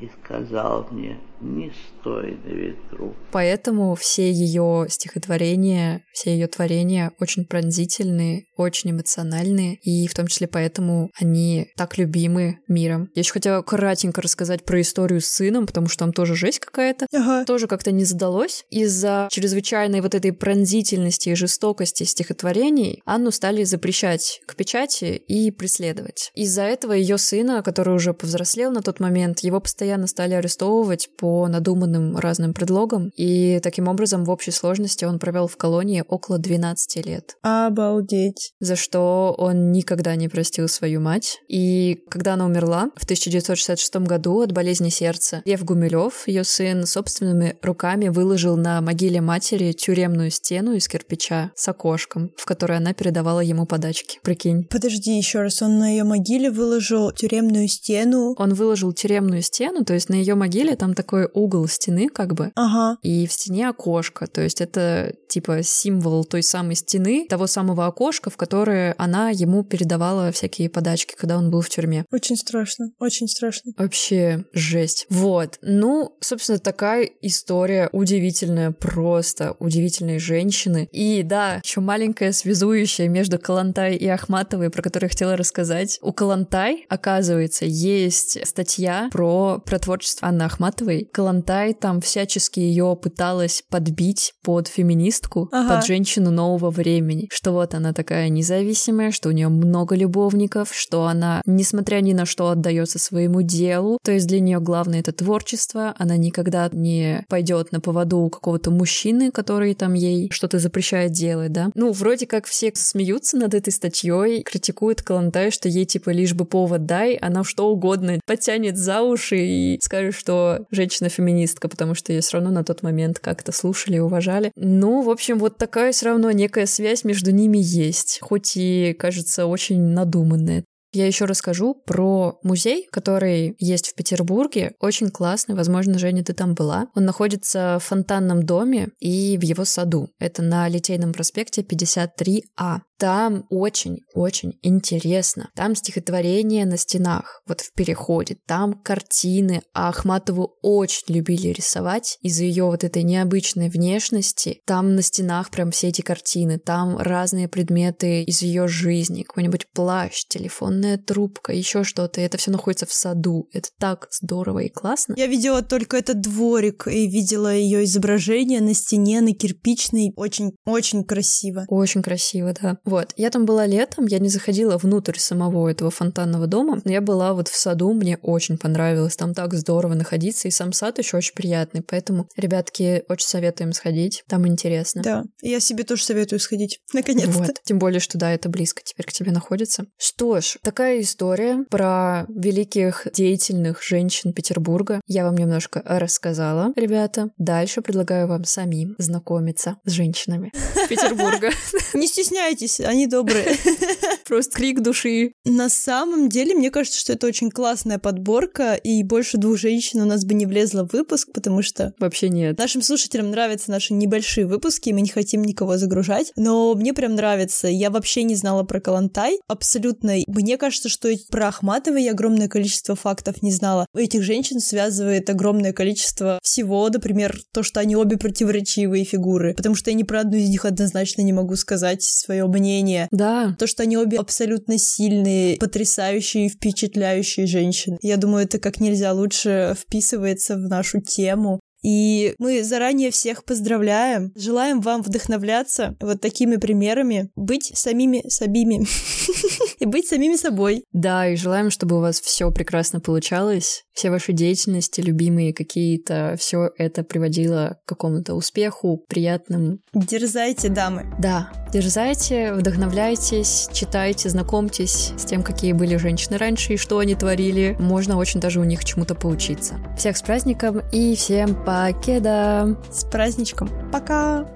и 0.00 0.10
сказал 0.22 0.86
мне, 0.90 1.18
не 1.40 1.72
стой 2.00 2.38
на 2.44 2.48
ветру. 2.48 3.14
Поэтому 3.32 3.94
все 3.94 4.30
ее 4.30 4.86
стихотворения, 4.88 6.02
все 6.12 6.32
ее 6.32 6.46
творения 6.46 7.12
очень 7.18 7.44
пронзительные, 7.44 8.44
очень 8.56 8.90
эмоциональные, 8.90 9.76
и 9.76 10.06
в 10.06 10.14
том 10.14 10.26
числе 10.26 10.46
поэтому 10.48 11.10
они 11.20 11.68
так 11.76 11.98
любимы 11.98 12.58
миром. 12.68 13.08
Я 13.14 13.20
еще 13.20 13.32
хотела 13.32 13.62
кратенько 13.62 14.22
рассказать 14.22 14.64
про 14.64 14.80
историю 14.80 15.20
с 15.20 15.26
сыном, 15.26 15.66
потому 15.66 15.88
что 15.88 16.00
там 16.00 16.12
тоже 16.12 16.34
жесть 16.34 16.60
какая-то. 16.60 17.06
Ага. 17.12 17.44
Тоже 17.44 17.66
как-то 17.66 17.92
не 17.92 18.04
задалось. 18.04 18.64
Из-за 18.70 19.28
чрезвычайной 19.30 20.00
вот 20.00 20.14
этой 20.14 20.32
пронзительности 20.32 21.30
и 21.30 21.34
жестокости 21.34 22.04
стихотворений 22.04 23.02
Анну 23.04 23.30
стали 23.30 23.64
запрещать 23.64 24.40
к 24.46 24.56
печати 24.56 25.22
и 25.26 25.50
преследовать. 25.50 26.30
Из-за 26.34 26.62
этого 26.62 26.92
ее 26.92 27.18
сына, 27.18 27.62
который 27.62 27.94
уже 27.94 28.14
повзрослел 28.14 28.70
на 28.70 28.82
тот 28.82 29.00
момент, 29.00 29.40
его 29.40 29.60
постоянно 29.60 29.89
стали 30.06 30.34
арестовывать 30.34 31.08
по 31.16 31.46
надуманным 31.48 32.16
разным 32.16 32.54
предлогам, 32.54 33.10
и 33.16 33.60
таким 33.62 33.88
образом 33.88 34.24
в 34.24 34.30
общей 34.30 34.50
сложности 34.50 35.04
он 35.04 35.18
провел 35.18 35.46
в 35.46 35.56
колонии 35.56 36.04
около 36.06 36.38
12 36.38 37.06
лет 37.06 37.36
Обалдеть. 37.42 38.52
за 38.60 38.76
что 38.76 39.34
он 39.38 39.72
никогда 39.72 40.16
не 40.16 40.28
простил 40.28 40.68
свою 40.68 41.00
мать. 41.00 41.40
И 41.48 42.00
когда 42.08 42.34
она 42.34 42.46
умерла 42.46 42.90
в 42.96 43.04
1966 43.04 43.96
году 43.96 44.40
от 44.40 44.52
болезни 44.52 44.88
сердца, 44.88 45.42
Лев 45.44 45.64
Гумилев, 45.64 46.26
ее 46.26 46.44
сын, 46.44 46.86
собственными 46.86 47.56
руками 47.62 48.08
выложил 48.08 48.56
на 48.56 48.80
могиле 48.80 49.20
матери 49.20 49.72
тюремную 49.72 50.30
стену 50.30 50.72
из 50.74 50.88
кирпича 50.88 51.52
с 51.54 51.68
окошком, 51.68 52.32
в 52.36 52.44
которой 52.44 52.78
она 52.78 52.92
передавала 52.92 53.40
ему 53.40 53.66
подачки. 53.66 54.18
Прикинь. 54.22 54.64
Подожди 54.64 55.16
еще 55.16 55.42
раз, 55.42 55.62
он 55.62 55.78
на 55.78 55.90
ее 55.90 56.04
могиле 56.04 56.50
выложил 56.50 57.12
тюремную 57.12 57.68
стену. 57.68 58.34
Он 58.38 58.54
выложил 58.54 58.92
тюремную 58.92 59.42
стену, 59.42 59.69
то 59.84 59.94
есть 59.94 60.08
на 60.08 60.14
ее 60.14 60.34
могиле 60.34 60.76
там 60.76 60.94
такой 60.94 61.28
угол 61.32 61.66
стены 61.68 62.08
как 62.08 62.34
бы, 62.34 62.52
Ага. 62.54 62.98
и 63.02 63.26
в 63.26 63.32
стене 63.32 63.68
окошко. 63.68 64.26
То 64.26 64.40
есть 64.42 64.60
это 64.60 65.14
типа 65.28 65.62
символ 65.62 66.24
той 66.24 66.42
самой 66.42 66.74
стены, 66.74 67.26
того 67.28 67.46
самого 67.46 67.86
окошка, 67.86 68.30
в 68.30 68.36
которое 68.36 68.94
она 68.98 69.30
ему 69.30 69.64
передавала 69.64 70.32
всякие 70.32 70.68
подачки, 70.68 71.14
когда 71.16 71.38
он 71.38 71.50
был 71.50 71.60
в 71.60 71.68
тюрьме. 71.68 72.04
Очень 72.12 72.36
страшно, 72.36 72.90
очень 72.98 73.28
страшно. 73.28 73.72
Вообще 73.76 74.44
жесть. 74.52 75.06
Вот. 75.08 75.58
Ну, 75.62 76.16
собственно, 76.20 76.58
такая 76.58 77.08
история 77.22 77.88
удивительная, 77.92 78.72
просто 78.72 79.56
удивительной 79.58 80.18
женщины. 80.18 80.88
И 80.92 81.22
да, 81.22 81.60
еще 81.62 81.80
маленькая 81.80 82.32
связующая 82.32 83.08
между 83.08 83.38
Калантай 83.38 83.96
и 83.96 84.06
Ахматовой, 84.08 84.70
про 84.70 84.82
которую 84.82 85.08
я 85.08 85.10
хотела 85.12 85.36
рассказать. 85.36 85.98
У 86.02 86.12
Калантай, 86.12 86.86
оказывается, 86.88 87.64
есть 87.64 88.38
статья 88.46 89.08
про, 89.12 89.59
про 89.60 89.78
творчество 89.78 90.28
Анны 90.28 90.42
Ахматовой. 90.42 91.08
Калантай 91.12 91.74
там 91.74 92.00
всячески 92.00 92.60
ее 92.60 92.96
пыталась 93.00 93.62
подбить 93.68 94.34
под 94.42 94.68
феминистку, 94.68 95.48
Ага. 95.52 95.76
под 95.76 95.86
женщину 95.86 96.30
нового 96.30 96.70
времени. 96.70 97.28
Что 97.30 97.52
вот 97.52 97.74
она 97.74 97.92
такая 97.92 98.28
независимая, 98.28 99.10
что 99.10 99.28
у 99.28 99.32
нее 99.32 99.48
много 99.48 99.94
любовников, 99.94 100.70
что 100.74 101.04
она, 101.06 101.42
несмотря 101.46 102.00
ни 102.00 102.12
на 102.12 102.26
что, 102.26 102.48
отдается 102.48 102.98
своему 102.98 103.42
делу. 103.42 103.98
То 104.02 104.12
есть 104.12 104.26
для 104.26 104.40
нее 104.40 104.60
главное 104.60 105.00
это 105.00 105.12
творчество. 105.12 105.94
Она 105.98 106.16
никогда 106.16 106.68
не 106.72 107.24
пойдет 107.28 107.72
на 107.72 107.80
поводу 107.80 108.18
у 108.18 108.30
какого-то 108.30 108.70
мужчины, 108.70 109.30
который 109.30 109.74
там 109.74 109.94
ей 109.94 110.28
что-то 110.32 110.58
запрещает 110.58 111.12
делать, 111.12 111.52
да. 111.52 111.70
Ну, 111.74 111.92
вроде 111.92 112.26
как 112.26 112.46
все 112.46 112.72
смеются 112.74 113.36
над 113.36 113.54
этой 113.54 113.72
статьей, 113.72 114.42
критикуют 114.42 115.02
Калантай, 115.02 115.50
что 115.50 115.68
ей 115.68 115.84
типа 115.84 116.10
лишь 116.10 116.34
бы 116.34 116.44
повод 116.44 116.86
дай, 116.86 117.14
она 117.16 117.44
что 117.44 117.68
угодно 117.68 118.20
потянет 118.26 118.76
за 118.76 119.02
уши 119.02 119.36
и 119.50 119.78
скажешь, 119.82 120.16
что 120.16 120.66
женщина-феминистка, 120.70 121.68
потому 121.68 121.94
что 121.94 122.12
ее 122.12 122.20
все 122.20 122.38
равно 122.38 122.50
на 122.50 122.64
тот 122.64 122.82
момент 122.82 123.18
как-то 123.18 123.52
слушали 123.52 123.96
и 123.96 124.00
уважали. 124.00 124.52
Ну, 124.56 125.02
в 125.02 125.10
общем, 125.10 125.38
вот 125.38 125.58
такая 125.58 125.92
все 125.92 126.06
равно 126.06 126.30
некая 126.30 126.66
связь 126.66 127.04
между 127.04 127.30
ними 127.30 127.58
есть, 127.60 128.18
хоть 128.22 128.56
и 128.56 128.94
кажется 128.98 129.46
очень 129.46 129.80
надуманная. 129.80 130.64
Я 130.92 131.06
еще 131.06 131.24
расскажу 131.26 131.74
про 131.74 132.40
музей, 132.42 132.88
который 132.90 133.54
есть 133.60 133.90
в 133.90 133.94
Петербурге. 133.94 134.72
Очень 134.80 135.10
классный. 135.10 135.54
Возможно, 135.54 136.00
Женя, 136.00 136.24
ты 136.24 136.32
там 136.32 136.54
была. 136.54 136.88
Он 136.96 137.04
находится 137.04 137.78
в 137.80 137.84
фонтанном 137.84 138.42
доме 138.42 138.88
и 138.98 139.38
в 139.38 139.42
его 139.42 139.64
саду. 139.64 140.08
Это 140.18 140.42
на 140.42 140.68
Литейном 140.68 141.12
проспекте 141.12 141.62
53А. 141.62 142.80
Там 143.00 143.46
очень-очень 143.48 144.58
интересно. 144.60 145.48
Там 145.56 145.74
стихотворения 145.74 146.66
на 146.66 146.76
стенах, 146.76 147.40
вот 147.46 147.62
в 147.62 147.72
переходе. 147.72 148.36
Там 148.46 148.74
картины. 148.74 149.62
А 149.72 149.88
Ахматову 149.88 150.58
очень 150.60 151.04
любили 151.08 151.48
рисовать 151.48 152.18
из-за 152.20 152.44
ее 152.44 152.64
вот 152.64 152.84
этой 152.84 153.02
необычной 153.02 153.70
внешности. 153.70 154.60
Там 154.66 154.96
на 154.96 155.00
стенах 155.00 155.50
прям 155.50 155.70
все 155.70 155.88
эти 155.88 156.02
картины. 156.02 156.58
Там 156.58 156.98
разные 156.98 157.48
предметы 157.48 158.22
из 158.22 158.42
ее 158.42 158.68
жизни. 158.68 159.22
Какой-нибудь 159.22 159.68
плащ, 159.72 160.26
телефонная 160.28 160.98
трубка, 160.98 161.54
еще 161.54 161.84
что-то. 161.84 162.20
Это 162.20 162.36
все 162.36 162.50
находится 162.50 162.84
в 162.84 162.92
саду. 162.92 163.48
Это 163.54 163.70
так 163.78 164.08
здорово 164.10 164.58
и 164.58 164.68
классно. 164.68 165.14
Я 165.16 165.26
видела 165.26 165.62
только 165.62 165.96
этот 165.96 166.20
дворик 166.20 166.86
и 166.86 167.06
видела 167.06 167.54
ее 167.54 167.84
изображение 167.84 168.60
на 168.60 168.74
стене, 168.74 169.22
на 169.22 169.32
кирпичной. 169.32 170.12
Очень-очень 170.16 171.04
красиво. 171.04 171.64
Очень 171.68 172.02
красиво, 172.02 172.54
да. 172.60 172.76
Вот, 172.90 173.12
я 173.16 173.30
там 173.30 173.46
была 173.46 173.66
летом, 173.66 174.06
я 174.06 174.18
не 174.18 174.28
заходила 174.28 174.76
внутрь 174.76 175.16
самого 175.16 175.68
этого 175.68 175.92
фонтанного 175.92 176.48
дома, 176.48 176.82
но 176.84 176.90
я 176.90 177.00
была 177.00 177.34
вот 177.34 177.46
в 177.46 177.54
саду, 177.54 177.92
мне 177.92 178.18
очень 178.20 178.58
понравилось, 178.58 179.14
там 179.14 179.32
так 179.32 179.54
здорово 179.54 179.94
находиться, 179.94 180.48
и 180.48 180.50
сам 180.50 180.72
сад 180.72 180.98
еще 180.98 181.18
очень 181.18 181.36
приятный, 181.36 181.82
поэтому, 181.82 182.26
ребятки, 182.36 183.04
очень 183.08 183.28
советуем 183.28 183.72
сходить, 183.74 184.24
там 184.26 184.44
интересно. 184.48 185.02
Да, 185.02 185.24
я 185.40 185.60
себе 185.60 185.84
тоже 185.84 186.02
советую 186.02 186.40
сходить, 186.40 186.80
наконец-то. 186.92 187.30
Вот, 187.30 187.60
тем 187.62 187.78
более, 187.78 188.00
что 188.00 188.18
да, 188.18 188.32
это 188.32 188.48
близко 188.48 188.82
теперь 188.84 189.06
к 189.06 189.12
тебе 189.12 189.30
находится. 189.30 189.84
Что 189.96 190.40
ж, 190.40 190.56
такая 190.60 191.00
история 191.00 191.64
про 191.70 192.26
великих 192.28 193.06
деятельных 193.14 193.84
женщин 193.84 194.32
Петербурга. 194.32 195.00
Я 195.06 195.26
вам 195.26 195.36
немножко 195.36 195.80
рассказала, 195.86 196.72
ребята. 196.74 197.30
Дальше 197.38 197.82
предлагаю 197.82 198.26
вам 198.26 198.42
самим 198.42 198.96
знакомиться 198.98 199.76
с 199.84 199.92
женщинами 199.92 200.50
Петербурга. 200.88 201.50
Не 201.94 202.08
стесняйтесь, 202.08 202.79
они 202.84 203.06
добрые. 203.06 203.56
Просто 204.26 204.56
крик 204.56 204.80
души. 204.80 205.32
На 205.44 205.68
самом 205.68 206.28
деле, 206.28 206.54
мне 206.54 206.70
кажется, 206.70 206.98
что 206.98 207.12
это 207.12 207.26
очень 207.26 207.50
классная 207.50 207.98
подборка, 207.98 208.74
и 208.74 209.02
больше 209.02 209.38
двух 209.38 209.58
женщин 209.58 210.00
у 210.00 210.04
нас 210.04 210.24
бы 210.24 210.34
не 210.34 210.46
влезло 210.46 210.86
в 210.86 210.92
выпуск, 210.92 211.30
потому 211.34 211.62
что... 211.62 211.92
Вообще 211.98 212.28
нет. 212.28 212.58
Нашим 212.58 212.82
слушателям 212.82 213.30
нравятся 213.30 213.70
наши 213.70 213.92
небольшие 213.92 214.46
выпуски, 214.46 214.90
мы 214.90 215.00
не 215.00 215.08
хотим 215.08 215.42
никого 215.42 215.76
загружать, 215.78 216.32
но 216.36 216.74
мне 216.74 216.94
прям 216.94 217.16
нравится. 217.16 217.66
Я 217.66 217.90
вообще 217.90 218.22
не 218.22 218.36
знала 218.36 218.62
про 218.62 218.80
Калантай, 218.80 219.40
абсолютно. 219.48 220.14
Мне 220.28 220.56
кажется, 220.56 220.88
что 220.88 221.10
про 221.28 221.48
Ахматова 221.48 221.96
я 221.96 222.12
огромное 222.12 222.48
количество 222.48 222.94
фактов 222.94 223.42
не 223.42 223.52
знала. 223.52 223.86
Этих 223.96 224.22
женщин 224.22 224.60
связывает 224.60 225.28
огромное 225.28 225.72
количество 225.72 226.38
всего, 226.42 226.88
например, 226.88 227.36
то, 227.52 227.62
что 227.62 227.80
они 227.80 227.96
обе 227.96 228.16
противоречивые 228.16 229.04
фигуры, 229.04 229.54
потому 229.54 229.74
что 229.74 229.90
я 229.90 229.96
ни 229.96 230.04
про 230.04 230.20
одну 230.20 230.36
из 230.36 230.48
них 230.48 230.64
однозначно 230.64 231.22
не 231.22 231.32
могу 231.32 231.56
сказать 231.56 232.02
свое 232.02 232.46
мнение. 232.46 232.69
Да. 233.10 233.56
То, 233.58 233.66
что 233.66 233.82
они 233.82 233.96
обе 233.96 234.18
абсолютно 234.18 234.78
сильные, 234.78 235.56
потрясающие, 235.56 236.48
впечатляющие 236.48 237.46
женщины. 237.46 237.98
Я 238.02 238.16
думаю, 238.16 238.44
это 238.44 238.58
как 238.58 238.80
нельзя 238.80 239.12
лучше 239.12 239.74
вписывается 239.78 240.56
в 240.56 240.68
нашу 240.68 241.00
тему. 241.00 241.60
И 241.82 242.34
мы 242.38 242.62
заранее 242.62 243.10
всех 243.10 243.44
поздравляем. 243.44 244.32
Желаем 244.36 244.80
вам 244.80 245.02
вдохновляться 245.02 245.96
вот 246.00 246.20
такими 246.20 246.56
примерами, 246.56 247.30
быть 247.36 247.72
самими 247.74 248.22
собими 248.28 248.86
и 249.78 249.86
быть 249.86 250.06
самими 250.06 250.36
собой. 250.36 250.84
Да, 250.92 251.28
и 251.28 251.36
желаем, 251.36 251.70
чтобы 251.70 251.96
у 251.96 252.00
вас 252.00 252.20
все 252.20 252.50
прекрасно 252.50 253.00
получалось, 253.00 253.84
все 253.92 254.10
ваши 254.10 254.32
деятельности, 254.32 255.00
любимые 255.00 255.54
какие-то, 255.54 256.36
все 256.38 256.70
это 256.76 257.02
приводило 257.02 257.78
к 257.84 257.88
какому-то 257.88 258.34
успеху, 258.34 259.04
приятным. 259.08 259.80
Дерзайте, 259.94 260.68
дамы. 260.68 261.06
Да, 261.18 261.50
дерзайте, 261.72 262.52
вдохновляйтесь, 262.52 263.68
читайте, 263.72 264.28
знакомьтесь 264.28 265.12
с 265.16 265.24
тем, 265.24 265.42
какие 265.42 265.72
были 265.72 265.96
женщины 265.96 266.36
раньше 266.36 266.74
и 266.74 266.76
что 266.76 266.98
они 266.98 267.14
творили. 267.14 267.76
Можно 267.78 268.16
очень 268.16 268.40
даже 268.40 268.60
у 268.60 268.64
них 268.64 268.84
чему-то 268.84 269.14
поучиться. 269.14 269.76
Всех 269.96 270.16
с 270.16 270.22
праздником 270.22 270.82
и 270.92 271.14
всем! 271.14 271.54
Покеда! 271.64 272.76
С 272.92 273.04
праздничком! 273.04 273.70
Пока! 273.92 274.46